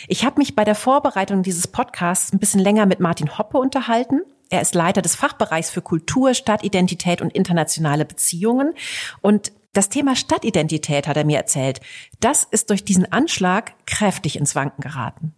Ich 0.06 0.24
habe 0.24 0.38
mich 0.38 0.54
bei 0.54 0.64
der 0.64 0.76
Vorbereitung 0.76 1.42
dieses 1.42 1.66
Podcasts 1.66 2.32
ein 2.32 2.38
bisschen 2.38 2.60
länger 2.60 2.86
mit 2.86 3.00
Martin 3.00 3.36
Hoppe 3.36 3.58
unterhalten. 3.58 4.20
Er 4.48 4.60
ist 4.60 4.76
Leiter 4.76 5.02
des 5.02 5.16
Fachbereichs 5.16 5.70
für 5.70 5.82
Kultur, 5.82 6.34
Stadtidentität 6.34 7.20
und 7.20 7.32
internationale 7.32 8.04
Beziehungen. 8.04 8.74
Und 9.20 9.50
das 9.72 9.88
Thema 9.88 10.14
Stadtidentität, 10.14 11.08
hat 11.08 11.16
er 11.16 11.24
mir 11.24 11.36
erzählt, 11.36 11.80
das 12.20 12.44
ist 12.44 12.70
durch 12.70 12.84
diesen 12.84 13.10
Anschlag 13.10 13.74
kräftig 13.84 14.38
ins 14.38 14.54
Wanken 14.54 14.80
geraten. 14.80 15.34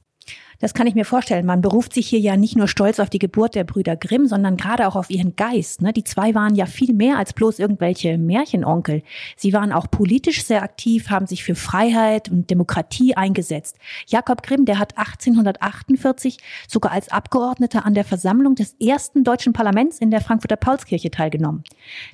Das 0.61 0.75
kann 0.75 0.87
ich 0.87 0.95
mir 0.95 1.07
vorstellen. 1.07 1.47
Man 1.47 1.63
beruft 1.63 1.95
sich 1.95 2.07
hier 2.07 2.21
ja 2.21 2.37
nicht 2.37 2.55
nur 2.55 2.69
stolz 2.69 3.01
auf 3.01 3.09
die 3.09 3.19
Geburt 3.19 3.55
der 3.55 3.65
Brüder 3.65 3.97
Grimm, 3.97 4.27
sondern 4.27 4.59
gerade 4.59 4.87
auch 4.87 4.95
auf 4.95 5.09
ihren 5.09 5.35
Geist. 5.35 5.81
Ne? 5.81 5.95
Die 5.95 6.05
zwei 6.05 6.35
waren 6.35 6.55
ja 6.55 6.67
viel 6.67 6.93
mehr 6.93 7.17
als 7.17 7.33
bloß 7.33 7.59
irgendwelche 7.59 8.19
Märchenonkel. 8.19 9.03
Sie 9.37 9.55
waren 9.55 9.73
auch 9.73 9.91
politisch 9.91 10.45
sehr 10.45 10.63
aktiv, 10.63 11.09
haben 11.09 11.27
sich 11.27 11.43
für 11.45 11.55
Freiheit 11.55 12.29
und 12.31 12.51
Demokratie 12.51 13.17
eingesetzt. 13.17 13.79
Jakob 14.07 14.43
Grimm, 14.43 14.67
der 14.67 14.79
hat 14.79 14.99
1848 14.99 16.37
sogar 16.69 16.93
als 16.93 17.11
Abgeordneter 17.11 17.87
an 17.87 17.95
der 17.95 18.05
Versammlung 18.05 18.55
des 18.55 18.75
ersten 18.75 19.25
deutschen 19.25 19.55
Parlaments 19.55 19.99
in 19.99 20.11
der 20.11 20.21
Frankfurter 20.21 20.57
Paulskirche 20.57 21.11
teilgenommen. 21.11 21.65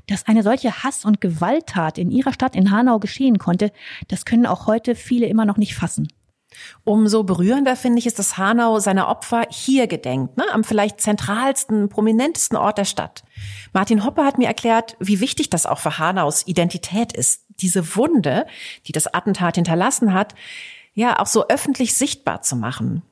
Dass 0.06 0.28
eine 0.28 0.44
solche 0.44 0.84
Hass- 0.84 1.04
und 1.04 1.20
Gewalttat 1.20 1.98
in 1.98 2.12
ihrer 2.12 2.32
Stadt 2.32 2.54
in 2.54 2.70
Hanau 2.70 3.00
geschehen 3.00 3.38
konnte, 3.38 3.72
das 4.06 4.24
können 4.24 4.46
auch 4.46 4.68
heute 4.68 4.94
viele 4.94 5.26
immer 5.26 5.44
noch 5.44 5.56
nicht 5.56 5.74
fassen. 5.74 6.06
Umso 6.84 7.24
berührender 7.24 7.76
finde 7.76 7.98
ich 7.98 8.06
es, 8.06 8.14
dass 8.14 8.38
Hanau 8.38 8.78
seiner 8.78 9.08
Opfer 9.08 9.44
hier 9.50 9.86
gedenkt, 9.86 10.36
ne? 10.36 10.44
am 10.52 10.64
vielleicht 10.64 11.00
zentralsten, 11.00 11.88
prominentesten 11.88 12.56
Ort 12.56 12.78
der 12.78 12.84
Stadt. 12.84 13.24
Martin 13.72 14.04
Hoppe 14.04 14.24
hat 14.24 14.38
mir 14.38 14.46
erklärt, 14.46 14.96
wie 14.98 15.20
wichtig 15.20 15.50
das 15.50 15.66
auch 15.66 15.78
für 15.78 15.98
Hanaus 15.98 16.46
Identität 16.46 17.12
ist, 17.12 17.44
diese 17.60 17.96
Wunde, 17.96 18.46
die 18.86 18.92
das 18.92 19.12
Attentat 19.12 19.56
hinterlassen 19.56 20.12
hat, 20.12 20.34
ja 20.94 21.18
auch 21.18 21.26
so 21.26 21.48
öffentlich 21.48 21.94
sichtbar 21.94 22.42
zu 22.42 22.56
machen. 22.56 23.02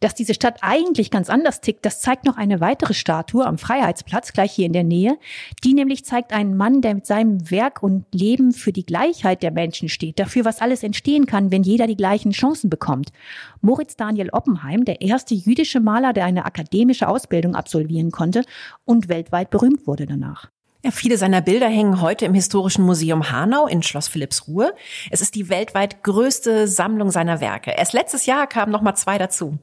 Dass 0.00 0.14
diese 0.14 0.32
Stadt 0.32 0.58
eigentlich 0.62 1.10
ganz 1.10 1.28
anders 1.28 1.60
tickt, 1.60 1.84
das 1.84 2.00
zeigt 2.00 2.24
noch 2.24 2.38
eine 2.38 2.60
weitere 2.60 2.94
Statue 2.94 3.46
am 3.46 3.58
Freiheitsplatz, 3.58 4.32
gleich 4.32 4.52
hier 4.52 4.64
in 4.64 4.72
der 4.72 4.82
Nähe. 4.82 5.18
Die 5.62 5.74
nämlich 5.74 6.06
zeigt 6.06 6.32
einen 6.32 6.56
Mann, 6.56 6.80
der 6.80 6.94
mit 6.94 7.06
seinem 7.06 7.50
Werk 7.50 7.82
und 7.82 8.06
Leben 8.14 8.52
für 8.52 8.72
die 8.72 8.86
Gleichheit 8.86 9.42
der 9.42 9.50
Menschen 9.50 9.90
steht, 9.90 10.18
dafür, 10.18 10.46
was 10.46 10.62
alles 10.62 10.82
entstehen 10.82 11.26
kann, 11.26 11.52
wenn 11.52 11.62
jeder 11.62 11.86
die 11.86 11.98
gleichen 11.98 12.32
Chancen 12.32 12.70
bekommt. 12.70 13.12
Moritz 13.60 13.94
Daniel 13.94 14.30
Oppenheim, 14.30 14.86
der 14.86 15.02
erste 15.02 15.34
jüdische 15.34 15.80
Maler, 15.80 16.14
der 16.14 16.24
eine 16.24 16.46
akademische 16.46 17.06
Ausbildung 17.06 17.54
absolvieren 17.54 18.10
konnte 18.10 18.44
und 18.86 19.10
weltweit 19.10 19.50
berühmt 19.50 19.86
wurde 19.86 20.06
danach. 20.06 20.48
Ja, 20.82 20.92
viele 20.92 21.18
seiner 21.18 21.42
Bilder 21.42 21.68
hängen 21.68 22.00
heute 22.00 22.24
im 22.24 22.32
Historischen 22.32 22.86
Museum 22.86 23.30
Hanau 23.30 23.66
in 23.66 23.82
Schloss 23.82 24.08
Philippsruhe. 24.08 24.72
Es 25.10 25.20
ist 25.20 25.34
die 25.34 25.50
weltweit 25.50 26.02
größte 26.02 26.66
Sammlung 26.66 27.10
seiner 27.10 27.42
Werke. 27.42 27.72
Erst 27.76 27.92
letztes 27.92 28.24
Jahr 28.24 28.46
kamen 28.46 28.72
noch 28.72 28.80
mal 28.80 28.94
zwei 28.94 29.18
dazu. 29.18 29.58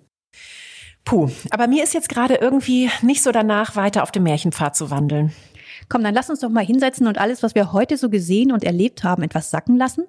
Puh, 1.05 1.29
aber 1.51 1.67
mir 1.67 1.83
ist 1.83 1.93
jetzt 1.93 2.09
gerade 2.09 2.35
irgendwie 2.35 2.89
nicht 3.01 3.23
so 3.23 3.31
danach, 3.31 3.75
weiter 3.75 4.03
auf 4.03 4.11
dem 4.11 4.23
Märchenpfad 4.23 4.75
zu 4.75 4.91
wandeln. 4.91 5.31
Komm, 5.89 6.03
dann 6.03 6.13
lass 6.13 6.29
uns 6.29 6.41
doch 6.41 6.49
mal 6.49 6.65
hinsetzen 6.65 7.07
und 7.07 7.17
alles, 7.17 7.43
was 7.43 7.55
wir 7.55 7.71
heute 7.71 7.97
so 7.97 8.09
gesehen 8.09 8.51
und 8.51 8.63
erlebt 8.63 9.03
haben, 9.03 9.23
etwas 9.23 9.49
sacken 9.49 9.77
lassen. 9.77 10.03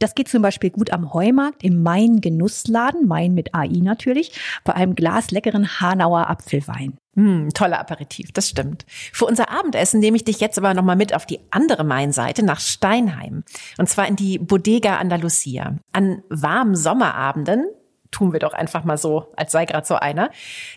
Das 0.00 0.14
geht 0.14 0.28
zum 0.28 0.42
Beispiel 0.42 0.70
gut 0.70 0.92
am 0.92 1.14
Heumarkt, 1.14 1.62
im 1.62 1.82
Main 1.82 2.20
Genussladen, 2.20 3.06
Main 3.06 3.32
mit 3.32 3.54
AI 3.54 3.78
natürlich, 3.80 4.32
bei 4.64 4.74
einem 4.74 4.96
Glas 4.96 5.30
leckeren 5.30 5.80
Hanauer 5.80 6.28
Apfelwein. 6.28 6.98
Hm, 7.14 7.50
toller 7.54 7.78
Aperitif, 7.78 8.32
das 8.32 8.48
stimmt. 8.48 8.84
Für 8.88 9.26
unser 9.26 9.50
Abendessen 9.50 10.00
nehme 10.00 10.16
ich 10.16 10.24
dich 10.24 10.40
jetzt 10.40 10.58
aber 10.58 10.74
nochmal 10.74 10.96
mit 10.96 11.14
auf 11.14 11.26
die 11.26 11.38
andere 11.52 11.84
Mainseite 11.84 12.44
nach 12.44 12.58
Steinheim. 12.58 13.44
Und 13.78 13.88
zwar 13.88 14.08
in 14.08 14.16
die 14.16 14.38
Bodega 14.38 14.96
Andalusia. 14.96 15.76
An 15.92 16.24
warmen 16.28 16.74
Sommerabenden 16.74 17.66
tun 18.14 18.32
wir 18.32 18.38
doch 18.38 18.52
einfach 18.54 18.84
mal 18.84 18.96
so, 18.96 19.32
als 19.36 19.50
sei 19.50 19.64
gerade 19.64 19.86
so 19.86 19.96
einer. 19.96 20.30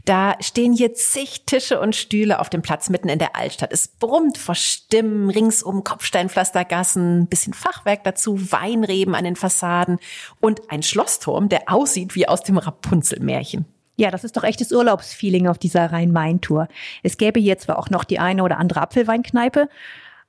Da 0.05 0.35
stehen 0.41 0.73
hier 0.73 0.95
zig 0.95 1.45
Tische 1.45 1.79
und 1.79 1.95
Stühle 1.95 2.39
auf 2.39 2.49
dem 2.49 2.63
Platz 2.63 2.89
mitten 2.89 3.09
in 3.09 3.19
der 3.19 3.35
Altstadt. 3.35 3.71
Es 3.71 3.87
brummt 3.87 4.39
vor 4.39 4.55
Stimmen, 4.55 5.29
ringsum 5.29 5.83
Kopfsteinpflastergassen, 5.83 7.27
bisschen 7.27 7.53
Fachwerk 7.53 8.03
dazu, 8.03 8.51
Weinreben 8.51 9.13
an 9.13 9.23
den 9.23 9.35
Fassaden 9.35 9.99
und 10.41 10.71
ein 10.71 10.81
Schlossturm, 10.81 11.47
der 11.47 11.71
aussieht 11.71 12.15
wie 12.15 12.27
aus 12.27 12.41
dem 12.41 12.57
Rapunzel-Märchen. 12.57 13.65
Ja, 13.97 14.09
das 14.11 14.23
ist 14.23 14.35
doch 14.35 14.43
echtes 14.43 14.71
Urlaubsfeeling 14.71 15.47
auf 15.47 15.59
dieser 15.59 15.91
Rhein-Main-Tour. 15.91 16.67
Es 17.03 17.17
gäbe 17.17 17.39
hier 17.39 17.57
zwar 17.59 17.77
auch 17.77 17.89
noch 17.89 18.03
die 18.03 18.19
eine 18.19 18.43
oder 18.43 18.57
andere 18.57 18.81
Apfelweinkneipe, 18.81 19.69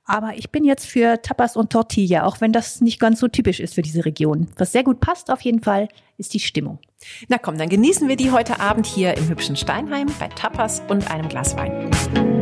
aber 0.09 0.35
ich 0.35 0.49
bin 0.49 0.65
jetzt 0.65 0.87
für 0.87 1.21
Tapas 1.21 1.55
und 1.55 1.71
Tortilla, 1.71 2.25
auch 2.25 2.41
wenn 2.41 2.51
das 2.51 2.81
nicht 2.81 2.99
ganz 2.99 3.19
so 3.19 3.27
typisch 3.27 3.59
ist 3.59 3.75
für 3.75 3.83
diese 3.83 4.05
Region. 4.05 4.47
Was 4.57 4.71
sehr 4.71 4.83
gut 4.83 4.99
passt 4.99 5.29
auf 5.29 5.41
jeden 5.41 5.61
Fall, 5.61 5.87
ist 6.17 6.33
die 6.33 6.39
Stimmung. 6.39 6.79
Na 7.27 7.37
komm, 7.37 7.57
dann 7.57 7.69
genießen 7.69 8.07
wir 8.07 8.15
die 8.15 8.31
heute 8.31 8.59
Abend 8.59 8.87
hier 8.87 9.15
im 9.15 9.29
hübschen 9.29 9.55
Steinheim 9.55 10.07
bei 10.19 10.27
Tapas 10.27 10.81
und 10.89 11.11
einem 11.11 11.29
Glas 11.29 11.55
Wein. 11.55 12.38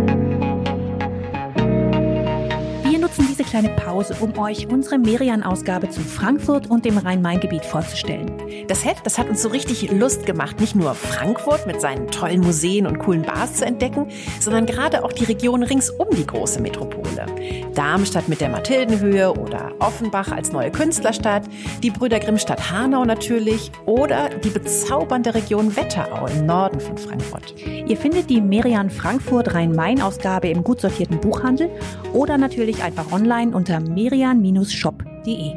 Nutzen 3.07 3.27
diese 3.29 3.45
kleine 3.45 3.69
Pause, 3.69 4.17
um 4.19 4.37
euch 4.37 4.67
unsere 4.67 4.97
Merian-Ausgabe 4.97 5.89
zu 5.89 6.01
Frankfurt 6.01 6.69
und 6.69 6.83
dem 6.83 6.97
Rhein-Main-Gebiet 6.97 7.63
vorzustellen. 7.63 8.29
Das 8.67 8.83
Heft, 8.83 9.05
das 9.05 9.17
hat 9.17 9.29
uns 9.29 9.41
so 9.41 9.47
richtig 9.47 9.89
Lust 9.93 10.25
gemacht, 10.25 10.59
nicht 10.59 10.75
nur 10.75 10.93
Frankfurt 10.93 11.65
mit 11.67 11.79
seinen 11.79 12.07
tollen 12.07 12.41
Museen 12.41 12.85
und 12.85 12.99
coolen 12.99 13.21
Bars 13.21 13.53
zu 13.53 13.65
entdecken, 13.65 14.07
sondern 14.41 14.65
gerade 14.65 15.05
auch 15.05 15.13
die 15.13 15.23
Region 15.23 15.63
rings 15.63 15.89
um 15.89 16.09
die 16.17 16.27
große 16.27 16.61
Metropole. 16.61 17.25
Darmstadt 17.73 18.27
mit 18.27 18.41
der 18.41 18.49
Mathildenhöhe 18.49 19.31
oder 19.31 19.71
Offenbach 19.79 20.33
als 20.33 20.51
neue 20.51 20.71
Künstlerstadt, 20.71 21.43
die 21.81 21.91
Brüder 21.91 22.19
Grimmstadt 22.19 22.71
Hanau 22.71 23.05
natürlich 23.05 23.71
oder 23.85 24.29
die 24.29 24.49
bezaubernde 24.49 25.33
Region 25.33 25.73
Wetterau 25.77 26.27
im 26.27 26.45
Norden 26.45 26.81
von 26.81 26.97
Frankfurt. 26.97 27.55
Ihr 27.63 27.95
findet 27.95 28.29
die 28.29 28.41
Merian 28.41 28.89
Frankfurt 28.89 29.53
Rhein-Main-Ausgabe 29.53 30.49
im 30.49 30.63
gut 30.63 30.81
sortierten 30.81 31.21
Buchhandel 31.21 31.69
oder 32.11 32.37
natürlich 32.37 32.83
einfach 32.97 33.11
online 33.11 33.55
unter 33.55 33.79
merian-shop.de. 33.79 35.53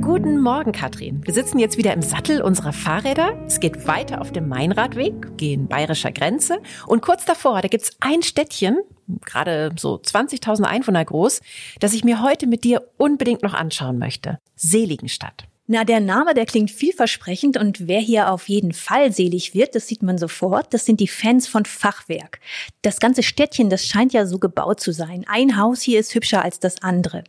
Guten 0.00 0.40
Morgen, 0.40 0.72
Katrin. 0.72 1.24
Wir 1.24 1.32
sitzen 1.32 1.60
jetzt 1.60 1.78
wieder 1.78 1.92
im 1.92 2.02
Sattel 2.02 2.42
unserer 2.42 2.72
Fahrräder. 2.72 3.32
Es 3.46 3.60
geht 3.60 3.86
weiter 3.86 4.20
auf 4.20 4.32
dem 4.32 4.48
Mainradweg, 4.48 5.36
gehen 5.36 5.68
bayerischer 5.68 6.10
Grenze. 6.10 6.58
Und 6.86 7.02
kurz 7.02 7.24
davor, 7.24 7.62
da 7.62 7.68
gibt's 7.68 7.96
ein 8.00 8.22
Städtchen, 8.22 8.78
gerade 9.24 9.70
so 9.78 9.94
20.000 9.94 10.64
Einwohner 10.64 11.04
groß, 11.04 11.40
das 11.78 11.92
ich 11.92 12.02
mir 12.02 12.22
heute 12.22 12.48
mit 12.48 12.64
dir 12.64 12.88
unbedingt 12.96 13.42
noch 13.42 13.54
anschauen 13.54 13.98
möchte. 13.98 14.40
Seligenstadt. 14.56 15.49
Na, 15.72 15.84
der 15.84 16.00
Name, 16.00 16.34
der 16.34 16.46
klingt 16.46 16.72
vielversprechend 16.72 17.56
und 17.56 17.86
wer 17.86 18.00
hier 18.00 18.32
auf 18.32 18.48
jeden 18.48 18.72
Fall 18.72 19.12
selig 19.12 19.54
wird, 19.54 19.76
das 19.76 19.86
sieht 19.86 20.02
man 20.02 20.18
sofort, 20.18 20.74
das 20.74 20.84
sind 20.84 20.98
die 20.98 21.06
Fans 21.06 21.46
von 21.46 21.64
Fachwerk. 21.64 22.40
Das 22.82 22.98
ganze 22.98 23.22
Städtchen, 23.22 23.70
das 23.70 23.86
scheint 23.86 24.12
ja 24.12 24.26
so 24.26 24.40
gebaut 24.40 24.80
zu 24.80 24.92
sein. 24.92 25.24
Ein 25.28 25.56
Haus 25.56 25.80
hier 25.80 26.00
ist 26.00 26.12
hübscher 26.12 26.42
als 26.42 26.58
das 26.58 26.82
andere. 26.82 27.22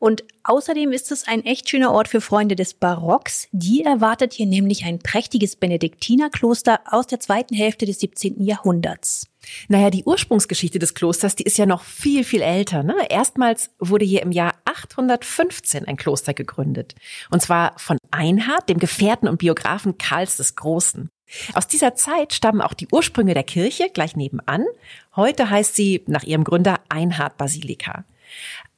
Und 0.00 0.24
außerdem 0.42 0.90
ist 0.90 1.12
es 1.12 1.28
ein 1.28 1.44
echt 1.44 1.70
schöner 1.70 1.92
Ort 1.92 2.08
für 2.08 2.20
Freunde 2.20 2.56
des 2.56 2.74
Barocks. 2.74 3.46
Die 3.52 3.84
erwartet 3.84 4.32
hier 4.32 4.46
nämlich 4.46 4.84
ein 4.84 4.98
prächtiges 4.98 5.54
Benediktinerkloster 5.54 6.80
aus 6.90 7.06
der 7.06 7.20
zweiten 7.20 7.54
Hälfte 7.54 7.86
des 7.86 8.00
17. 8.00 8.42
Jahrhunderts. 8.42 9.28
Naja, 9.68 9.90
die 9.90 10.04
Ursprungsgeschichte 10.04 10.78
des 10.78 10.94
Klosters, 10.94 11.36
die 11.36 11.44
ist 11.44 11.58
ja 11.58 11.66
noch 11.66 11.82
viel, 11.82 12.24
viel 12.24 12.42
älter. 12.42 12.82
Ne? 12.82 12.94
Erstmals 13.08 13.70
wurde 13.78 14.04
hier 14.04 14.22
im 14.22 14.32
Jahr 14.32 14.54
815 14.64 15.86
ein 15.86 15.96
Kloster 15.96 16.34
gegründet. 16.34 16.94
Und 17.30 17.40
zwar 17.40 17.78
von 17.78 17.98
Einhard, 18.10 18.68
dem 18.68 18.78
Gefährten 18.78 19.28
und 19.28 19.38
Biografen 19.38 19.98
Karls 19.98 20.36
des 20.36 20.56
Großen. 20.56 21.08
Aus 21.54 21.66
dieser 21.66 21.94
Zeit 21.94 22.32
stammen 22.32 22.60
auch 22.60 22.74
die 22.74 22.88
Ursprünge 22.90 23.34
der 23.34 23.42
Kirche 23.42 23.88
gleich 23.92 24.16
nebenan. 24.16 24.64
Heute 25.16 25.50
heißt 25.50 25.74
sie 25.74 26.02
nach 26.06 26.22
ihrem 26.22 26.44
Gründer 26.44 26.80
Einhard 26.88 27.36
Basilika. 27.38 28.04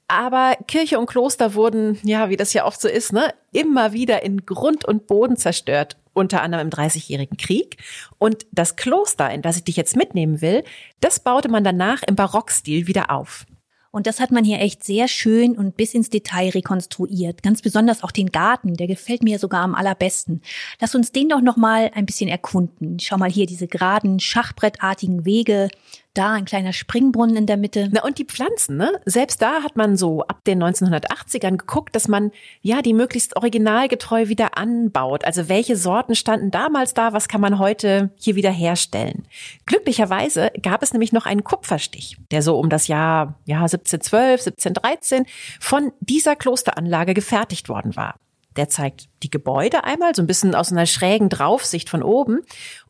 Aber 0.08 0.56
Kirche 0.68 0.98
und 1.00 1.06
Kloster 1.06 1.54
wurden, 1.54 1.98
ja, 2.04 2.30
wie 2.30 2.36
das 2.36 2.52
ja 2.52 2.64
oft 2.64 2.80
so 2.80 2.88
ist, 2.88 3.12
ne, 3.12 3.34
immer 3.52 3.92
wieder 3.92 4.22
in 4.22 4.46
Grund 4.46 4.84
und 4.84 5.08
Boden 5.08 5.36
zerstört 5.36 5.96
unter 6.16 6.42
anderem 6.42 6.66
im 6.66 6.70
Dreißigjährigen 6.70 7.36
Krieg. 7.36 7.76
Und 8.18 8.46
das 8.50 8.76
Kloster, 8.76 9.30
in 9.30 9.42
das 9.42 9.58
ich 9.58 9.64
dich 9.64 9.76
jetzt 9.76 9.96
mitnehmen 9.96 10.40
will, 10.40 10.64
das 11.00 11.20
baute 11.20 11.48
man 11.48 11.62
danach 11.62 12.02
im 12.02 12.16
Barockstil 12.16 12.86
wieder 12.86 13.10
auf. 13.10 13.46
Und 13.90 14.06
das 14.06 14.20
hat 14.20 14.30
man 14.30 14.44
hier 14.44 14.60
echt 14.60 14.84
sehr 14.84 15.08
schön 15.08 15.56
und 15.56 15.76
bis 15.76 15.94
ins 15.94 16.10
Detail 16.10 16.50
rekonstruiert. 16.50 17.42
Ganz 17.42 17.62
besonders 17.62 18.02
auch 18.02 18.10
den 18.10 18.30
Garten, 18.30 18.74
der 18.74 18.86
gefällt 18.86 19.22
mir 19.22 19.38
sogar 19.38 19.62
am 19.62 19.74
allerbesten. 19.74 20.42
Lass 20.80 20.94
uns 20.94 21.12
den 21.12 21.30
doch 21.30 21.40
noch 21.40 21.56
mal 21.56 21.90
ein 21.94 22.04
bisschen 22.04 22.28
erkunden. 22.28 22.98
Schau 23.00 23.16
mal 23.16 23.30
hier 23.30 23.46
diese 23.46 23.68
geraden, 23.68 24.20
schachbrettartigen 24.20 25.24
Wege, 25.24 25.70
da 26.16 26.32
ein 26.32 26.44
kleiner 26.44 26.72
Springbrunnen 26.72 27.36
in 27.36 27.46
der 27.46 27.56
Mitte. 27.56 27.88
Na 27.92 28.04
und 28.04 28.18
die 28.18 28.24
Pflanzen, 28.24 28.76
ne? 28.76 28.92
Selbst 29.04 29.42
da 29.42 29.62
hat 29.62 29.76
man 29.76 29.96
so 29.96 30.22
ab 30.22 30.44
den 30.44 30.62
1980ern 30.62 31.56
geguckt, 31.56 31.94
dass 31.94 32.08
man 32.08 32.32
ja 32.62 32.82
die 32.82 32.94
möglichst 32.94 33.36
originalgetreu 33.36 34.28
wieder 34.28 34.56
anbaut. 34.58 35.24
Also 35.24 35.48
welche 35.48 35.76
Sorten 35.76 36.14
standen 36.14 36.50
damals 36.50 36.94
da, 36.94 37.12
was 37.12 37.28
kann 37.28 37.40
man 37.40 37.58
heute 37.58 38.10
hier 38.16 38.36
wieder 38.36 38.50
herstellen? 38.50 39.26
Glücklicherweise 39.66 40.50
gab 40.62 40.82
es 40.82 40.92
nämlich 40.92 41.12
noch 41.12 41.26
einen 41.26 41.44
Kupferstich, 41.44 42.16
der 42.30 42.42
so 42.42 42.58
um 42.58 42.68
das 42.68 42.88
Jahr 42.88 43.34
ja 43.44 43.58
1712, 43.58 44.46
1713 44.46 45.26
von 45.60 45.92
dieser 46.00 46.36
Klosteranlage 46.36 47.14
gefertigt 47.14 47.68
worden 47.68 47.96
war. 47.96 48.16
Der 48.56 48.68
zeigt 48.68 49.08
die 49.22 49.30
Gebäude 49.30 49.84
einmal, 49.84 50.14
so 50.14 50.22
ein 50.22 50.26
bisschen 50.26 50.54
aus 50.54 50.72
einer 50.72 50.86
schrägen 50.86 51.28
Draufsicht 51.28 51.88
von 51.88 52.02
oben. 52.02 52.40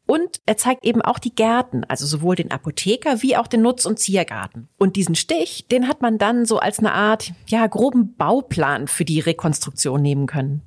Und 0.06 0.40
er 0.46 0.56
zeigt 0.56 0.84
eben 0.84 1.02
auch 1.02 1.18
die 1.18 1.34
Gärten, 1.34 1.84
also 1.84 2.06
sowohl 2.06 2.36
den 2.36 2.52
Apotheker 2.52 3.22
wie 3.22 3.36
auch 3.36 3.48
den 3.48 3.62
Nutz- 3.62 3.86
und 3.86 3.98
Ziergarten. 3.98 4.68
Und 4.78 4.94
diesen 4.94 5.16
Stich, 5.16 5.66
den 5.66 5.88
hat 5.88 6.00
man 6.00 6.18
dann 6.18 6.46
so 6.46 6.58
als 6.58 6.78
eine 6.78 6.92
Art, 6.92 7.32
ja, 7.48 7.66
groben 7.66 8.14
Bauplan 8.14 8.86
für 8.86 9.04
die 9.04 9.18
Rekonstruktion 9.18 10.00
nehmen 10.00 10.26
können. 10.26 10.62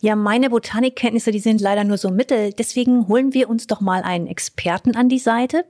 Ja, 0.00 0.16
meine 0.16 0.50
Botanikkenntnisse, 0.50 1.30
die 1.30 1.40
sind 1.40 1.60
leider 1.60 1.84
nur 1.84 1.98
so 1.98 2.10
mittel. 2.10 2.52
Deswegen 2.52 3.08
holen 3.08 3.34
wir 3.34 3.50
uns 3.50 3.66
doch 3.66 3.80
mal 3.80 4.02
einen 4.02 4.26
Experten 4.26 4.96
an 4.96 5.08
die 5.08 5.18
Seite. 5.18 5.64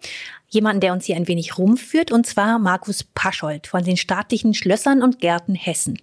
Jemanden, 0.48 0.80
der 0.80 0.92
uns 0.92 1.06
hier 1.06 1.16
ein 1.16 1.26
wenig 1.26 1.58
rumführt, 1.58 2.12
und 2.12 2.26
zwar 2.26 2.58
Markus 2.58 3.02
Paschold 3.02 3.66
von 3.66 3.82
den 3.82 3.96
staatlichen 3.96 4.54
Schlössern 4.54 5.02
und 5.02 5.20
Gärten 5.20 5.54
Hessen. 5.54 5.98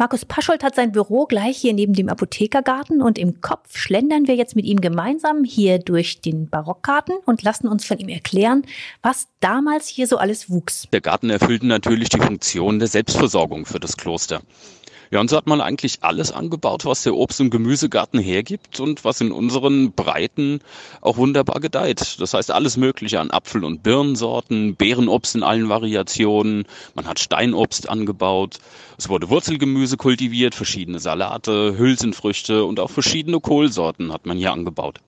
Markus 0.00 0.24
Paschold 0.24 0.64
hat 0.64 0.76
sein 0.76 0.92
Büro 0.92 1.26
gleich 1.26 1.58
hier 1.58 1.74
neben 1.74 1.92
dem 1.92 2.08
Apothekergarten 2.08 3.02
und 3.02 3.18
im 3.18 3.42
Kopf 3.42 3.76
schlendern 3.76 4.26
wir 4.26 4.34
jetzt 4.34 4.56
mit 4.56 4.64
ihm 4.64 4.80
gemeinsam 4.80 5.44
hier 5.44 5.78
durch 5.78 6.22
den 6.22 6.48
Barockgarten 6.48 7.16
und 7.26 7.42
lassen 7.42 7.68
uns 7.68 7.84
von 7.84 7.98
ihm 7.98 8.08
erklären, 8.08 8.62
was 9.02 9.28
damals 9.40 9.88
hier 9.88 10.06
so 10.06 10.16
alles 10.16 10.48
wuchs. 10.48 10.88
Der 10.90 11.02
Garten 11.02 11.28
erfüllte 11.28 11.66
natürlich 11.66 12.08
die 12.08 12.18
Funktion 12.18 12.78
der 12.78 12.88
Selbstversorgung 12.88 13.66
für 13.66 13.78
das 13.78 13.98
Kloster. 13.98 14.40
Ja, 15.12 15.18
und 15.18 15.28
so 15.28 15.36
hat 15.36 15.48
man 15.48 15.60
eigentlich 15.60 15.98
alles 16.02 16.30
angebaut, 16.30 16.84
was 16.84 17.02
der 17.02 17.16
Obst- 17.16 17.40
und 17.40 17.50
Gemüsegarten 17.50 18.20
hergibt 18.20 18.78
und 18.78 19.04
was 19.04 19.20
in 19.20 19.32
unseren 19.32 19.90
Breiten 19.90 20.60
auch 21.00 21.16
wunderbar 21.16 21.58
gedeiht. 21.58 22.20
Das 22.20 22.32
heißt 22.32 22.52
alles 22.52 22.76
Mögliche 22.76 23.18
an 23.18 23.32
Apfel- 23.32 23.64
und 23.64 23.82
Birnensorten, 23.82 24.76
Beerenobst 24.76 25.34
in 25.34 25.42
allen 25.42 25.68
Variationen. 25.68 26.64
Man 26.94 27.08
hat 27.08 27.18
Steinobst 27.18 27.88
angebaut. 27.88 28.58
Es 28.98 29.08
wurde 29.08 29.28
Wurzelgemüse 29.30 29.96
kultiviert, 29.96 30.54
verschiedene 30.54 31.00
Salate, 31.00 31.76
Hülsenfrüchte 31.76 32.64
und 32.64 32.78
auch 32.78 32.90
verschiedene 32.90 33.40
Kohlsorten 33.40 34.12
hat 34.12 34.26
man 34.26 34.38
hier 34.38 34.52
angebaut. 34.52 35.00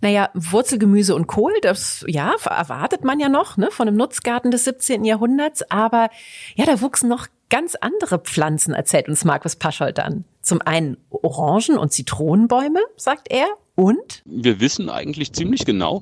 Naja, 0.00 0.30
Wurzelgemüse 0.34 1.14
und 1.14 1.26
Kohl, 1.26 1.54
das 1.62 2.04
ja 2.08 2.34
erwartet 2.44 3.04
man 3.04 3.20
ja 3.20 3.28
noch 3.28 3.56
ne, 3.56 3.70
von 3.70 3.88
einem 3.88 3.96
Nutzgarten 3.96 4.50
des 4.50 4.64
17. 4.64 5.04
Jahrhunderts. 5.04 5.70
Aber 5.70 6.10
ja, 6.56 6.66
da 6.66 6.80
wuchsen 6.80 7.08
noch 7.08 7.28
ganz 7.50 7.74
andere 7.74 8.18
Pflanzen, 8.18 8.74
erzählt 8.74 9.08
uns 9.08 9.24
Markus 9.24 9.56
Paschold 9.56 9.98
dann. 9.98 10.24
Zum 10.48 10.62
einen 10.62 10.96
Orangen- 11.10 11.76
und 11.76 11.92
Zitronenbäume, 11.92 12.80
sagt 12.96 13.30
er. 13.30 13.48
Und? 13.74 14.22
Wir 14.24 14.60
wissen 14.60 14.88
eigentlich 14.88 15.34
ziemlich 15.34 15.66
genau, 15.66 16.00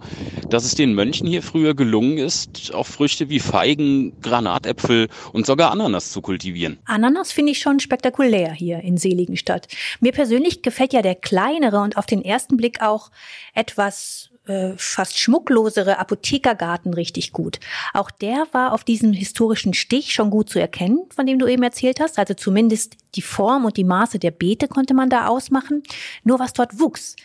dass 0.49 0.64
es 0.64 0.76
den 0.76 0.94
Mönchen 0.94 1.26
hier 1.26 1.42
früher 1.42 1.74
gelungen 1.74 2.18
ist, 2.18 2.72
auch 2.72 2.86
Früchte 2.86 3.28
wie 3.28 3.40
Feigen, 3.40 4.20
Granatäpfel 4.20 5.09
und 5.32 5.47
sogar 5.47 5.72
Ananas 5.72 6.12
zu 6.12 6.22
kultivieren. 6.22 6.78
Ananas 6.84 7.32
finde 7.32 7.51
ich 7.51 7.59
schon 7.59 7.80
spektakulär 7.80 8.53
hier 8.53 8.82
in 8.82 8.99
Seligenstadt. 8.99 9.66
Mir 9.99 10.12
persönlich 10.12 10.62
gefällt 10.62 10.92
ja 10.92 11.03
der 11.03 11.16
kleinere 11.16 11.80
und 11.80 11.97
auf 11.97 12.07
den 12.07 12.24
ersten 12.24 12.57
Blick 12.57 12.82
auch 12.82 13.11
etwas 13.53 14.30
äh, 14.47 14.72
fast 14.76 15.18
schmucklosere 15.18 15.99
Apothekergarten 15.99 16.94
richtig 16.94 17.32
gut. 17.32 17.59
Auch 17.92 18.11
der 18.11 18.47
war 18.53 18.72
auf 18.72 18.84
diesem 18.84 19.12
historischen 19.12 19.74
Stich 19.74 20.12
schon 20.12 20.30
gut 20.30 20.49
zu 20.49 20.59
erkennen, 20.59 21.07
von 21.14 21.26
dem 21.26 21.38
du 21.38 21.47
eben 21.47 21.62
erzählt 21.62 22.01
hast. 22.01 22.18
Also 22.18 22.34
zumindest 22.34 22.97
die 23.14 23.22
Form 23.22 23.64
und 23.64 23.76
die 23.76 23.84
Maße 23.84 24.18
der 24.18 24.30
Beete 24.30 24.68
konnte 24.68 24.94
man 24.94 25.11
da 25.11 25.26
ausmachen. 25.26 25.82
Nur 26.24 26.38
was 26.38 26.53
dort 26.53 26.78
wuchs, 26.78 27.16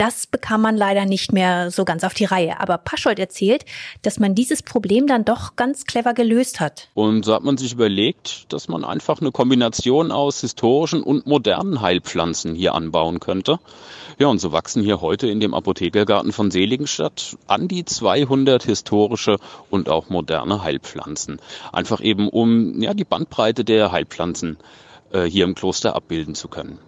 das 0.00 0.26
bekam 0.26 0.62
man 0.62 0.78
leider 0.78 1.04
nicht 1.04 1.30
mehr 1.30 1.70
so 1.70 1.84
ganz 1.84 2.04
auf 2.04 2.14
die 2.14 2.24
Reihe. 2.24 2.58
Aber 2.58 2.78
Paschold 2.78 3.18
erzählt, 3.18 3.66
dass 4.00 4.18
man 4.18 4.34
dieses 4.34 4.62
Problem 4.62 5.06
dann 5.06 5.26
doch 5.26 5.56
ganz 5.56 5.84
clever 5.84 6.14
gelöst 6.14 6.58
hat. 6.58 6.88
Und 6.94 7.26
so 7.26 7.34
hat 7.34 7.42
man 7.42 7.58
sich 7.58 7.74
überlegt, 7.74 8.50
dass 8.50 8.68
man 8.68 8.82
einfach 8.82 9.20
eine 9.20 9.30
Kombination 9.30 10.10
aus 10.10 10.40
historischen 10.40 11.02
und 11.02 11.26
modernen 11.26 11.82
Heilpflanzen 11.82 12.54
hier 12.54 12.74
anbauen 12.74 13.20
könnte. 13.20 13.58
Ja, 14.18 14.28
und 14.28 14.38
so 14.38 14.52
wachsen 14.52 14.82
hier 14.82 15.02
heute 15.02 15.28
in 15.28 15.38
dem 15.38 15.52
Apothekergarten 15.52 16.32
von 16.32 16.50
Seligenstadt 16.50 17.36
an 17.46 17.68
die 17.68 17.84
200 17.84 18.62
historische 18.62 19.36
und 19.68 19.90
auch 19.90 20.08
moderne 20.08 20.64
Heilpflanzen. 20.64 21.40
Einfach 21.72 22.00
eben, 22.00 22.30
um 22.30 22.80
ja, 22.80 22.94
die 22.94 23.04
Bandbreite 23.04 23.66
der 23.66 23.92
Heilpflanzen 23.92 24.56
äh, 25.12 25.24
hier 25.24 25.44
im 25.44 25.54
Kloster 25.54 25.94
abbilden 25.94 26.34
zu 26.34 26.48
können. 26.48 26.78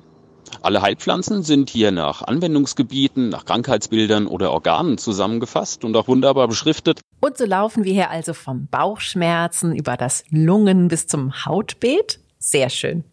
Alle 0.60 0.82
Heilpflanzen 0.82 1.42
sind 1.42 1.70
hier 1.70 1.90
nach 1.90 2.22
Anwendungsgebieten, 2.22 3.30
nach 3.30 3.44
Krankheitsbildern 3.44 4.26
oder 4.26 4.52
Organen 4.52 4.98
zusammengefasst 4.98 5.84
und 5.84 5.96
auch 5.96 6.08
wunderbar 6.08 6.48
beschriftet. 6.48 7.00
Und 7.20 7.38
so 7.38 7.46
laufen 7.46 7.84
wir 7.84 7.92
hier 7.92 8.10
also 8.10 8.34
vom 8.34 8.66
Bauchschmerzen 8.66 9.74
über 9.74 9.96
das 9.96 10.24
Lungen 10.30 10.88
bis 10.88 11.06
zum 11.06 11.46
Hautbeet. 11.46 12.20
Sehr 12.38 12.68
schön. 12.68 13.04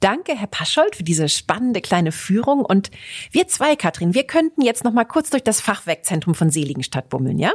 Danke, 0.00 0.34
Herr 0.34 0.48
Paschold, 0.48 0.96
für 0.96 1.04
diese 1.04 1.28
spannende 1.28 1.80
kleine 1.80 2.12
Führung. 2.12 2.64
Und 2.64 2.90
wir 3.30 3.46
zwei, 3.48 3.76
Katrin, 3.76 4.14
wir 4.14 4.24
könnten 4.24 4.62
jetzt 4.62 4.84
noch 4.84 4.92
mal 4.92 5.04
kurz 5.04 5.30
durch 5.30 5.44
das 5.44 5.60
Fachwerkzentrum 5.60 6.34
von 6.34 6.50
Seligenstadt 6.50 7.08
bummeln, 7.08 7.38
ja? 7.38 7.52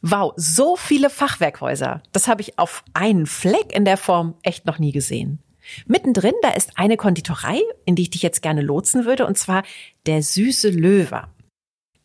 Wow, 0.00 0.32
so 0.36 0.76
viele 0.76 1.10
Fachwerkhäuser. 1.10 2.02
Das 2.12 2.26
habe 2.26 2.40
ich 2.40 2.58
auf 2.58 2.82
einen 2.92 3.26
Fleck 3.26 3.72
in 3.72 3.84
der 3.84 3.96
Form 3.96 4.34
echt 4.42 4.66
noch 4.66 4.78
nie 4.78 4.92
gesehen. 4.92 5.38
Mittendrin, 5.86 6.34
da 6.42 6.50
ist 6.50 6.72
eine 6.76 6.96
Konditorei, 6.96 7.60
in 7.84 7.94
die 7.94 8.02
ich 8.02 8.10
dich 8.10 8.22
jetzt 8.22 8.42
gerne 8.42 8.62
lotsen 8.62 9.04
würde, 9.04 9.26
und 9.26 9.38
zwar 9.38 9.62
der 10.06 10.22
süße 10.22 10.70
Löwer. 10.70 11.28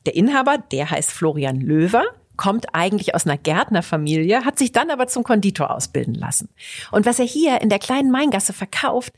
Der 0.05 0.16
Inhaber, 0.16 0.58
der 0.58 0.89
heißt 0.89 1.12
Florian 1.12 1.60
Löwer, 1.60 2.05
kommt 2.38 2.74
eigentlich 2.74 3.16
aus 3.16 3.26
einer 3.26 3.38
Gärtnerfamilie, 3.38 4.45
hat 4.45 4.58
sich 4.58 4.72
dann 4.72 4.91
aber 4.91 5.08
zum 5.08 5.24
Konditor 5.24 5.72
ausbilden 5.72 6.14
lassen. 6.14 6.49
Und 6.91 7.05
was 7.05 7.20
er 7.20 7.26
hier 7.26 7.62
in 7.62 7.70
der 7.70 7.80
kleinen 7.80 8.12
Maingasse 8.12 8.53
verkauft, 8.53 9.12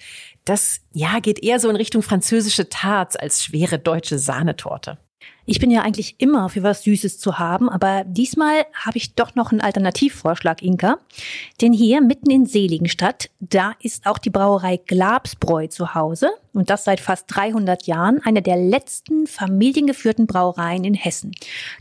das 0.46 0.82
ja 0.94 1.20
geht 1.20 1.44
eher 1.44 1.60
so 1.60 1.70
in 1.70 1.76
Richtung 1.76 2.02
französische 2.02 2.70
Tarts 2.70 3.16
als 3.16 3.44
schwere 3.44 3.78
deutsche 3.78 4.18
Sahnetorte. 4.18 4.98
Ich 5.52 5.58
bin 5.58 5.72
ja 5.72 5.82
eigentlich 5.82 6.14
immer 6.20 6.48
für 6.50 6.62
was 6.62 6.84
Süßes 6.84 7.18
zu 7.18 7.40
haben, 7.40 7.70
aber 7.70 8.04
diesmal 8.06 8.68
habe 8.72 9.00
ich 9.00 9.16
doch 9.16 9.34
noch 9.34 9.52
einen 9.52 9.62
Alternativvorschlag, 9.62 10.62
Inka. 10.62 11.00
Denn 11.60 11.74
hier 11.74 12.02
mitten 12.02 12.30
in 12.30 12.46
Seligenstadt, 12.46 13.32
da 13.40 13.74
ist 13.82 14.06
auch 14.06 14.20
die 14.20 14.30
Brauerei 14.30 14.78
Glabsbräu 14.78 15.66
zu 15.66 15.96
Hause 15.96 16.30
und 16.54 16.70
das 16.70 16.84
seit 16.84 17.00
fast 17.00 17.26
300 17.28 17.88
Jahren, 17.88 18.22
eine 18.24 18.42
der 18.42 18.58
letzten 18.58 19.28
familiengeführten 19.28 20.28
Brauereien 20.28 20.84
in 20.84 20.94
Hessen. 20.94 21.32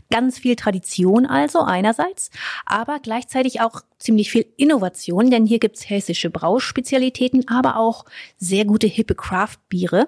Ganz 0.09 0.39
viel 0.39 0.55
Tradition 0.55 1.25
also 1.25 1.61
einerseits, 1.61 2.29
aber 2.65 2.99
gleichzeitig 2.99 3.61
auch 3.61 3.81
ziemlich 3.97 4.31
viel 4.31 4.45
Innovation, 4.57 5.29
denn 5.29 5.45
hier 5.45 5.59
gibt's 5.59 5.89
hessische 5.89 6.29
Brauspezialitäten, 6.29 7.47
aber 7.47 7.77
auch 7.77 8.05
sehr 8.37 8.65
gute 8.65 8.87
hippe 8.87 9.15
Craft-Biere. 9.15 10.07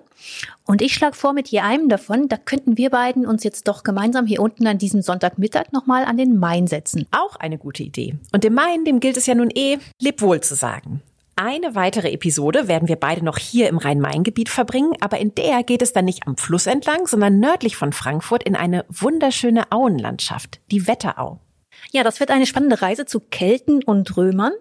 Und 0.65 0.81
ich 0.81 0.93
schlage 0.93 1.15
vor, 1.15 1.33
mit 1.33 1.49
je 1.49 1.59
einem 1.59 1.89
davon, 1.89 2.29
da 2.29 2.37
könnten 2.37 2.77
wir 2.77 2.89
beiden 2.89 3.25
uns 3.25 3.43
jetzt 3.43 3.67
doch 3.67 3.83
gemeinsam 3.83 4.25
hier 4.25 4.41
unten 4.41 4.67
an 4.67 4.77
diesem 4.77 5.01
Sonntagmittag 5.01 5.73
nochmal 5.73 6.05
an 6.05 6.17
den 6.17 6.37
Main 6.37 6.67
setzen. 6.67 7.07
Auch 7.11 7.35
eine 7.35 7.57
gute 7.57 7.83
Idee. 7.83 8.15
Und 8.31 8.43
dem 8.43 8.53
Main, 8.53 8.85
dem 8.85 8.99
gilt 8.99 9.17
es 9.17 9.25
ja 9.25 9.35
nun 9.35 9.49
eh, 9.49 9.77
leb 9.99 10.21
wohl 10.21 10.41
zu 10.41 10.55
sagen. 10.55 11.01
Eine 11.43 11.73
weitere 11.73 12.11
Episode 12.11 12.67
werden 12.67 12.87
wir 12.87 12.97
beide 12.97 13.25
noch 13.25 13.39
hier 13.39 13.67
im 13.67 13.79
Rhein-Main-Gebiet 13.79 14.47
verbringen, 14.47 14.93
aber 14.99 15.17
in 15.17 15.33
der 15.33 15.63
geht 15.63 15.81
es 15.81 15.91
dann 15.91 16.05
nicht 16.05 16.27
am 16.27 16.37
Fluss 16.37 16.67
entlang, 16.67 17.07
sondern 17.07 17.39
nördlich 17.39 17.77
von 17.77 17.93
Frankfurt 17.93 18.43
in 18.43 18.55
eine 18.55 18.85
wunderschöne 18.89 19.71
Auenlandschaft, 19.71 20.59
die 20.69 20.85
Wetterau. 20.85 21.39
Ja, 21.91 22.03
das 22.03 22.19
wird 22.19 22.29
eine 22.29 22.45
spannende 22.45 22.83
Reise 22.83 23.07
zu 23.07 23.19
Kelten 23.19 23.83
und 23.83 24.15
Römern 24.17 24.53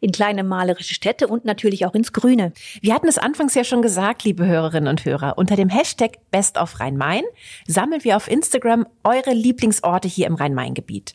in 0.00 0.10
kleine 0.10 0.42
malerische 0.42 0.94
Städte 0.94 1.28
und 1.28 1.44
natürlich 1.44 1.86
auch 1.86 1.94
ins 1.94 2.12
Grüne. 2.12 2.52
Wir 2.80 2.94
hatten 2.94 3.06
es 3.06 3.18
anfangs 3.18 3.54
ja 3.54 3.62
schon 3.62 3.80
gesagt, 3.80 4.24
liebe 4.24 4.44
Hörerinnen 4.44 4.88
und 4.88 5.04
Hörer. 5.04 5.38
Unter 5.38 5.54
dem 5.54 5.68
Hashtag 5.68 6.18
Best 6.32 6.58
of 6.58 6.80
Rhein-Main 6.80 7.22
sammeln 7.68 8.02
wir 8.02 8.16
auf 8.16 8.28
Instagram 8.28 8.88
eure 9.04 9.32
Lieblingsorte 9.32 10.08
hier 10.08 10.26
im 10.26 10.34
Rhein-Main-Gebiet. 10.34 11.14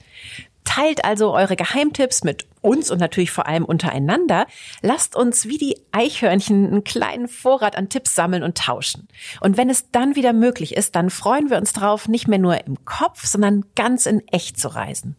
Teilt 0.70 1.04
also 1.04 1.34
eure 1.34 1.56
Geheimtipps 1.56 2.24
mit 2.24 2.46
uns 2.62 2.92
und 2.92 3.00
natürlich 3.00 3.32
vor 3.32 3.48
allem 3.48 3.66
untereinander. 3.66 4.46
Lasst 4.84 5.16
uns 5.16 5.48
wie 5.48 5.58
die 5.58 5.78
Eichhörnchen 5.92 6.68
einen 6.68 6.84
kleinen 6.84 7.28
Vorrat 7.28 7.76
an 7.76 7.90
Tipps 7.90 8.14
sammeln 8.14 8.44
und 8.44 8.56
tauschen. 8.56 9.08
Und 9.42 9.58
wenn 9.58 9.72
es 9.72 9.90
dann 9.90 10.16
wieder 10.16 10.32
möglich 10.32 10.78
ist, 10.78 10.96
dann 10.96 11.10
freuen 11.10 11.50
wir 11.50 11.58
uns 11.58 11.74
drauf, 11.74 12.08
nicht 12.08 12.28
mehr 12.28 12.38
nur 12.38 12.68
im 12.68 12.86
Kopf, 12.86 13.26
sondern 13.26 13.66
ganz 13.76 14.06
in 14.06 14.22
echt 14.28 14.60
zu 14.60 14.68
reisen. 14.68 15.16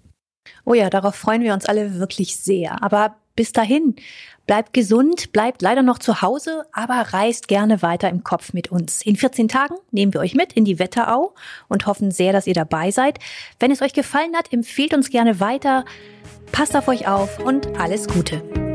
Oh 0.65 0.75
ja, 0.75 0.89
darauf 0.89 1.17
freuen 1.17 1.43
wir 1.43 1.53
uns 1.53 1.67
alle 1.67 1.99
wirklich 1.99 2.37
sehr. 2.37 2.81
Aber 2.85 3.17
bis 3.35 3.51
dahin, 3.51 3.97
bleibt 4.51 4.73
gesund, 4.73 5.31
bleibt 5.31 5.63
leider 5.63 5.83
noch 5.83 6.01
zu 6.01 6.23
Hause, 6.23 6.65
aber 6.73 7.13
reist 7.13 7.47
gerne 7.47 7.83
weiter 7.83 8.09
im 8.09 8.25
Kopf 8.25 8.53
mit 8.53 8.73
uns. 8.73 9.01
In 9.01 9.15
14 9.15 9.47
Tagen 9.47 9.77
nehmen 9.93 10.13
wir 10.13 10.21
euch 10.21 10.35
mit 10.35 10.55
in 10.55 10.65
die 10.65 10.81
Wetterau 10.81 11.37
und 11.69 11.87
hoffen 11.87 12.11
sehr, 12.11 12.33
dass 12.33 12.49
ihr 12.49 12.55
dabei 12.55 12.91
seid. 12.91 13.21
Wenn 13.61 13.71
es 13.71 13.81
euch 13.81 13.93
gefallen 13.93 14.35
hat, 14.35 14.53
empfehlt 14.53 14.93
uns 14.93 15.11
gerne 15.11 15.39
weiter. 15.39 15.85
Passt 16.51 16.75
auf 16.75 16.89
euch 16.89 17.07
auf 17.07 17.39
und 17.39 17.79
alles 17.79 18.09
Gute. 18.09 18.70